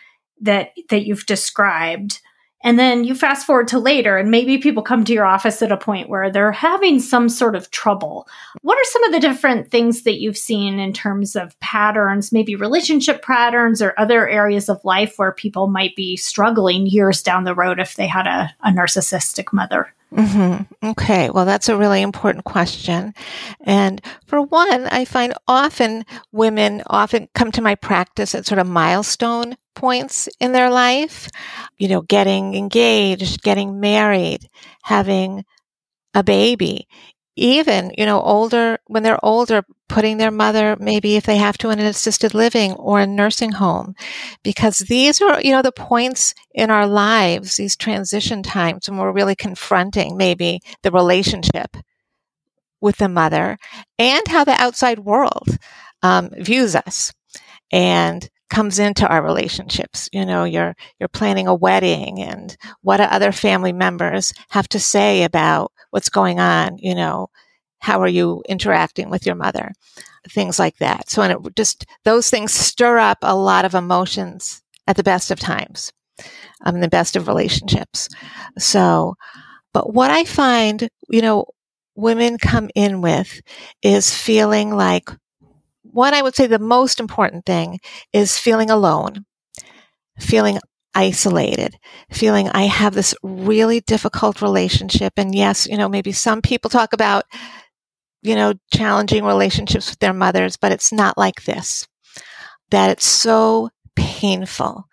that 0.41 0.71
that 0.91 1.07
you've 1.07 1.27
described 1.27 2.21
and 2.67 2.81
then 2.81 3.05
you 3.05 3.15
fast 3.15 3.47
forward 3.47 3.69
to 3.69 3.79
later, 3.79 4.19
and 4.19 4.29
maybe 4.29 4.59
people 4.59 4.83
come 4.83 5.05
to 5.05 5.13
your 5.13 5.25
office 5.25 5.63
at 5.63 5.71
a 5.71 5.77
point 5.77 6.09
where 6.09 6.33
they're 6.33 6.51
having 6.51 6.99
some 6.99 7.29
sort 7.29 7.55
of 7.55 7.71
trouble. 7.71 8.27
What 8.63 8.77
are 8.77 8.85
some 8.87 9.05
of 9.05 9.13
the 9.13 9.21
different 9.21 9.71
things 9.71 10.03
that 10.03 10.19
you've 10.19 10.37
seen 10.37 10.81
in 10.81 10.93
terms 10.93 11.37
of 11.37 11.59
patterns, 11.61 12.33
maybe 12.33 12.57
relationship 12.57 13.23
patterns 13.23 13.81
or 13.81 13.95
other 13.97 14.29
areas 14.29 14.69
of 14.69 14.85
life 14.85 15.15
where 15.17 15.31
people 15.31 15.69
might 15.69 15.95
be 15.95 16.17
struggling 16.17 16.87
years 16.87 17.23
down 17.23 17.45
the 17.45 17.55
road 17.55 17.79
if 17.79 17.95
they 17.95 18.09
had 18.09 18.27
a, 18.27 18.53
a 18.65 18.73
narcissistic 18.73 19.53
mother? 19.53 19.95
Mm-hmm. 20.13 20.89
Okay, 20.89 21.31
well, 21.31 21.45
that's 21.45 21.69
a 21.69 21.77
really 21.77 22.03
important 22.03 22.47
question. 22.47 23.15
And 23.61 24.03
for 24.27 24.43
one, 24.43 24.87
I 24.89 25.05
find 25.05 25.35
often 25.47 26.05
women 26.33 26.83
often 26.89 27.29
come 27.33 27.53
to 27.53 27.63
my 27.63 27.77
practice 27.77 28.35
at 28.35 28.45
sort 28.45 28.59
of 28.59 28.67
milestone 28.67 29.55
points 29.77 30.29
in 30.41 30.53
their 30.53 30.71
life, 30.71 31.29
you 31.79 31.89
know, 31.89 32.03
getting 32.03 32.57
engaged, 32.57 33.43
getting 33.43 33.81
married, 33.81 34.49
having 34.85 35.45
a 36.15 36.23
baby. 36.25 36.89
even, 37.39 37.93
you 37.99 38.07
know, 38.07 38.21
older, 38.23 38.79
when 38.87 39.03
they're 39.03 39.25
older, 39.25 39.63
putting 39.89 40.17
their 40.19 40.31
mother, 40.31 40.77
maybe 40.81 41.17
if 41.17 41.27
they 41.27 41.37
have 41.37 41.59
to 41.59 41.71
in 41.71 41.79
an 41.79 41.87
assisted 41.87 42.35
living 42.35 42.73
or 42.75 43.01
a 43.01 43.07
nursing 43.07 43.53
home, 43.53 43.95
because 44.43 44.79
these 44.81 45.21
are, 45.21 45.41
you 45.43 45.53
know, 45.53 45.63
the 45.63 45.73
points 45.73 46.35
in 46.55 46.71
our 46.71 46.87
lives, 46.87 47.57
these 47.57 47.77
transition 47.77 48.43
times 48.43 48.89
when 48.89 48.99
we're 48.99 49.13
really 49.13 49.37
confronting 49.37 50.17
maybe 50.17 50.61
the 50.83 50.91
relationship 50.91 51.77
with 52.81 52.97
the 52.99 53.09
mother 53.09 53.59
and 53.99 54.23
how 54.29 54.45
the 54.45 54.61
outside 54.61 55.01
world 55.01 55.57
um, 56.03 56.31
views 56.39 56.75
us 56.77 57.13
and 57.73 58.29
comes 58.49 58.79
into 58.79 59.07
our 59.07 59.23
relationships. 59.23 60.09
You 60.13 60.25
know, 60.25 60.45
you're 60.45 60.75
you're 60.99 61.09
planning 61.09 61.47
a 61.47 61.55
wedding 61.55 62.21
and 62.21 62.57
what 62.83 62.99
do 62.99 63.05
other 63.05 63.33
family 63.33 63.73
members 63.73 64.33
have 64.51 64.69
to 64.69 64.81
say 64.81 65.25
about 65.25 65.73
what's 65.91 66.09
going 66.09 66.41
on, 66.41 66.79
you 66.79 66.95
know, 66.95 67.29
how 67.79 68.01
are 68.01 68.09
you 68.09 68.43
interacting 68.49 69.11
with 69.11 69.27
your 69.27 69.35
mother? 69.35 69.73
Things 70.29 70.59
like 70.59 70.77
that. 70.79 71.09
So 71.11 71.23
and 71.23 71.33
it 71.33 71.57
just 71.57 71.87
those 72.05 72.31
things 72.31 72.53
stir 72.53 72.99
up 72.99 73.19
a 73.23 73.37
lot 73.37 73.65
of 73.65 73.75
emotions 73.75 74.63
at 74.87 74.97
the 74.97 75.03
best 75.03 75.31
of 75.31 75.41
times. 75.41 75.93
Um, 76.65 76.81
the 76.81 76.89
best 76.89 77.15
of 77.17 77.29
relationships. 77.29 78.09
So, 78.59 79.17
but 79.75 79.93
what 79.93 80.11
I 80.11 80.25
find, 80.25 80.89
you 81.11 81.21
know, 81.21 81.45
women 81.95 82.39
come 82.39 82.71
in 82.75 83.03
with 83.03 83.43
is 83.83 84.15
feeling 84.15 84.75
like 84.75 85.11
what 85.97 86.13
I 86.13 86.21
would 86.21 86.37
say 86.37 86.47
the 86.47 86.59
most 86.59 87.01
important 87.01 87.47
thing 87.47 87.81
is 88.13 88.39
feeling 88.39 88.69
alone, 88.69 89.25
feeling 90.21 90.59
isolated, 90.95 91.79
feeling 92.11 92.51
I 92.51 92.65
have 92.65 92.93
this 92.93 93.15
really 93.23 93.81
difficult 93.81 94.43
relationship. 94.43 95.15
And 95.17 95.35
yes, 95.35 95.67
you 95.67 95.79
know, 95.79 95.89
maybe 95.89 96.13
some 96.13 96.43
people 96.43 96.69
talk 96.69 96.93
about, 96.93 97.25
you 98.21 98.35
know, 98.35 98.53
challenging 98.71 99.25
relationships 99.25 99.89
with 99.89 99.99
their 100.01 100.13
mothers, 100.13 100.59
but 100.59 100.71
it's 100.71 100.93
not 100.93 101.17
like 101.17 101.45
this. 101.45 101.89
That 102.71 102.91
it's 102.91 103.07
so 103.07 103.71
painful 103.95 104.85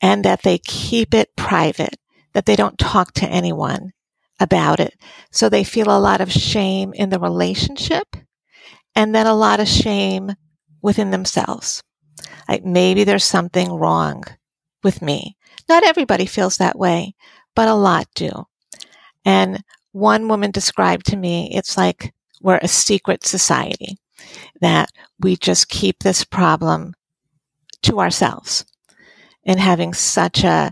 and 0.00 0.24
that 0.24 0.42
they 0.42 0.58
keep 0.58 1.14
it 1.14 1.34
private, 1.36 1.96
that 2.32 2.46
they 2.46 2.54
don't 2.54 2.78
talk 2.78 3.12
to 3.14 3.26
anyone 3.28 3.90
about 4.38 4.78
it. 4.78 4.94
So 5.32 5.48
they 5.48 5.64
feel 5.64 5.90
a 5.90 5.98
lot 5.98 6.20
of 6.20 6.30
shame 6.30 6.92
in 6.94 7.10
the 7.10 7.18
relationship 7.18 8.16
and 8.94 9.14
then 9.14 9.26
a 9.26 9.34
lot 9.34 9.58
of 9.60 9.68
shame 9.68 10.32
within 10.84 11.10
themselves. 11.10 11.82
Like 12.46 12.64
maybe 12.64 13.04
there's 13.04 13.24
something 13.24 13.72
wrong 13.72 14.22
with 14.84 15.00
me. 15.00 15.36
Not 15.66 15.82
everybody 15.82 16.26
feels 16.26 16.58
that 16.58 16.78
way, 16.78 17.14
but 17.56 17.68
a 17.68 17.74
lot 17.74 18.06
do. 18.14 18.44
And 19.24 19.64
one 19.92 20.28
woman 20.28 20.50
described 20.50 21.06
to 21.06 21.16
me, 21.16 21.50
it's 21.54 21.78
like 21.78 22.12
we're 22.42 22.58
a 22.58 22.68
secret 22.68 23.24
society 23.24 23.96
that 24.60 24.90
we 25.18 25.36
just 25.36 25.70
keep 25.70 26.00
this 26.00 26.22
problem 26.22 26.92
to 27.82 27.98
ourselves 27.98 28.66
and 29.46 29.58
having 29.58 29.94
such 29.94 30.44
a, 30.44 30.70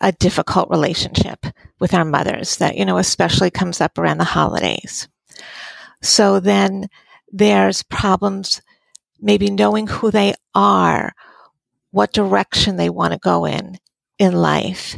a 0.00 0.12
difficult 0.12 0.70
relationship 0.70 1.44
with 1.78 1.92
our 1.92 2.06
mothers 2.06 2.56
that, 2.56 2.76
you 2.78 2.86
know, 2.86 2.96
especially 2.96 3.50
comes 3.50 3.82
up 3.82 3.98
around 3.98 4.16
the 4.16 4.24
holidays. 4.24 5.08
So 6.00 6.40
then 6.40 6.88
there's 7.30 7.82
problems 7.82 8.62
maybe 9.22 9.50
knowing 9.50 9.86
who 9.86 10.10
they 10.10 10.34
are, 10.54 11.14
what 11.92 12.12
direction 12.12 12.76
they 12.76 12.90
want 12.90 13.12
to 13.12 13.18
go 13.18 13.46
in 13.46 13.78
in 14.18 14.32
life. 14.34 14.96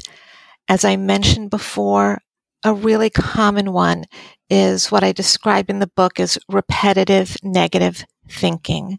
As 0.69 0.85
I 0.85 0.97
mentioned 0.97 1.51
before, 1.51 2.23
a 2.65 2.73
really 2.73 3.11
common 3.11 3.73
one 3.73 4.05
is 4.49 4.91
what 4.91 5.05
I 5.05 5.13
describe 5.13 5.69
in 5.69 5.79
the 5.79 5.91
book 5.95 6.19
as 6.19 6.39
repetitive 6.49 7.37
negative 7.43 8.05
thinking, 8.29 8.99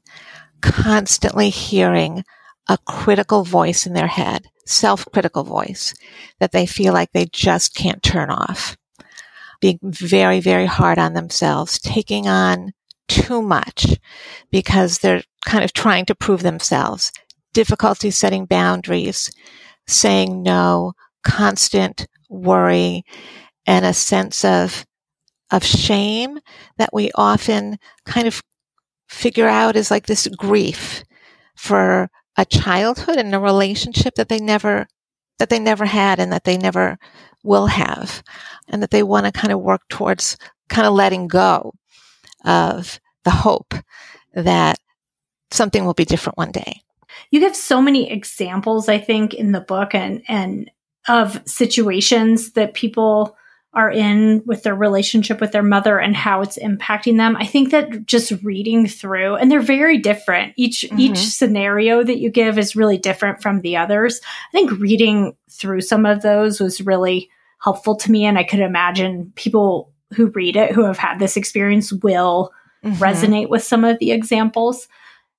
constantly 0.62 1.50
hearing 1.50 2.24
a 2.70 2.78
critical 2.86 3.44
voice 3.44 3.86
in 3.86 3.94
their 3.94 4.08
head, 4.08 4.48
self-critical 4.66 5.44
voice 5.44 5.96
that 6.40 6.52
they 6.52 6.66
feel 6.66 6.94
like 6.94 7.12
they 7.12 7.26
just 7.26 7.76
can't 7.76 8.04
turn 8.04 8.30
off. 8.30 8.78
Being 9.62 9.80
very, 9.84 10.40
very 10.40 10.66
hard 10.66 11.00
on 11.00 11.14
themselves, 11.14 11.80
taking 11.80 12.28
on 12.28 12.74
too 13.08 13.42
much 13.42 13.98
because 14.52 15.00
they're 15.00 15.24
kind 15.46 15.64
of 15.64 15.74
trying 15.74 16.06
to 16.06 16.16
prove 16.16 16.44
themselves. 16.44 17.12
Difficulty 17.54 18.12
setting 18.12 18.46
boundaries, 18.46 19.32
saying 19.88 20.44
no, 20.44 20.94
constant 21.24 22.08
worry, 22.30 23.04
and 23.66 23.86
a 23.86 23.94
sense 23.94 24.44
of 24.44 24.86
of 25.52 25.64
shame 25.64 26.40
that 26.78 26.90
we 26.92 27.12
often 27.16 27.78
kind 28.06 28.28
of 28.28 28.42
figure 29.08 29.48
out 29.48 29.76
is 29.76 29.92
like 29.92 30.08
this 30.08 30.28
grief 30.28 31.04
for 31.56 32.10
a 32.38 32.46
childhood 32.46 33.18
and 33.18 33.34
a 33.34 33.40
relationship 33.40 34.16
that 34.16 34.28
they 34.28 34.40
never 34.40 34.88
that 35.38 35.50
they 35.50 35.60
never 35.60 35.86
had 35.86 36.20
and 36.20 36.32
that 36.32 36.44
they 36.46 36.58
never 36.58 36.98
will 37.44 37.68
have 37.68 38.24
and 38.70 38.82
that 38.82 38.92
they 38.92 39.04
want 39.04 39.26
to 39.26 39.32
kind 39.32 39.54
of 39.54 39.62
work 39.62 39.82
towards 39.90 40.38
kind 40.70 40.88
of 40.88 40.94
letting 40.94 41.28
go 41.28 41.74
of 42.46 43.00
the 43.24 43.32
hope 43.32 43.74
that 44.34 44.78
something 45.52 45.86
will 45.86 45.94
be 45.94 46.06
different 46.06 46.38
one 46.38 46.52
day. 46.52 46.82
You 47.32 47.40
give 47.40 47.56
so 47.56 47.82
many 47.82 48.12
examples, 48.12 48.90
I 48.90 49.00
think, 49.00 49.34
in 49.34 49.52
the 49.52 49.62
book 49.62 49.96
and, 49.96 50.22
and 50.28 50.70
of 51.08 51.42
situations 51.46 52.52
that 52.54 52.74
people 52.74 53.38
are 53.76 53.92
in 53.92 54.42
with 54.46 54.64
their 54.64 54.76
relationship 54.76 55.42
with 55.42 55.52
their 55.52 55.62
mother 55.62 56.00
and 56.00 56.16
how 56.16 56.42
it's 56.42 56.58
impacting 56.58 57.18
them. 57.18 57.36
I 57.36 57.46
think 57.46 57.72
that 57.72 58.06
just 58.06 58.32
reading 58.42 58.88
through 58.88 59.36
and 59.36 59.52
they're 59.52 59.60
very 59.60 59.98
different. 59.98 60.54
Each 60.56 60.84
mm-hmm. 60.84 61.00
each 61.00 61.18
scenario 61.18 62.02
that 62.04 62.20
you 62.20 62.30
give 62.30 62.58
is 62.58 62.78
really 62.78 62.98
different 62.98 63.42
from 63.42 63.62
the 63.62 63.76
others. 63.76 64.22
I 64.24 64.52
think 64.54 64.72
reading 64.80 65.36
through 65.52 65.82
some 65.82 66.06
of 66.06 66.22
those 66.22 66.62
was 66.62 66.82
really 66.82 67.30
helpful 67.60 67.98
to 67.98 68.12
me 68.12 68.26
and 68.26 68.38
I 68.38 68.44
could 68.44 68.62
imagine 68.62 69.34
people 69.36 69.92
who 70.14 70.28
read 70.28 70.56
it 70.56 70.72
who 70.72 70.84
have 70.84 70.98
had 70.98 71.20
this 71.20 71.38
experience 71.38 71.92
will 71.92 72.52
mm-hmm. 72.84 73.02
resonate 73.04 73.50
with 73.50 73.64
some 73.64 73.84
of 73.84 74.00
the 74.00 74.12
examples. 74.12 74.88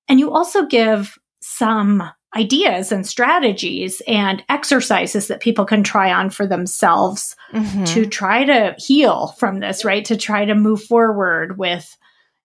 And 0.07 0.19
you 0.19 0.31
also 0.31 0.65
give 0.65 1.17
some 1.41 2.03
ideas 2.35 2.91
and 2.91 3.07
strategies 3.07 4.01
and 4.07 4.43
exercises 4.49 5.27
that 5.27 5.41
people 5.41 5.65
can 5.65 5.83
try 5.83 6.11
on 6.11 6.29
for 6.29 6.45
themselves 6.45 7.35
mm-hmm. 7.51 7.85
to 7.85 8.05
try 8.05 8.43
to 8.43 8.75
heal 8.77 9.27
from 9.39 9.59
this, 9.59 9.85
right? 9.85 10.05
To 10.05 10.17
try 10.17 10.45
to 10.45 10.53
move 10.53 10.83
forward 10.83 11.57
with 11.57 11.97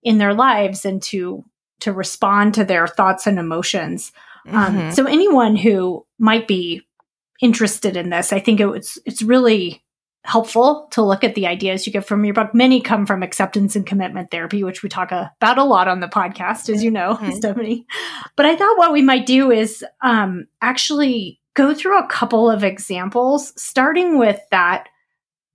in 0.02 0.18
their 0.18 0.34
lives 0.34 0.84
and 0.84 1.02
to 1.02 1.44
to 1.80 1.92
respond 1.92 2.54
to 2.54 2.64
their 2.64 2.86
thoughts 2.86 3.26
and 3.26 3.40
emotions. 3.40 4.12
Um, 4.46 4.54
mm-hmm. 4.54 4.80
Um, 4.80 4.92
so 4.92 5.06
anyone 5.06 5.56
who 5.56 6.06
might 6.18 6.46
be 6.46 6.82
interested 7.40 7.96
in 7.96 8.10
this, 8.10 8.32
I 8.32 8.38
think 8.38 8.60
it 8.60 8.66
was 8.66 8.98
it's 9.04 9.22
really 9.22 9.82
helpful 10.24 10.88
to 10.92 11.02
look 11.02 11.24
at 11.24 11.34
the 11.34 11.46
ideas 11.46 11.86
you 11.86 11.92
get 11.92 12.06
from 12.06 12.24
your 12.24 12.34
book. 12.34 12.54
Many 12.54 12.80
come 12.80 13.06
from 13.06 13.22
acceptance 13.22 13.74
and 13.74 13.84
commitment 13.84 14.30
therapy, 14.30 14.62
which 14.62 14.82
we 14.82 14.88
talk 14.88 15.10
about 15.10 15.58
a 15.58 15.64
lot 15.64 15.88
on 15.88 16.00
the 16.00 16.06
podcast, 16.06 16.72
as 16.72 16.82
you 16.82 16.90
know, 16.90 17.14
mm-hmm. 17.14 17.30
Stephanie. 17.32 17.86
But 18.36 18.46
I 18.46 18.56
thought 18.56 18.78
what 18.78 18.92
we 18.92 19.02
might 19.02 19.26
do 19.26 19.50
is 19.50 19.84
um, 20.00 20.46
actually 20.60 21.40
go 21.54 21.74
through 21.74 21.98
a 21.98 22.06
couple 22.06 22.50
of 22.50 22.62
examples, 22.62 23.52
starting 23.60 24.16
with 24.16 24.40
that, 24.52 24.88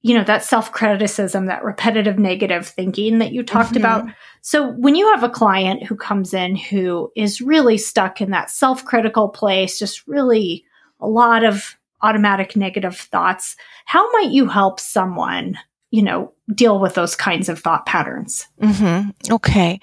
you 0.02 0.16
know, 0.18 0.26
that 0.26 0.44
self 0.44 0.72
criticism, 0.74 1.46
that 1.46 1.64
repetitive 1.64 2.20
negative 2.20 2.68
thinking 2.68 3.20
that 3.20 3.32
you 3.32 3.44
talked 3.44 3.70
mm-hmm. 3.70 3.78
about. 3.78 4.10
So 4.42 4.72
when 4.74 4.96
you 4.96 5.10
have 5.14 5.24
a 5.24 5.30
client 5.30 5.84
who 5.84 5.96
comes 5.96 6.34
in 6.34 6.58
who 6.58 7.10
is 7.16 7.40
really 7.40 7.78
stuck 7.78 8.20
in 8.20 8.32
that 8.32 8.52
self 8.52 8.84
critical 8.84 9.30
place, 9.30 9.80
just 9.80 10.06
really 10.08 10.66
a 11.00 11.08
lot 11.08 11.46
of 11.46 11.77
automatic 12.02 12.56
negative 12.56 12.98
thoughts. 12.98 13.56
How 13.86 14.12
might 14.12 14.32
you 14.32 14.48
help 14.48 14.80
someone, 14.80 15.58
you 15.92 16.02
know, 16.02 16.34
deal 16.54 16.80
with 16.80 16.94
those 16.94 17.16
kinds 17.16 17.50
of 17.50 17.60
thought 17.60 17.86
patterns? 17.86 18.48
Mm-hmm. 18.62 19.34
Okay. 19.34 19.80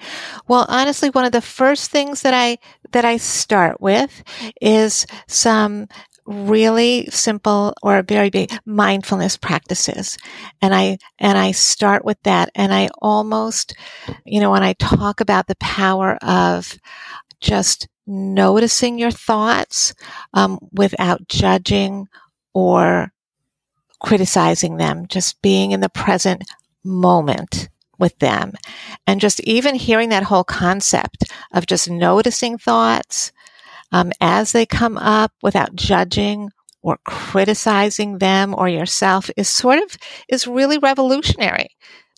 Well, 0.47 0.65
honestly, 0.69 1.09
one 1.09 1.25
of 1.25 1.31
the 1.31 1.41
first 1.41 1.91
things 1.91 2.21
that 2.21 2.33
I 2.33 2.57
that 2.91 3.05
I 3.05 3.17
start 3.17 3.81
with 3.81 4.23
is 4.61 5.05
some 5.27 5.87
really 6.25 7.07
simple 7.11 7.73
or 7.83 8.01
very 8.01 8.29
big 8.29 8.51
mindfulness 8.65 9.37
practices 9.37 10.17
and 10.59 10.73
i 10.73 10.97
and 11.19 11.37
i 11.37 11.51
start 11.51 12.03
with 12.03 12.17
that 12.23 12.49
and 12.55 12.73
i 12.73 12.89
almost 12.99 13.75
you 14.25 14.39
know 14.39 14.49
when 14.49 14.63
i 14.63 14.73
talk 14.73 15.21
about 15.21 15.45
the 15.45 15.55
power 15.57 16.15
of 16.23 16.79
just 17.41 17.87
noticing 18.07 18.97
your 18.97 19.11
thoughts 19.11 19.93
um, 20.33 20.59
without 20.71 21.27
judging 21.27 22.07
or 22.53 23.11
criticizing 23.99 24.77
them, 24.77 25.07
just 25.07 25.41
being 25.41 25.71
in 25.71 25.79
the 25.79 25.89
present 25.89 26.43
moment 26.83 27.69
with 27.97 28.17
them. 28.19 28.53
And 29.07 29.21
just 29.21 29.39
even 29.41 29.75
hearing 29.75 30.09
that 30.09 30.23
whole 30.23 30.43
concept 30.43 31.25
of 31.53 31.65
just 31.65 31.89
noticing 31.89 32.57
thoughts 32.57 33.31
um, 33.91 34.11
as 34.19 34.51
they 34.51 34.65
come 34.65 34.97
up 34.97 35.31
without 35.41 35.75
judging 35.75 36.49
or 36.81 36.99
criticizing 37.05 38.19
them 38.19 38.53
or 38.55 38.69
yourself 38.69 39.31
is 39.35 39.49
sort 39.49 39.79
of 39.79 39.97
is 40.29 40.47
really 40.47 40.77
revolutionary 40.77 41.69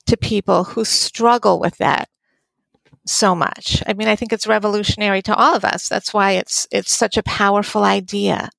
to 0.07 0.17
people 0.17 0.63
who 0.65 0.83
struggle 0.83 1.59
with 1.59 1.77
that 1.77 2.09
so 3.09 3.35
much. 3.35 3.81
I 3.87 3.93
mean, 3.93 4.07
I 4.07 4.15
think 4.15 4.33
it's 4.33 4.47
revolutionary 4.47 5.21
to 5.23 5.35
all 5.35 5.55
of 5.55 5.65
us. 5.65 5.89
That's 5.89 6.13
why 6.13 6.31
it's, 6.33 6.67
it's 6.71 6.95
such 6.95 7.17
a 7.17 7.23
powerful 7.23 7.83
idea. 7.83 8.49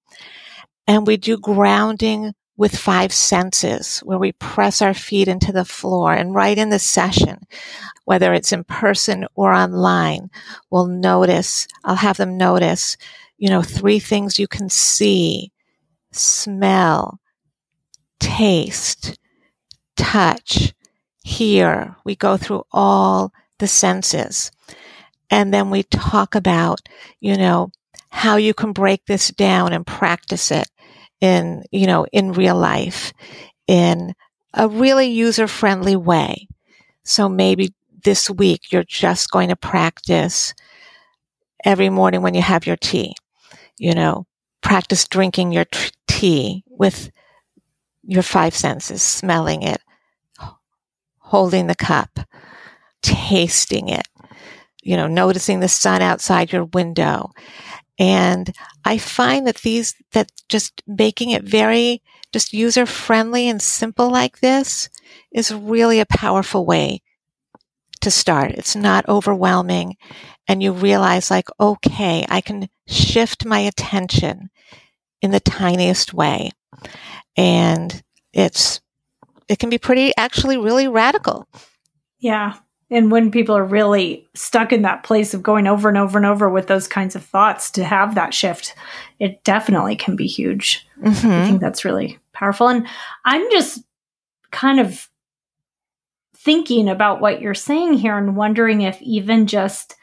And 0.86 1.06
we 1.06 1.16
do 1.16 1.36
grounding 1.38 2.34
with 2.56 2.76
five 2.76 3.12
senses 3.12 4.00
where 4.00 4.18
we 4.18 4.32
press 4.32 4.82
our 4.82 4.92
feet 4.92 5.28
into 5.28 5.52
the 5.52 5.64
floor 5.64 6.12
and 6.12 6.34
right 6.34 6.58
in 6.58 6.70
the 6.70 6.78
session, 6.78 7.38
whether 8.04 8.34
it's 8.34 8.52
in 8.52 8.64
person 8.64 9.26
or 9.36 9.52
online, 9.52 10.28
we'll 10.70 10.88
notice, 10.88 11.68
I'll 11.84 11.94
have 11.94 12.16
them 12.16 12.36
notice, 12.36 12.96
you 13.36 13.48
know, 13.48 13.62
three 13.62 14.00
things 14.00 14.40
you 14.40 14.48
can 14.48 14.68
see, 14.68 15.52
smell, 16.10 17.20
taste, 18.18 19.16
touch, 19.96 20.74
hear. 21.22 21.96
We 22.04 22.16
go 22.16 22.36
through 22.36 22.64
all 22.72 23.32
the 23.58 23.68
senses. 23.68 24.50
And 25.30 25.52
then 25.52 25.70
we 25.70 25.82
talk 25.82 26.34
about, 26.34 26.80
you 27.20 27.36
know, 27.36 27.70
how 28.10 28.36
you 28.36 28.54
can 28.54 28.72
break 28.72 29.06
this 29.06 29.28
down 29.28 29.72
and 29.72 29.86
practice 29.86 30.50
it 30.50 30.68
in, 31.20 31.64
you 31.70 31.86
know, 31.86 32.06
in 32.12 32.32
real 32.32 32.56
life 32.56 33.12
in 33.66 34.14
a 34.54 34.68
really 34.68 35.06
user 35.08 35.46
friendly 35.46 35.96
way. 35.96 36.48
So 37.04 37.28
maybe 37.28 37.74
this 38.04 38.30
week 38.30 38.72
you're 38.72 38.84
just 38.84 39.30
going 39.30 39.50
to 39.50 39.56
practice 39.56 40.54
every 41.64 41.90
morning 41.90 42.22
when 42.22 42.34
you 42.34 42.42
have 42.42 42.66
your 42.66 42.76
tea, 42.76 43.14
you 43.76 43.94
know, 43.94 44.26
practice 44.62 45.06
drinking 45.06 45.52
your 45.52 45.66
tea 46.06 46.64
with 46.68 47.10
your 48.02 48.22
five 48.22 48.54
senses, 48.54 49.02
smelling 49.02 49.62
it, 49.62 49.80
holding 51.18 51.66
the 51.66 51.74
cup, 51.74 52.20
tasting 53.02 53.88
it, 53.88 54.06
you 54.82 54.96
know, 54.96 55.06
noticing 55.06 55.60
the 55.60 55.68
sun 55.68 56.02
outside 56.02 56.52
your 56.52 56.64
window. 56.64 57.30
And 57.98 58.54
I 58.84 58.98
find 58.98 59.46
that 59.46 59.56
these, 59.56 59.94
that 60.12 60.30
just 60.48 60.82
making 60.86 61.30
it 61.30 61.42
very 61.42 62.02
just 62.32 62.52
user 62.52 62.86
friendly 62.86 63.48
and 63.48 63.60
simple 63.60 64.10
like 64.10 64.40
this 64.40 64.88
is 65.32 65.52
really 65.52 66.00
a 66.00 66.06
powerful 66.06 66.64
way 66.64 67.02
to 68.00 68.10
start. 68.10 68.52
It's 68.52 68.76
not 68.76 69.08
overwhelming. 69.08 69.96
And 70.46 70.62
you 70.62 70.72
realize 70.72 71.30
like, 71.30 71.48
okay, 71.58 72.24
I 72.28 72.40
can 72.40 72.68
shift 72.86 73.44
my 73.44 73.60
attention 73.60 74.50
in 75.20 75.30
the 75.30 75.40
tiniest 75.40 76.14
way. 76.14 76.50
And 77.36 78.02
it's, 78.32 78.80
it 79.48 79.58
can 79.58 79.70
be 79.70 79.78
pretty, 79.78 80.12
actually 80.16 80.58
really 80.58 80.86
radical. 80.86 81.48
Yeah 82.20 82.54
and 82.90 83.10
when 83.10 83.30
people 83.30 83.56
are 83.56 83.64
really 83.64 84.26
stuck 84.34 84.72
in 84.72 84.82
that 84.82 85.02
place 85.02 85.34
of 85.34 85.42
going 85.42 85.66
over 85.66 85.88
and 85.88 85.98
over 85.98 86.18
and 86.18 86.26
over 86.26 86.48
with 86.48 86.66
those 86.66 86.88
kinds 86.88 87.14
of 87.14 87.24
thoughts 87.24 87.70
to 87.70 87.84
have 87.84 88.14
that 88.14 88.34
shift 88.34 88.74
it 89.18 89.42
definitely 89.44 89.96
can 89.96 90.16
be 90.16 90.26
huge 90.26 90.86
mm-hmm. 91.02 91.30
i 91.30 91.46
think 91.46 91.60
that's 91.60 91.84
really 91.84 92.18
powerful 92.32 92.68
and 92.68 92.86
i'm 93.24 93.50
just 93.50 93.82
kind 94.50 94.80
of 94.80 95.08
thinking 96.36 96.88
about 96.88 97.20
what 97.20 97.40
you're 97.40 97.54
saying 97.54 97.94
here 97.94 98.16
and 98.16 98.36
wondering 98.36 98.80
if 98.80 99.00
even 99.02 99.46
just 99.46 99.96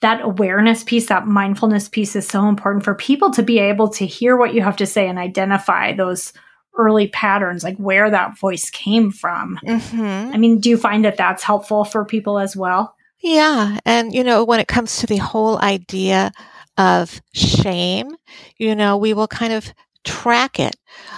that 0.00 0.22
awareness 0.22 0.82
piece 0.82 1.06
that 1.08 1.26
mindfulness 1.26 1.88
piece 1.88 2.16
is 2.16 2.26
so 2.26 2.48
important 2.48 2.84
for 2.84 2.94
people 2.94 3.30
to 3.30 3.42
be 3.42 3.58
able 3.58 3.88
to 3.88 4.06
hear 4.06 4.36
what 4.36 4.54
you 4.54 4.62
have 4.62 4.76
to 4.76 4.86
say 4.86 5.08
and 5.08 5.18
identify 5.18 5.92
those 5.92 6.32
early 6.76 7.08
patterns, 7.08 7.64
like 7.64 7.76
where 7.76 8.10
that 8.10 8.38
voice 8.38 8.70
came 8.70 9.10
from. 9.10 9.58
Mm-hmm. 9.64 10.34
I 10.34 10.36
mean, 10.36 10.60
do 10.60 10.70
you 10.70 10.76
find 10.76 11.04
that 11.04 11.16
that's 11.16 11.42
helpful 11.42 11.84
for 11.84 12.04
people 12.04 12.38
as 12.38 12.56
well? 12.56 12.94
Yeah. 13.20 13.78
And, 13.84 14.14
you 14.14 14.24
know, 14.24 14.44
when 14.44 14.60
it 14.60 14.68
comes 14.68 14.98
to 14.98 15.06
the 15.06 15.18
whole 15.18 15.58
idea 15.58 16.32
of 16.78 17.20
shame, 17.34 18.16
you 18.56 18.74
know, 18.74 18.96
we 18.96 19.12
will 19.12 19.28
kind 19.28 19.52
of 19.52 19.72
track 20.04 20.58
it. 20.58 20.76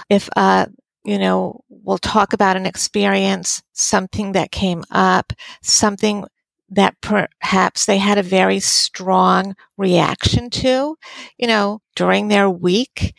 If, 0.09 0.27
uh, 0.35 0.65
you 1.05 1.17
know, 1.17 1.61
we'll 1.69 1.97
talk 1.97 2.33
about 2.33 2.57
an 2.57 2.65
experience, 2.65 3.61
something 3.73 4.33
that 4.33 4.51
came 4.51 4.83
up, 4.91 5.31
something 5.61 6.25
that 6.69 6.95
perhaps 7.01 7.85
they 7.85 7.97
had 7.97 8.17
a 8.17 8.23
very 8.23 8.59
strong 8.59 9.55
reaction 9.77 10.49
to, 10.49 10.97
you 11.37 11.47
know, 11.47 11.81
during 11.95 12.27
their 12.27 12.49
week. 12.49 13.13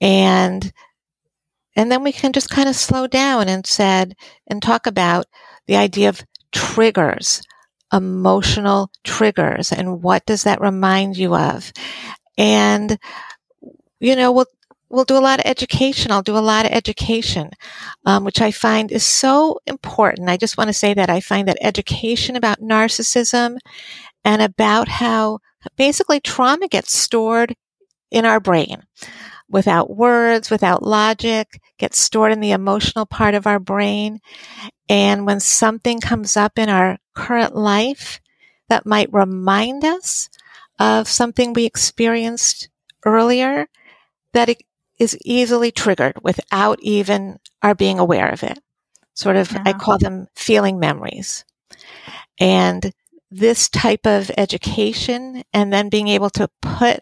And 0.00 0.72
and 1.78 1.92
then 1.92 2.02
we 2.02 2.10
can 2.10 2.32
just 2.32 2.50
kind 2.50 2.68
of 2.68 2.74
slow 2.74 3.06
down 3.06 3.48
and 3.48 3.64
said, 3.64 4.16
and 4.48 4.60
talk 4.60 4.88
about 4.88 5.26
the 5.68 5.76
idea 5.76 6.08
of 6.08 6.24
triggers, 6.50 7.40
emotional 7.92 8.90
triggers, 9.04 9.70
and 9.70 10.02
what 10.02 10.26
does 10.26 10.42
that 10.42 10.60
remind 10.60 11.16
you 11.16 11.36
of? 11.36 11.72
And, 12.36 12.98
you 14.00 14.16
know, 14.16 14.32
we'll, 14.32 14.46
we'll 14.90 15.04
do 15.04 15.16
a 15.16 15.20
lot 15.20 15.38
of 15.38 15.46
education. 15.46 16.10
I'll 16.10 16.20
do 16.20 16.36
a 16.36 16.40
lot 16.40 16.66
of 16.66 16.72
education, 16.72 17.50
um, 18.04 18.24
which 18.24 18.40
I 18.40 18.50
find 18.50 18.90
is 18.90 19.04
so 19.04 19.60
important. 19.64 20.28
I 20.28 20.36
just 20.36 20.58
want 20.58 20.66
to 20.66 20.74
say 20.74 20.94
that 20.94 21.08
I 21.08 21.20
find 21.20 21.46
that 21.46 21.58
education 21.60 22.34
about 22.34 22.60
narcissism 22.60 23.58
and 24.24 24.42
about 24.42 24.88
how 24.88 25.38
basically 25.76 26.18
trauma 26.18 26.66
gets 26.66 26.92
stored 26.92 27.54
in 28.10 28.24
our 28.24 28.40
brain 28.40 28.82
without 29.50 29.94
words, 29.94 30.50
without 30.50 30.82
logic, 30.82 31.60
gets 31.78 31.98
stored 31.98 32.32
in 32.32 32.40
the 32.40 32.52
emotional 32.52 33.06
part 33.06 33.34
of 33.34 33.46
our 33.46 33.58
brain. 33.58 34.20
And 34.88 35.26
when 35.26 35.40
something 35.40 36.00
comes 36.00 36.36
up 36.36 36.58
in 36.58 36.68
our 36.68 36.98
current 37.14 37.54
life 37.54 38.20
that 38.68 38.86
might 38.86 39.12
remind 39.12 39.84
us 39.84 40.28
of 40.78 41.08
something 41.08 41.52
we 41.52 41.64
experienced 41.64 42.68
earlier, 43.04 43.66
that 44.32 44.48
it 44.48 44.62
is 44.98 45.16
easily 45.24 45.70
triggered 45.70 46.16
without 46.22 46.78
even 46.82 47.38
our 47.62 47.74
being 47.74 47.98
aware 47.98 48.28
of 48.28 48.42
it. 48.42 48.58
Sort 49.14 49.36
of, 49.36 49.52
yeah. 49.52 49.62
I 49.66 49.72
call 49.72 49.98
them 49.98 50.28
feeling 50.34 50.78
memories. 50.78 51.44
And 52.38 52.92
this 53.30 53.68
type 53.68 54.06
of 54.06 54.30
education 54.36 55.42
and 55.52 55.72
then 55.72 55.88
being 55.88 56.08
able 56.08 56.30
to 56.30 56.48
put 56.62 57.00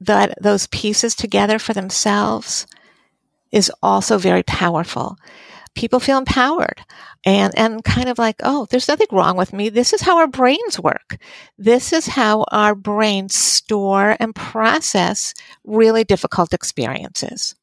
that 0.00 0.34
those 0.40 0.66
pieces 0.68 1.14
together 1.14 1.58
for 1.58 1.72
themselves 1.72 2.66
is 3.52 3.70
also 3.82 4.18
very 4.18 4.42
powerful. 4.42 5.16
People 5.74 6.00
feel 6.00 6.18
empowered 6.18 6.80
and, 7.24 7.56
and 7.58 7.84
kind 7.84 8.08
of 8.08 8.18
like, 8.18 8.36
oh, 8.42 8.66
there's 8.70 8.88
nothing 8.88 9.08
wrong 9.12 9.36
with 9.36 9.52
me. 9.52 9.68
This 9.68 9.92
is 9.92 10.00
how 10.00 10.18
our 10.18 10.26
brains 10.26 10.80
work. 10.80 11.18
This 11.58 11.92
is 11.92 12.06
how 12.06 12.44
our 12.50 12.74
brains 12.74 13.34
store 13.34 14.16
and 14.18 14.34
process 14.34 15.34
really 15.64 16.04
difficult 16.04 16.54
experiences. 16.54 17.54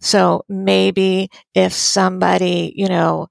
So 0.00 0.44
maybe 0.48 1.30
if 1.54 1.72
somebody, 1.72 2.72
you 2.76 2.88
know, 2.88 3.28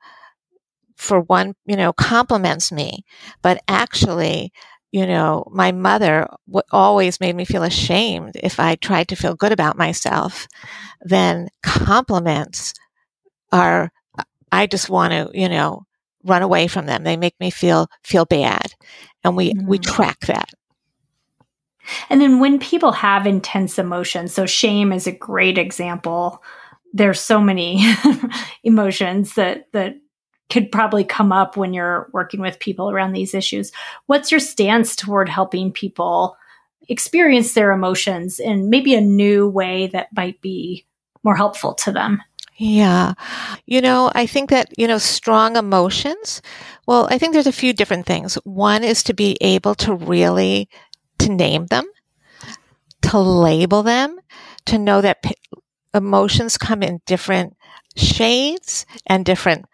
for 0.96 1.20
one, 1.22 1.56
you 1.66 1.76
know, 1.76 1.92
compliments 1.94 2.72
me, 2.72 3.04
but 3.42 3.62
actually 3.68 4.52
you 4.96 5.06
know, 5.06 5.44
my 5.52 5.74
mother 5.74 6.26
w- 6.48 6.64
always 6.72 7.20
made 7.20 7.36
me 7.36 7.44
feel 7.44 7.64
ashamed 7.64 8.38
if 8.42 8.62
I 8.62 8.76
tried 8.76 9.10
to 9.10 9.18
feel 9.18 9.36
good 9.36 9.52
about 9.52 9.78
myself. 9.78 10.48
Then 11.02 11.50
compliments 11.64 12.74
are, 13.52 13.92
I 14.54 14.68
just 14.68 14.90
want 14.90 15.12
to, 15.12 15.38
you 15.38 15.50
know, 15.50 15.86
run 16.24 16.44
away 16.44 16.68
from 16.68 16.86
them. 16.86 17.04
They 17.04 17.18
make 17.18 17.38
me 17.42 17.50
feel, 17.50 17.88
feel 18.06 18.24
bad. 18.24 18.74
And 19.22 19.36
we, 19.36 19.54
mm-hmm. 19.54 19.68
we 19.68 19.80
track 19.80 20.22
that. 20.28 20.48
And 22.10 22.22
then 22.22 22.40
when 22.40 22.58
people 22.58 22.94
have 22.94 23.28
intense 23.28 23.78
emotions, 23.78 24.34
so 24.34 24.46
shame 24.46 24.94
is 24.94 25.08
a 25.08 25.12
great 25.12 25.58
example. 25.58 26.42
There's 26.94 27.20
so 27.20 27.42
many 27.42 27.84
emotions 28.64 29.36
that, 29.36 29.68
that 29.74 29.98
could 30.50 30.72
probably 30.72 31.04
come 31.04 31.32
up 31.32 31.58
when 31.58 31.74
you're 31.74 32.10
working 32.14 32.40
with 32.40 32.60
people 32.60 32.90
around 32.90 33.14
these 33.14 33.34
issues. 33.34 33.72
What's 34.06 34.32
your 34.32 34.40
stance 34.40 34.96
toward 34.96 35.28
helping 35.28 35.72
people 35.72 36.38
experience 36.88 37.54
their 37.54 37.72
emotions 37.72 38.40
in 38.40 38.70
maybe 38.70 38.94
a 38.94 39.02
new 39.02 39.48
way 39.48 39.88
that 39.88 40.10
might 40.16 40.40
be 40.42 40.86
more 41.24 41.36
helpful 41.36 41.74
to 41.74 41.92
them? 41.92 42.22
Yeah. 42.58 43.14
You 43.66 43.82
know, 43.82 44.12
I 44.16 44.28
think 44.28 44.50
that, 44.52 44.70
you 44.78 44.88
know, 44.88 44.98
strong 44.98 45.58
emotions, 45.58 46.42
well, 46.88 47.08
I 47.10 47.18
think 47.18 47.34
there's 47.34 47.48
a 47.48 47.52
few 47.52 47.74
different 47.74 48.06
things. 48.06 48.36
One 48.44 48.84
is 48.84 49.04
to 49.04 49.14
be 49.14 49.38
able 49.42 49.76
to 49.76 49.94
really 49.94 50.70
to 51.20 51.32
name 51.32 51.66
them, 51.66 51.86
to 53.04 53.20
label 53.20 53.84
them, 53.84 54.20
to 54.68 54.78
know 54.78 55.02
that 55.02 55.24
p- 55.24 55.36
emotions 55.94 56.58
come 56.58 56.82
in 56.82 57.02
different 57.06 57.58
shades 57.96 58.86
and 59.06 59.26
different 59.26 59.66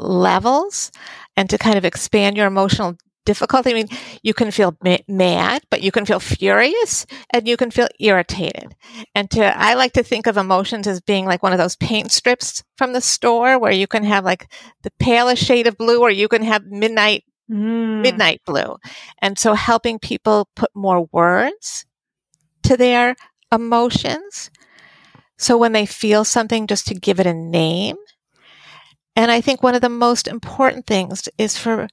levels 0.00 0.90
and 1.36 1.48
to 1.50 1.58
kind 1.58 1.76
of 1.78 1.84
expand 1.84 2.36
your 2.36 2.46
emotional 2.46 2.96
difficulty. 3.26 3.70
I 3.70 3.74
mean, 3.74 3.88
you 4.22 4.34
can 4.34 4.50
feel 4.50 4.76
ma- 4.82 4.96
mad, 5.06 5.62
but 5.70 5.82
you 5.82 5.92
can 5.92 6.06
feel 6.06 6.20
furious 6.20 7.06
and 7.32 7.46
you 7.46 7.56
can 7.56 7.70
feel 7.70 7.88
irritated. 8.00 8.74
And 9.14 9.30
to, 9.32 9.56
I 9.56 9.74
like 9.74 9.92
to 9.92 10.02
think 10.02 10.26
of 10.26 10.36
emotions 10.36 10.86
as 10.86 11.00
being 11.00 11.26
like 11.26 11.42
one 11.42 11.52
of 11.52 11.58
those 11.58 11.76
paint 11.76 12.12
strips 12.12 12.64
from 12.76 12.92
the 12.92 13.00
store 13.00 13.58
where 13.58 13.72
you 13.72 13.86
can 13.86 14.04
have 14.04 14.24
like 14.24 14.50
the 14.82 14.90
palest 14.98 15.44
shade 15.44 15.66
of 15.66 15.76
blue 15.76 16.00
or 16.00 16.10
you 16.10 16.28
can 16.28 16.42
have 16.42 16.64
midnight, 16.66 17.24
Mm. 17.50 18.02
midnight 18.02 18.40
blue. 18.46 18.76
And 19.20 19.36
so 19.36 19.54
helping 19.54 19.98
people 19.98 20.48
put 20.54 20.70
more 20.72 21.08
words 21.10 21.84
to 22.62 22.76
their 22.76 23.16
emotions. 23.50 24.52
So 25.36 25.58
when 25.58 25.72
they 25.72 25.84
feel 25.84 26.24
something, 26.24 26.68
just 26.68 26.86
to 26.86 26.94
give 26.94 27.18
it 27.18 27.26
a 27.26 27.34
name. 27.34 27.96
And 29.16 29.30
I 29.30 29.40
think 29.40 29.62
one 29.62 29.74
of 29.74 29.80
the 29.82 29.88
most 29.88 30.28
important 30.28 30.86
things 30.86 31.28
is 31.38 31.56
for 31.58 31.88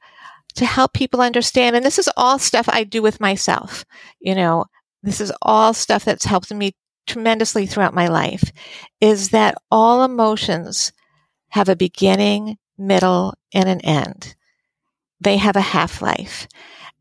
to 0.56 0.66
help 0.66 0.94
people 0.94 1.22
understand, 1.22 1.76
and 1.76 1.86
this 1.86 2.00
is 2.00 2.10
all 2.18 2.40
stuff 2.40 2.68
I 2.70 2.84
do 2.84 3.02
with 3.02 3.20
myself. 3.22 3.86
You 4.20 4.36
know, 4.36 4.66
this 5.04 5.22
is 5.22 5.32
all 5.42 5.74
stuff 5.74 6.06
that's 6.06 6.26
helped 6.26 6.54
me 6.54 6.76
tremendously 7.08 7.66
throughout 7.66 7.94
my 7.94 8.08
life, 8.08 8.52
is 9.02 9.30
that 9.30 9.56
all 9.72 10.04
emotions 10.04 10.92
have 11.50 11.70
a 11.70 11.76
beginning, 11.76 12.58
middle, 12.78 13.36
and 13.54 13.70
an 13.70 13.82
end. 13.82 14.36
They 15.22 15.38
have 15.38 15.56
a 15.56 15.62
half 15.62 16.02
life. 16.02 16.48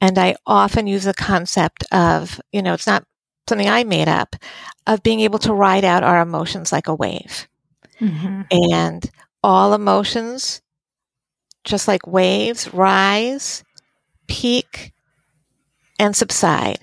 And 0.01 0.19
I 0.19 0.37
often 0.47 0.87
use 0.87 1.05
the 1.05 1.15
concept 1.15 1.85
of, 1.93 2.41
you 2.53 2.63
know, 2.63 2.75
it's 2.75 2.87
not 2.87 3.05
something 3.49 3.69
I 3.69 3.85
made 3.85 4.09
up, 4.09 4.37
of 4.87 5.03
being 5.03 5.21
able 5.21 5.39
to 5.41 5.55
ride 5.55 5.85
out 5.85 6.05
our 6.05 6.21
emotions 6.21 6.73
like 6.73 6.89
a 6.89 6.95
wave. 6.95 7.49
Mhm. 8.01 8.47
And 8.51 9.11
all 9.47 9.75
emotions, 9.75 10.61
just 11.63 11.87
like 11.87 12.05
waves, 12.05 12.75
rise, 12.75 13.63
peak, 14.27 14.93
and 16.01 16.17
subside. 16.17 16.81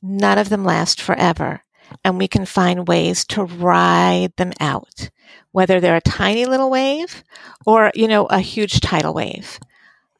None 0.00 0.38
of 0.38 0.48
them 0.48 0.64
last 0.64 1.02
forever. 1.02 1.62
And 2.02 2.16
we 2.16 2.28
can 2.28 2.46
find 2.46 2.88
ways 2.88 3.26
to 3.26 3.44
ride 3.44 4.32
them 4.38 4.54
out, 4.58 5.10
whether 5.52 5.80
they're 5.80 5.96
a 5.96 6.00
tiny 6.00 6.46
little 6.46 6.70
wave 6.70 7.22
or, 7.66 7.92
you 7.94 8.08
know, 8.08 8.24
a 8.24 8.40
huge 8.40 8.80
tidal 8.80 9.12
wave. 9.12 9.60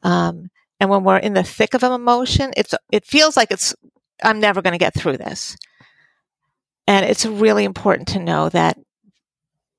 Um, 0.03 0.51
and 0.79 0.91
when 0.91 1.03
we're 1.03 1.17
in 1.17 1.33
the 1.33 1.41
thick 1.41 1.73
of 1.73 1.81
an 1.81 1.91
emotion, 1.91 2.51
it's, 2.55 2.75
it 2.91 3.03
feels 3.03 3.35
like 3.35 3.49
it's, 3.49 3.73
I'm 4.23 4.39
never 4.39 4.61
going 4.61 4.73
to 4.73 4.77
get 4.77 4.93
through 4.93 5.17
this. 5.17 5.57
And 6.85 7.03
it's 7.03 7.25
really 7.25 7.63
important 7.63 8.09
to 8.09 8.19
know 8.19 8.49
that 8.49 8.77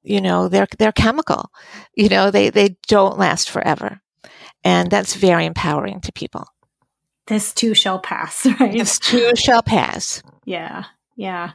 you 0.05 0.21
know 0.21 0.49
they're 0.49 0.69
they're 0.79 0.93
chemical 0.93 1.51
you 1.95 2.09
know 2.09 2.31
they 2.31 2.51
they 2.51 2.77
don't 2.87 3.19
last 3.19 3.51
forever 3.51 4.01
and 4.63 4.91
that's 4.91 5.15
very 5.15 5.45
empowering 5.47 6.01
to 6.01 6.13
people 6.13 6.47
This 7.27 7.53
too 7.53 7.75
shall 7.75 7.99
pass, 7.99 8.47
right? 8.61 8.73
this 8.73 8.99
too 8.99 9.33
shall 9.37 9.63
pass 9.63 10.23
Yeah. 10.45 10.85
Yeah. 11.17 11.53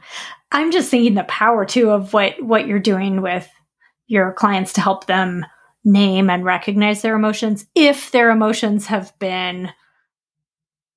I'm 0.52 0.72
just 0.72 0.90
thinking 0.90 1.14
the 1.14 1.24
power 1.24 1.64
too 1.64 1.90
of 1.90 2.12
what 2.12 2.42
what 2.42 2.66
you're 2.66 2.78
doing 2.80 3.22
with 3.22 3.48
your 4.06 4.32
clients 4.32 4.72
to 4.74 4.80
help 4.80 5.06
them 5.06 5.46
name 5.84 6.28
and 6.28 6.44
recognize 6.44 7.02
their 7.02 7.14
emotions 7.14 7.66
if 7.74 8.10
their 8.10 8.30
emotions 8.30 8.86
have 8.86 9.16
been 9.18 9.70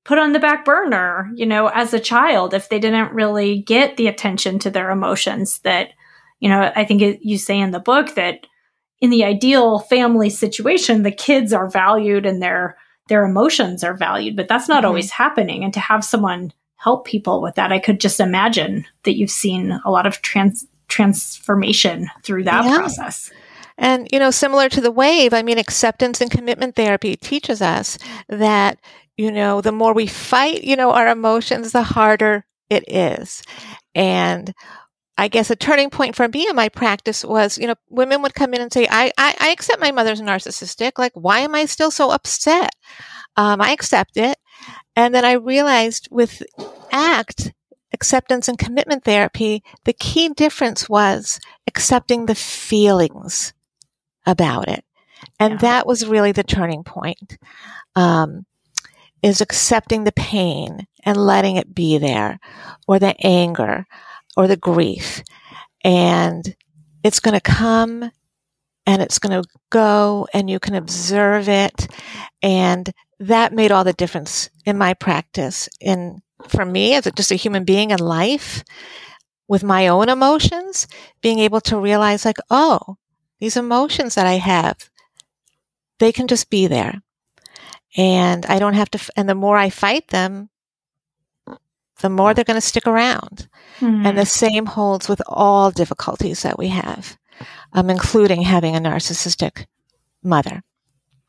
put 0.06 0.18
on 0.18 0.34
the 0.34 0.40
back 0.40 0.66
burner, 0.66 1.30
you 1.36 1.46
know, 1.46 1.68
as 1.68 1.94
a 1.94 2.00
child 2.00 2.54
if 2.54 2.68
they 2.70 2.80
didn't 2.80 3.14
really 3.14 3.60
get 3.62 3.96
the 3.98 4.08
attention 4.08 4.60
to 4.60 4.70
their 4.70 4.90
emotions 4.92 5.60
that 5.60 5.90
you 6.44 6.50
know, 6.50 6.72
I 6.76 6.84
think 6.84 7.02
it, 7.02 7.20
you 7.24 7.38
say 7.38 7.58
in 7.58 7.72
the 7.72 7.80
book 7.80 8.16
that 8.16 8.46
in 9.00 9.10
the 9.12 9.24
ideal 9.24 9.80
family 9.80 10.30
situation 10.30 11.04
the 11.04 11.12
kids 11.12 11.54
are 11.54 11.70
valued 11.70 12.26
and 12.26 12.42
their 12.42 12.78
their 13.08 13.24
emotions 13.26 13.84
are 13.84 13.96
valued, 13.96 14.36
but 14.36 14.48
that's 14.50 14.68
not 14.70 14.84
Mhm. 14.84 14.88
always 14.88 15.12
happening 15.12 15.64
and 15.64 15.74
to 15.74 15.80
have 15.80 16.04
someone 16.04 16.52
help 16.78 17.06
people 17.06 17.42
with 17.42 17.56
that. 17.56 17.72
I 17.72 17.80
could 17.80 18.00
just 18.02 18.20
imagine 18.20 18.86
that 19.04 19.16
you've 19.18 19.32
seen 19.32 19.80
a 19.86 19.90
lot 19.92 20.06
of 20.06 20.22
trans 20.22 20.66
transformation 20.90 22.10
through 22.24 22.44
that 22.44 22.66
Yeah. 22.66 22.78
process. 22.78 23.32
and 23.78 24.08
you 24.12 24.20
know 24.20 24.30
similar 24.32 24.70
to 24.70 24.82
the 24.82 24.92
wave 24.92 25.34
i 25.34 25.42
mean 25.42 25.58
acceptance 25.58 26.22
and 26.22 26.30
commitment 26.30 26.76
therapy 26.76 27.16
teaches 27.16 27.60
us 27.62 27.98
that 28.30 28.78
you 29.18 29.32
know 29.32 29.62
the 29.62 29.72
more 29.72 29.94
we 29.94 30.06
fight 30.06 30.64
you 30.64 30.76
know 30.76 30.92
our 30.92 31.08
emotions 31.08 31.72
the 31.72 31.82
harder 31.82 32.46
it 32.70 32.84
is 32.88 33.42
and 33.96 34.54
I 35.18 35.28
guess 35.28 35.50
a 35.52 35.56
turning 35.56 35.90
point 35.90 36.16
for 36.16 36.28
me 36.28 36.48
in 36.50 36.56
my 36.56 36.70
practice 36.70 37.24
was, 37.24 37.58
you 37.58 37.68
know, 37.68 37.76
women 37.90 38.22
would 38.24 38.34
come 38.34 38.54
in 38.54 38.62
and 38.62 38.74
say, 38.74 38.88
I, 38.90 39.12
I, 39.18 39.36
I 39.40 39.50
accept 39.52 39.80
my 39.80 39.92
mother's 39.92 40.22
narcissistic. 40.22 40.94
Like, 40.98 41.12
why 41.14 41.40
am 41.40 41.54
I 41.54 41.66
still 41.66 41.92
so 41.92 42.10
upset? 42.12 42.72
Um, 43.38 43.62
I 43.62 43.72
accept 43.72 44.18
it. 44.18 44.38
And 44.96 45.14
then 45.14 45.24
I 45.26 45.34
realized 45.34 46.08
with 46.12 46.42
ACT, 46.92 47.54
acceptance 47.94 48.48
and 48.48 48.58
commitment 48.58 49.04
therapy, 49.04 49.64
the 49.86 49.94
key 49.94 50.30
difference 50.30 50.90
was 50.90 51.40
accepting 51.68 52.26
the 52.26 52.36
feelings 52.36 53.54
about 54.26 54.68
it. 54.68 54.84
And 55.40 55.54
Yeah. 55.54 55.58
that 55.60 55.88
was 55.88 56.08
really 56.08 56.32
the 56.32 56.44
turning 56.44 56.84
point. 56.84 57.38
Um, 57.96 58.46
is 59.22 59.40
accepting 59.40 60.04
the 60.04 60.12
pain 60.12 60.86
and 61.06 61.16
letting 61.16 61.56
it 61.56 61.74
be 61.74 61.98
there 61.98 62.40
or 62.88 63.00
the 63.00 63.16
anger 63.26 63.86
or 64.36 64.48
the 64.48 64.58
grief. 64.58 65.24
And 65.84 66.56
it's 67.04 67.20
going 67.20 67.34
to 67.34 67.42
come 67.42 68.10
and 68.86 69.02
it's 69.02 69.20
going 69.20 69.42
to 69.42 69.48
go 69.70 70.28
and 70.34 70.50
you 70.50 70.60
can 70.60 70.76
observe 70.76 71.50
it. 71.50 71.88
And 72.42 72.92
that 73.20 73.54
made 73.54 73.72
all 73.72 73.84
the 73.84 73.94
difference 73.94 74.50
in 74.66 74.78
my 74.78 74.94
practice 74.94 75.70
in 75.80 76.22
for 76.48 76.66
me 76.66 76.94
as 76.94 77.08
a, 77.08 77.12
just 77.12 77.32
a 77.32 77.36
human 77.36 77.64
being 77.64 77.92
in 77.92 78.00
life 78.00 78.64
with 79.48 79.64
my 79.64 79.88
own 79.88 80.10
emotions, 80.10 80.88
being 81.22 81.40
able 81.40 81.62
to 81.62 81.80
realize 81.80 82.26
like, 82.26 82.38
oh, 82.50 82.98
these 83.40 83.58
emotions 83.58 84.16
that 84.16 84.28
I 84.28 84.34
have, 84.34 84.90
they 86.00 86.12
can 86.12 86.28
just 86.28 86.50
be 86.50 86.68
there. 86.68 87.02
And 87.96 88.46
I 88.48 88.60
don't 88.60 88.74
have 88.74 88.90
to, 88.92 88.98
f- 88.98 89.10
and 89.16 89.30
the 89.30 89.36
more 89.36 89.58
I 89.58 89.70
fight 89.70 90.08
them, 90.08 90.50
the 92.04 92.10
more 92.10 92.34
they're 92.34 92.44
going 92.44 92.60
to 92.60 92.62
stick 92.62 92.86
around. 92.86 93.48
And 93.82 94.18
the 94.18 94.26
same 94.26 94.66
holds 94.66 95.10
with 95.10 95.22
all 95.28 95.72
difficulties 95.72 96.44
that 96.44 96.60
we 96.60 96.68
have, 96.68 97.18
um, 97.72 97.90
including 97.90 98.42
having 98.44 98.76
a 98.76 98.80
narcissistic 98.80 99.66
mother. 100.22 100.62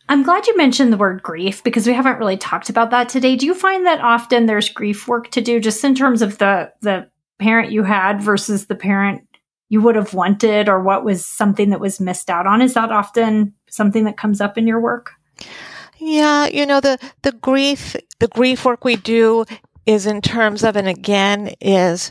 I'm 0.08 0.22
glad 0.22 0.46
you 0.46 0.56
mentioned 0.56 0.92
the 0.92 0.98
word 0.98 1.22
grief 1.22 1.64
because 1.64 1.86
we 1.86 1.94
haven't 1.94 2.18
really 2.18 2.36
talked 2.36 2.68
about 2.68 2.90
that 2.90 3.08
today. 3.08 3.36
Do 3.36 3.46
you 3.46 3.54
find 3.54 3.86
that 3.86 4.00
often 4.00 4.46
there's 4.46 4.68
grief 4.68 5.08
work 5.08 5.30
to 5.30 5.40
do 5.40 5.58
just 5.60 5.82
in 5.82 5.94
terms 5.94 6.22
of 6.22 6.38
the 6.38 6.70
the 6.82 7.08
parent 7.38 7.72
you 7.72 7.82
had 7.82 8.20
versus 8.20 8.66
the 8.66 8.74
parent 8.74 9.26
you 9.68 9.80
would 9.80 9.96
have 9.96 10.14
wanted 10.14 10.68
or 10.68 10.82
what 10.82 11.04
was 11.04 11.24
something 11.24 11.70
that 11.70 11.80
was 11.80 12.00
missed 12.00 12.28
out 12.28 12.46
on? 12.46 12.60
Is 12.60 12.74
that 12.74 12.92
often 12.92 13.54
something 13.68 14.04
that 14.04 14.16
comes 14.16 14.40
up 14.40 14.58
in 14.58 14.66
your 14.66 14.80
work? 14.80 15.12
Yeah, 15.98 16.46
you 16.46 16.66
know 16.66 16.80
the 16.80 16.98
the 17.22 17.32
grief 17.32 17.96
the 18.18 18.28
grief 18.28 18.64
work 18.64 18.84
we 18.84 18.96
do 18.96 19.44
is 19.86 20.06
in 20.06 20.20
terms 20.20 20.64
of 20.64 20.76
and 20.76 20.88
again 20.88 21.54
is 21.60 22.10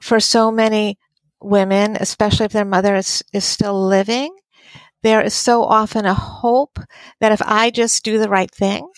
for 0.00 0.20
so 0.20 0.50
many 0.50 0.98
women, 1.40 1.96
especially 1.98 2.46
if 2.46 2.52
their 2.52 2.64
mother 2.64 2.94
is, 2.94 3.22
is 3.32 3.44
still 3.44 3.86
living, 3.86 4.34
there 5.02 5.20
is 5.20 5.34
so 5.34 5.64
often 5.64 6.06
a 6.06 6.14
hope 6.14 6.78
that 7.20 7.32
if 7.32 7.42
I 7.42 7.70
just 7.70 8.04
do 8.04 8.18
the 8.18 8.28
right 8.28 8.50
thing, 8.50 8.88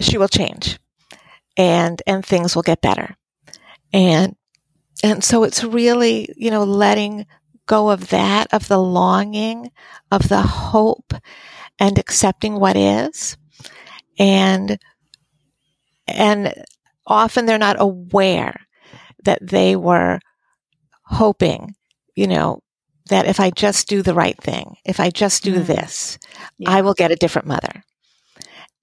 she 0.00 0.18
will 0.18 0.28
change 0.28 0.78
and 1.56 2.00
and 2.06 2.24
things 2.24 2.54
will 2.54 2.62
get 2.62 2.80
better. 2.80 3.16
And 3.92 4.36
and 5.02 5.22
so 5.22 5.44
it's 5.44 5.64
really, 5.64 6.32
you 6.36 6.50
know, 6.50 6.64
letting 6.64 7.26
go 7.66 7.90
of 7.90 8.08
that, 8.08 8.52
of 8.52 8.68
the 8.68 8.78
longing, 8.78 9.70
of 10.10 10.28
the 10.28 10.42
hope 10.42 11.12
and 11.78 11.98
accepting 11.98 12.60
what 12.60 12.76
is. 12.76 13.36
And 14.18 14.78
and 16.06 16.54
often 17.06 17.46
they're 17.46 17.58
not 17.58 17.76
aware 17.78 18.54
that 19.24 19.46
they 19.46 19.76
were 19.76 20.20
hoping, 21.06 21.74
you 22.14 22.26
know, 22.26 22.60
that 23.10 23.26
if 23.26 23.40
I 23.40 23.50
just 23.50 23.88
do 23.88 24.02
the 24.02 24.14
right 24.14 24.36
thing, 24.42 24.76
if 24.84 24.98
I 25.00 25.10
just 25.10 25.42
do 25.42 25.56
Mm. 25.60 25.66
this, 25.66 26.18
Yeah. 26.58 26.70
I 26.70 26.80
will 26.80 26.94
get 26.94 27.10
a 27.10 27.16
different 27.16 27.48
mother. 27.48 27.82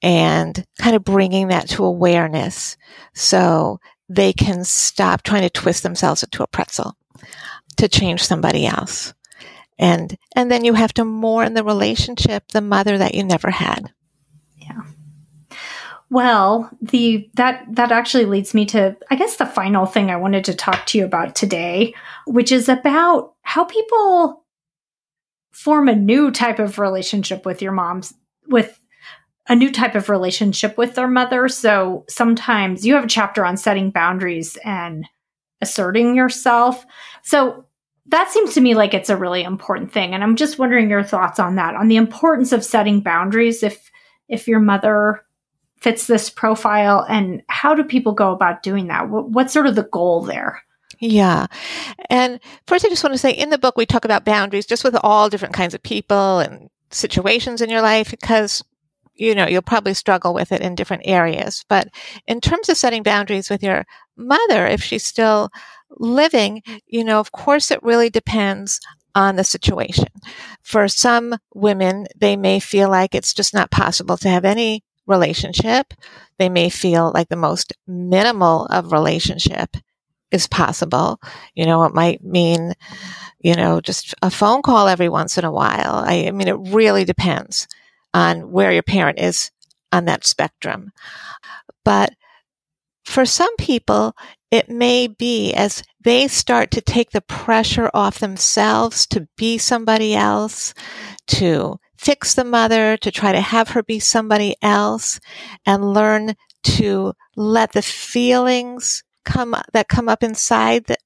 And 0.03 0.65
kind 0.79 0.95
of 0.95 1.03
bringing 1.03 1.49
that 1.49 1.69
to 1.69 1.83
awareness 1.85 2.75
so 3.13 3.79
they 4.09 4.33
can 4.33 4.63
stop 4.63 5.21
trying 5.23 5.43
to 5.43 5.49
twist 5.49 5.83
themselves 5.83 6.23
into 6.23 6.43
a 6.43 6.47
pretzel 6.47 6.95
to 7.77 7.87
change 7.87 8.23
somebody 8.23 8.65
else. 8.65 9.13
And, 9.77 10.17
and 10.35 10.51
then 10.51 10.65
you 10.65 10.73
have 10.73 10.93
to 10.95 11.05
mourn 11.05 11.53
the 11.53 11.63
relationship, 11.63 12.43
the 12.49 12.61
mother 12.61 12.97
that 12.97 13.15
you 13.15 13.23
never 13.23 13.49
had. 13.51 13.91
Well, 16.11 16.69
the 16.81 17.29
that 17.35 17.65
that 17.69 17.93
actually 17.93 18.25
leads 18.25 18.53
me 18.53 18.65
to 18.67 18.97
I 19.09 19.15
guess 19.15 19.37
the 19.37 19.45
final 19.45 19.85
thing 19.85 20.11
I 20.11 20.17
wanted 20.17 20.43
to 20.43 20.53
talk 20.53 20.85
to 20.87 20.97
you 20.97 21.05
about 21.05 21.35
today, 21.35 21.95
which 22.27 22.51
is 22.51 22.67
about 22.67 23.33
how 23.43 23.63
people 23.63 24.43
form 25.53 25.87
a 25.87 25.95
new 25.95 26.29
type 26.29 26.59
of 26.59 26.79
relationship 26.79 27.45
with 27.45 27.61
your 27.61 27.71
moms 27.71 28.13
with 28.49 28.77
a 29.47 29.55
new 29.55 29.71
type 29.71 29.95
of 29.95 30.09
relationship 30.09 30.77
with 30.77 30.95
their 30.95 31.07
mother. 31.07 31.47
So 31.47 32.03
sometimes 32.09 32.85
you 32.85 32.95
have 32.95 33.05
a 33.05 33.07
chapter 33.07 33.45
on 33.45 33.55
setting 33.55 33.89
boundaries 33.89 34.57
and 34.65 35.07
asserting 35.61 36.15
yourself. 36.15 36.85
So 37.23 37.65
that 38.07 38.31
seems 38.31 38.53
to 38.55 38.61
me 38.61 38.75
like 38.75 38.93
it's 38.93 39.09
a 39.09 39.15
really 39.15 39.43
important 39.43 39.93
thing. 39.93 40.13
And 40.13 40.23
I'm 40.23 40.35
just 40.35 40.59
wondering 40.59 40.89
your 40.89 41.03
thoughts 41.03 41.39
on 41.39 41.55
that, 41.55 41.75
on 41.75 41.87
the 41.87 41.95
importance 41.95 42.51
of 42.51 42.65
setting 42.65 42.99
boundaries 42.99 43.63
if 43.63 43.89
if 44.27 44.49
your 44.49 44.59
mother 44.59 45.23
fits 45.81 46.07
this 46.07 46.29
profile 46.29 47.05
and 47.09 47.41
how 47.47 47.73
do 47.73 47.83
people 47.83 48.13
go 48.13 48.31
about 48.31 48.63
doing 48.63 48.87
that? 48.87 49.09
What's 49.09 49.53
sort 49.53 49.67
of 49.67 49.75
the 49.75 49.83
goal 49.83 50.21
there? 50.21 50.61
Yeah. 50.99 51.47
And 52.09 52.39
first, 52.67 52.85
I 52.85 52.89
just 52.89 53.03
want 53.03 53.15
to 53.15 53.19
say 53.19 53.31
in 53.31 53.49
the 53.49 53.57
book, 53.57 53.75
we 53.75 53.87
talk 53.87 54.05
about 54.05 54.23
boundaries 54.23 54.67
just 54.67 54.83
with 54.83 54.95
all 55.01 55.29
different 55.29 55.55
kinds 55.55 55.73
of 55.73 55.81
people 55.81 56.39
and 56.39 56.69
situations 56.91 57.61
in 57.61 57.69
your 57.69 57.81
life 57.81 58.11
because 58.11 58.63
you 59.15 59.33
know 59.35 59.47
you'll 59.47 59.61
probably 59.61 59.93
struggle 59.93 60.33
with 60.33 60.51
it 60.51 60.61
in 60.61 60.75
different 60.75 61.03
areas 61.05 61.63
but 61.69 61.87
in 62.27 62.41
terms 62.41 62.69
of 62.69 62.77
setting 62.77 63.03
boundaries 63.03 63.49
with 63.49 63.63
your 63.63 63.85
mother 64.17 64.67
if 64.67 64.83
she's 64.83 65.05
still 65.05 65.49
living 65.91 66.61
you 66.87 67.03
know 67.03 67.19
of 67.19 67.31
course 67.31 67.71
it 67.71 67.81
really 67.83 68.09
depends 68.09 68.79
on 69.15 69.35
the 69.35 69.43
situation 69.43 70.07
for 70.63 70.87
some 70.87 71.35
women 71.53 72.07
they 72.17 72.35
may 72.35 72.59
feel 72.59 72.89
like 72.89 73.13
it's 73.15 73.33
just 73.33 73.53
not 73.53 73.71
possible 73.71 74.17
to 74.17 74.29
have 74.29 74.45
any 74.45 74.83
relationship 75.11 75.93
they 76.39 76.49
may 76.49 76.69
feel 76.69 77.11
like 77.13 77.29
the 77.29 77.35
most 77.35 77.73
minimal 77.87 78.65
of 78.67 78.91
relationship 78.91 79.77
is 80.31 80.47
possible 80.47 81.19
you 81.53 81.65
know 81.65 81.83
it 81.83 81.93
might 81.93 82.23
mean 82.23 82.73
you 83.39 83.53
know 83.53 83.79
just 83.81 84.15
a 84.23 84.31
phone 84.31 84.61
call 84.61 84.87
every 84.87 85.09
once 85.09 85.37
in 85.37 85.45
a 85.45 85.51
while 85.51 86.03
I, 86.05 86.27
I 86.27 86.31
mean 86.31 86.47
it 86.47 86.73
really 86.73 87.05
depends 87.05 87.67
on 88.13 88.51
where 88.51 88.71
your 88.71 88.83
parent 88.83 89.19
is 89.19 89.51
on 89.91 90.05
that 90.05 90.25
spectrum. 90.25 90.91
But 91.83 92.13
for 93.05 93.25
some 93.25 93.55
people, 93.57 94.15
it 94.51 94.69
may 94.69 95.07
be 95.07 95.53
as 95.53 95.83
they 96.01 96.27
start 96.27 96.71
to 96.71 96.81
take 96.81 97.11
the 97.11 97.21
pressure 97.21 97.89
off 97.93 98.19
themselves 98.19 99.05
to 99.07 99.27
be 99.37 99.57
somebody 99.57 100.13
else, 100.15 100.73
to 101.27 101.79
fix 102.01 102.33
the 102.33 102.43
mother, 102.43 102.97
to 102.97 103.11
try 103.11 103.31
to 103.31 103.39
have 103.39 103.69
her 103.69 103.83
be 103.83 103.99
somebody 103.99 104.55
else 104.63 105.19
and 105.67 105.93
learn 105.93 106.33
to 106.63 107.13
let 107.35 107.73
the 107.73 107.81
feelings 107.83 109.03
come 109.23 109.55
that 109.71 109.87
come 109.87 110.09
up 110.09 110.23
inside 110.23 110.85
the, 110.85 110.97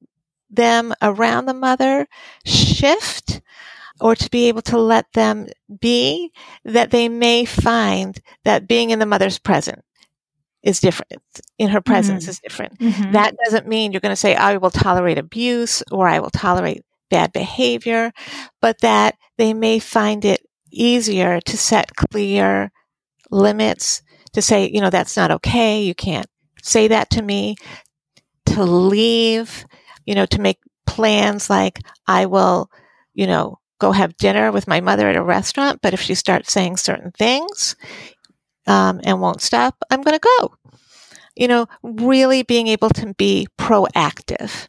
them 0.49 0.93
around 1.01 1.45
the 1.45 1.53
mother 1.53 2.07
shift 2.45 3.41
or 3.99 4.15
to 4.15 4.29
be 4.29 4.47
able 4.47 4.61
to 4.61 4.77
let 4.77 5.11
them 5.11 5.47
be 5.81 6.31
that 6.63 6.91
they 6.91 7.09
may 7.09 7.43
find 7.43 8.21
that 8.45 8.67
being 8.67 8.91
in 8.91 8.99
the 8.99 9.05
mother's 9.05 9.37
present 9.37 9.83
is 10.63 10.79
different 10.79 11.21
in 11.57 11.69
her 11.69 11.81
presence 11.81 12.23
mm-hmm. 12.23 12.29
is 12.31 12.39
different 12.39 12.79
mm-hmm. 12.79 13.11
that 13.11 13.35
doesn't 13.43 13.67
mean 13.67 13.91
you're 13.91 14.01
going 14.01 14.11
to 14.11 14.15
say 14.15 14.33
i 14.33 14.55
will 14.55 14.71
tolerate 14.71 15.17
abuse 15.17 15.83
or 15.91 16.07
i 16.07 16.19
will 16.19 16.29
tolerate 16.29 16.83
bad 17.09 17.33
behavior 17.33 18.13
but 18.61 18.79
that 18.79 19.15
they 19.37 19.53
may 19.53 19.77
find 19.77 20.23
it 20.23 20.41
easier 20.75 21.39
to 21.41 21.57
set 21.57 21.95
clear 21.95 22.71
limits 23.31 24.01
to 24.33 24.41
say 24.41 24.69
you 24.69 24.81
know 24.81 24.89
that's 24.89 25.17
not 25.17 25.31
okay 25.31 25.81
you 25.81 25.95
can't 25.95 26.27
say 26.61 26.87
that 26.87 27.09
to 27.09 27.21
me 27.21 27.55
to 28.45 28.63
leave 28.63 29.65
you 30.05 30.13
know 30.13 30.25
to 30.25 30.39
make 30.39 30.59
plans 30.85 31.49
like 31.49 31.79
i 32.07 32.25
will 32.25 32.69
you 33.13 33.25
know 33.25 33.57
go 33.79 33.91
have 33.91 34.17
dinner 34.17 34.51
with 34.51 34.67
my 34.67 34.81
mother 34.81 35.09
at 35.09 35.15
a 35.15 35.23
restaurant, 35.23 35.79
but 35.81 35.93
if 35.93 36.01
she 36.01 36.15
starts 36.15 36.51
saying 36.51 36.77
certain 36.77 37.11
things 37.11 37.75
um, 38.67 39.01
and 39.03 39.21
won't 39.21 39.41
stop, 39.41 39.75
I'm 39.91 40.01
going 40.01 40.17
to 40.17 40.29
go. 40.39 40.55
You 41.35 41.47
know, 41.49 41.67
really 41.83 42.43
being 42.43 42.67
able 42.67 42.89
to 42.91 43.13
be 43.15 43.47
proactive 43.59 44.67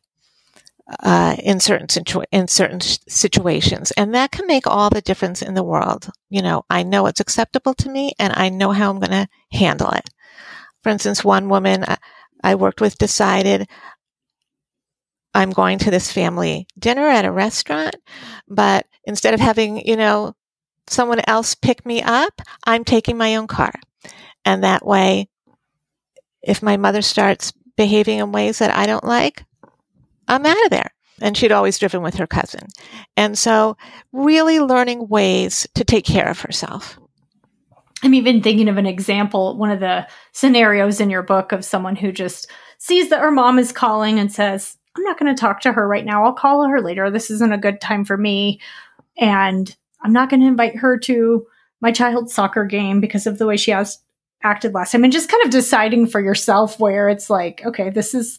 uh, 1.03 1.37
in 1.43 1.59
certain 1.59 1.89
situ- 1.89 2.23
in 2.31 2.49
certain 2.49 2.81
situations, 2.81 3.91
and 3.93 4.15
that 4.15 4.31
can 4.31 4.47
make 4.47 4.67
all 4.67 4.89
the 4.91 5.01
difference 5.01 5.43
in 5.43 5.55
the 5.55 5.65
world. 5.65 6.11
You 6.31 6.43
know, 6.43 6.65
I 6.71 6.83
know 6.85 7.03
what's 7.03 7.21
acceptable 7.21 7.75
to 7.75 7.89
me, 7.89 8.13
and 8.19 8.33
I 8.37 8.49
know 8.51 8.73
how 8.73 8.91
I'm 8.91 9.01
going 9.01 9.11
to 9.11 9.29
handle 9.51 9.91
it. 9.91 10.09
For 10.83 10.91
instance, 10.91 11.25
one 11.25 11.49
woman 11.49 11.85
I 12.43 12.55
worked 12.55 12.81
with 12.81 12.99
decided 12.99 13.69
I'm 15.35 15.51
going 15.51 15.79
to 15.81 15.91
this 15.91 16.13
family 16.13 16.67
dinner 16.79 17.07
at 17.07 17.25
a 17.25 17.33
restaurant, 17.33 17.97
but 18.49 18.87
instead 19.05 19.35
of 19.35 19.41
having, 19.41 19.87
you 19.87 19.97
know, 19.97 20.35
someone 20.87 21.21
else 21.27 21.55
pick 21.55 21.85
me 21.85 22.03
up, 22.03 22.41
I'm 22.65 22.85
taking 22.85 23.19
my 23.19 23.37
own 23.37 23.49
car. 23.49 23.73
And 24.45 24.63
that 24.63 24.87
way, 24.87 25.29
if 26.43 26.63
my 26.63 26.77
mother 26.77 27.03
starts 27.03 27.53
behaving 27.77 28.21
in 28.21 28.33
ways 28.33 28.61
that 28.61 28.75
I 28.75 28.87
don't 28.87 29.05
like, 29.05 29.45
I'm 30.29 30.47
out 30.47 30.65
of 30.65 30.71
there. 30.71 30.91
And 31.21 31.37
she'd 31.37 31.53
always 31.53 31.79
driven 31.79 32.03
with 32.03 32.17
her 32.17 32.27
cousin. 32.27 32.67
And 33.17 33.39
so, 33.39 33.79
really 34.13 34.61
learning 34.61 35.09
ways 35.09 35.67
to 35.75 35.83
take 35.83 36.05
care 36.05 36.29
of 36.29 36.41
herself. 36.41 36.99
I'm 38.03 38.13
even 38.13 38.43
thinking 38.43 38.69
of 38.69 38.77
an 38.77 38.85
example, 38.85 39.57
one 39.57 39.71
of 39.71 39.81
the 39.81 40.07
scenarios 40.33 41.01
in 41.01 41.09
your 41.09 41.23
book 41.23 41.53
of 41.53 41.65
someone 41.65 41.97
who 41.97 42.13
just 42.13 42.51
sees 42.79 43.09
that 43.09 43.21
her 43.21 43.31
mom 43.31 43.59
is 43.59 43.73
calling 43.73 44.19
and 44.19 44.31
says, 44.31 44.77
I'm 44.97 45.03
not 45.05 45.19
going 45.19 45.35
to 45.35 45.41
talk 45.41 45.61
to 45.63 45.73
her 45.73 45.89
right 45.89 46.05
now. 46.05 46.25
I'll 46.25 46.35
call 46.35 46.69
her 46.69 46.83
later. 46.83 47.11
This 47.11 47.31
isn't 47.31 47.53
a 47.53 47.59
good 47.59 47.81
time 47.81 48.05
for 48.05 48.17
me. 48.17 48.61
And 49.17 49.75
I'm 50.03 50.13
not 50.13 50.29
going 50.29 50.41
to 50.41 50.47
invite 50.47 50.77
her 50.77 50.99
to 51.01 51.47
my 51.81 51.93
child's 51.93 52.35
soccer 52.35 52.65
game 52.65 53.01
because 53.01 53.27
of 53.27 53.39
the 53.39 53.47
way 53.47 53.57
she 53.57 53.71
has 53.71 53.99
acted 54.43 54.75
last 54.75 54.93
time. 54.93 55.05
And 55.05 55.13
just 55.13 55.31
kind 55.31 55.45
of 55.45 55.51
deciding 55.51 56.07
for 56.07 56.21
yourself 56.21 56.79
where 56.79 57.09
it's 57.09 57.31
like, 57.31 57.63
okay, 57.65 57.91
this 57.91 58.15
is 58.15 58.39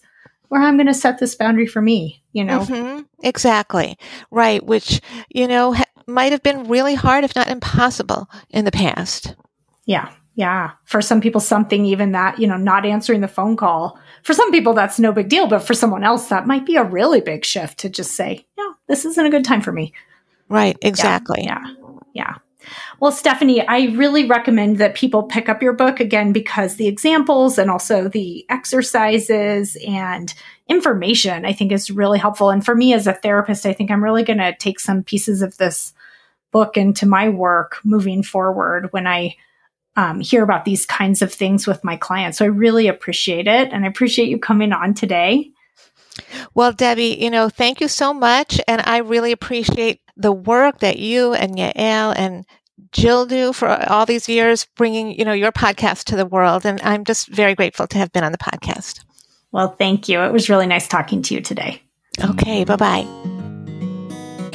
where 0.49 0.61
I'm 0.61 0.77
going 0.77 0.87
to 0.87 0.93
set 0.93 1.19
this 1.19 1.35
boundary 1.35 1.67
for 1.67 1.81
me, 1.81 2.23
you 2.31 2.43
know? 2.43 2.59
Mm-hmm. 2.59 3.01
Exactly. 3.23 3.97
Right. 4.31 4.63
Which, 4.63 5.01
you 5.29 5.47
know, 5.47 5.73
ha- 5.73 5.85
might 6.07 6.31
have 6.31 6.43
been 6.43 6.67
really 6.67 6.95
hard, 6.95 7.23
if 7.23 7.35
not 7.35 7.47
impossible 7.47 8.29
in 8.49 8.65
the 8.65 8.71
past. 8.71 9.35
Yeah. 9.85 10.11
Yeah. 10.35 10.71
For 10.85 11.01
some 11.01 11.19
people, 11.19 11.41
something 11.41 11.85
even 11.85 12.11
that, 12.11 12.39
you 12.39 12.47
know, 12.47 12.57
not 12.57 12.85
answering 12.85 13.21
the 13.21 13.27
phone 13.27 13.57
call, 13.57 13.99
for 14.23 14.33
some 14.33 14.51
people, 14.51 14.73
that's 14.73 14.99
no 14.99 15.11
big 15.11 15.29
deal. 15.29 15.47
But 15.47 15.63
for 15.63 15.73
someone 15.73 16.03
else, 16.03 16.27
that 16.29 16.47
might 16.47 16.65
be 16.65 16.75
a 16.75 16.83
really 16.83 17.21
big 17.21 17.43
shift 17.43 17.79
to 17.79 17.89
just 17.89 18.15
say, 18.15 18.45
no, 18.57 18.75
this 18.87 19.03
isn't 19.05 19.25
a 19.25 19.31
good 19.31 19.43
time 19.43 19.61
for 19.61 19.71
me. 19.71 19.93
Right. 20.47 20.77
Exactly. 20.81 21.43
Yeah. 21.43 21.63
Yeah. 21.65 21.99
yeah. 22.13 22.33
Well, 22.99 23.11
Stephanie, 23.11 23.65
I 23.67 23.93
really 23.95 24.25
recommend 24.25 24.77
that 24.77 24.95
people 24.95 25.23
pick 25.23 25.49
up 25.49 25.61
your 25.61 25.73
book 25.73 25.99
again 25.99 26.33
because 26.33 26.75
the 26.75 26.87
examples 26.87 27.57
and 27.57 27.69
also 27.69 28.07
the 28.07 28.45
exercises 28.49 29.77
and 29.85 30.33
information 30.67 31.45
I 31.45 31.53
think 31.53 31.71
is 31.71 31.91
really 31.91 32.19
helpful. 32.19 32.49
And 32.49 32.65
for 32.65 32.75
me 32.75 32.93
as 32.93 33.07
a 33.07 33.13
therapist, 33.13 33.65
I 33.65 33.73
think 33.73 33.91
I'm 33.91 34.03
really 34.03 34.23
going 34.23 34.39
to 34.39 34.55
take 34.55 34.79
some 34.79 35.03
pieces 35.03 35.41
of 35.41 35.57
this 35.57 35.93
book 36.51 36.77
into 36.77 37.05
my 37.05 37.29
work 37.29 37.77
moving 37.83 38.23
forward 38.23 38.87
when 38.91 39.05
I 39.07 39.35
um, 39.95 40.19
hear 40.19 40.43
about 40.43 40.65
these 40.65 40.85
kinds 40.85 41.21
of 41.21 41.33
things 41.33 41.65
with 41.67 41.83
my 41.83 41.97
clients. 41.97 42.37
So 42.37 42.45
I 42.45 42.49
really 42.49 42.87
appreciate 42.87 43.47
it. 43.47 43.73
And 43.73 43.83
I 43.83 43.87
appreciate 43.87 44.29
you 44.29 44.39
coming 44.39 44.71
on 44.71 44.93
today. 44.93 45.51
Well, 46.53 46.71
Debbie, 46.71 47.17
you 47.19 47.29
know, 47.29 47.49
thank 47.49 47.81
you 47.81 47.87
so 47.87 48.13
much. 48.13 48.59
And 48.67 48.81
I 48.85 48.97
really 48.99 49.31
appreciate 49.31 50.01
the 50.17 50.31
work 50.31 50.79
that 50.79 50.99
you 50.99 51.33
and 51.33 51.55
Yael 51.55 52.13
and 52.17 52.45
Jill 52.91 53.25
do 53.25 53.53
for 53.53 53.69
all 53.89 54.05
these 54.05 54.27
years, 54.27 54.67
bringing, 54.75 55.17
you 55.17 55.25
know, 55.25 55.33
your 55.33 55.51
podcast 55.51 56.05
to 56.05 56.15
the 56.15 56.25
world. 56.25 56.65
And 56.65 56.81
I'm 56.81 57.03
just 57.05 57.27
very 57.27 57.55
grateful 57.55 57.87
to 57.87 57.97
have 57.97 58.11
been 58.11 58.23
on 58.23 58.31
the 58.31 58.37
podcast. 58.37 59.03
Well, 59.51 59.69
thank 59.69 60.09
you. 60.09 60.21
It 60.21 60.31
was 60.31 60.49
really 60.49 60.67
nice 60.67 60.87
talking 60.87 61.21
to 61.23 61.33
you 61.33 61.41
today. 61.41 61.81
Okay. 62.23 62.63
Bye 62.63 62.75
bye. 62.75 63.36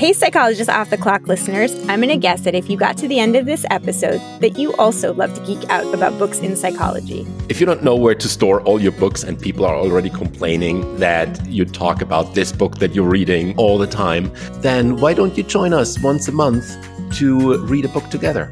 Hey, 0.03 0.12
Psychologist 0.12 0.68
Off 0.68 0.90
the 0.90 0.96
Clock 0.96 1.28
listeners, 1.28 1.72
I'm 1.88 2.00
going 2.00 2.09
to 2.09 2.16
guess 2.16 2.40
that 2.40 2.57
if 2.57 2.68
you 2.68 2.76
got 2.76 2.96
to 2.96 3.07
the 3.07 3.20
end 3.20 3.36
of 3.36 3.46
this 3.46 3.64
episode, 3.70 4.18
that 4.40 4.59
you 4.59 4.74
also 4.74 5.14
love 5.14 5.32
to 5.34 5.40
geek 5.46 5.70
out 5.70 5.94
about 5.94 6.18
books 6.18 6.40
in 6.40 6.57
psychology. 6.57 7.24
If 7.48 7.61
you 7.61 7.66
don't 7.66 7.84
know 7.84 7.94
where 7.94 8.16
to 8.16 8.28
store 8.28 8.62
all 8.62 8.80
your 8.80 8.90
books 8.90 9.22
and 9.22 9.40
people 9.40 9.64
are 9.64 9.76
already 9.76 10.11
complaining 10.11 10.96
that 10.96 11.46
you 11.46 11.64
talk 11.64 12.03
about 12.03 12.34
this 12.34 12.50
book 12.50 12.78
that 12.78 12.96
you're 12.96 13.09
reading 13.09 13.57
all 13.57 13.78
the 13.78 13.86
time, 13.86 14.32
then 14.55 14.96
why 14.96 15.14
don't 15.14 15.36
you 15.36 15.44
join 15.44 15.72
us 15.72 15.96
once 16.03 16.26
a 16.26 16.32
month 16.32 16.74
to 17.18 17.64
read 17.66 17.84
a 17.84 17.88
book 17.90 18.11
together? 18.11 18.50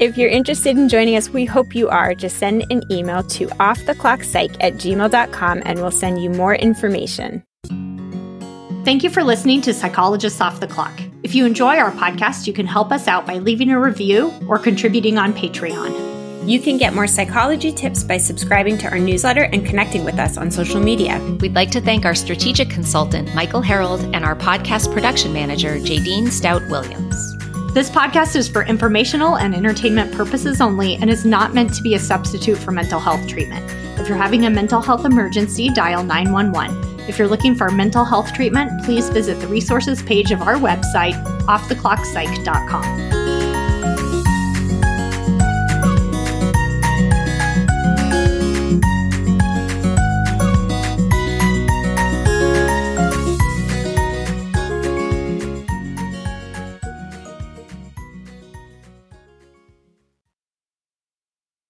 If 0.00 0.16
you're 0.16 0.30
interested 0.30 0.78
in 0.78 0.88
joining 0.88 1.16
us, 1.16 1.28
we 1.28 1.44
hope 1.44 1.74
you 1.74 1.90
are. 1.90 2.14
Just 2.14 2.38
send 2.38 2.64
an 2.70 2.80
email 2.90 3.22
to 3.22 3.48
offtheclockpsych 3.48 4.56
at 4.60 4.72
gmail.com 4.76 5.62
and 5.66 5.78
we'll 5.78 5.90
send 5.90 6.22
you 6.22 6.30
more 6.30 6.54
information. 6.54 7.42
Thank 8.86 9.02
you 9.02 9.10
for 9.10 9.24
listening 9.24 9.62
to 9.62 9.74
Psychologists 9.74 10.40
Off 10.40 10.60
the 10.60 10.68
Clock. 10.68 11.02
If 11.24 11.34
you 11.34 11.44
enjoy 11.44 11.76
our 11.76 11.90
podcast, 11.90 12.46
you 12.46 12.52
can 12.52 12.68
help 12.68 12.92
us 12.92 13.08
out 13.08 13.26
by 13.26 13.38
leaving 13.38 13.70
a 13.70 13.80
review 13.80 14.32
or 14.46 14.60
contributing 14.60 15.18
on 15.18 15.32
Patreon. 15.32 16.48
You 16.48 16.60
can 16.60 16.78
get 16.78 16.94
more 16.94 17.08
psychology 17.08 17.72
tips 17.72 18.04
by 18.04 18.18
subscribing 18.18 18.78
to 18.78 18.88
our 18.88 19.00
newsletter 19.00 19.42
and 19.42 19.66
connecting 19.66 20.04
with 20.04 20.20
us 20.20 20.36
on 20.36 20.52
social 20.52 20.80
media. 20.80 21.20
We'd 21.40 21.56
like 21.56 21.72
to 21.72 21.80
thank 21.80 22.04
our 22.04 22.14
strategic 22.14 22.70
consultant, 22.70 23.34
Michael 23.34 23.60
Harold, 23.60 24.02
and 24.14 24.24
our 24.24 24.36
podcast 24.36 24.92
production 24.92 25.32
manager, 25.32 25.78
Jadine 25.80 26.28
Stout 26.28 26.62
Williams. 26.70 27.35
This 27.76 27.90
podcast 27.90 28.36
is 28.36 28.48
for 28.48 28.64
informational 28.64 29.36
and 29.36 29.54
entertainment 29.54 30.10
purposes 30.10 30.62
only 30.62 30.94
and 30.94 31.10
is 31.10 31.26
not 31.26 31.52
meant 31.52 31.74
to 31.74 31.82
be 31.82 31.92
a 31.92 31.98
substitute 31.98 32.56
for 32.56 32.70
mental 32.70 32.98
health 32.98 33.28
treatment. 33.28 33.70
If 34.00 34.08
you're 34.08 34.16
having 34.16 34.46
a 34.46 34.50
mental 34.50 34.80
health 34.80 35.04
emergency, 35.04 35.68
dial 35.68 36.02
911. 36.02 37.00
If 37.00 37.18
you're 37.18 37.28
looking 37.28 37.54
for 37.54 37.70
mental 37.70 38.06
health 38.06 38.32
treatment, 38.32 38.82
please 38.86 39.10
visit 39.10 39.38
the 39.40 39.48
resources 39.48 40.02
page 40.02 40.30
of 40.30 40.40
our 40.40 40.54
website, 40.54 41.22
offtheclockpsych.com. 41.42 43.25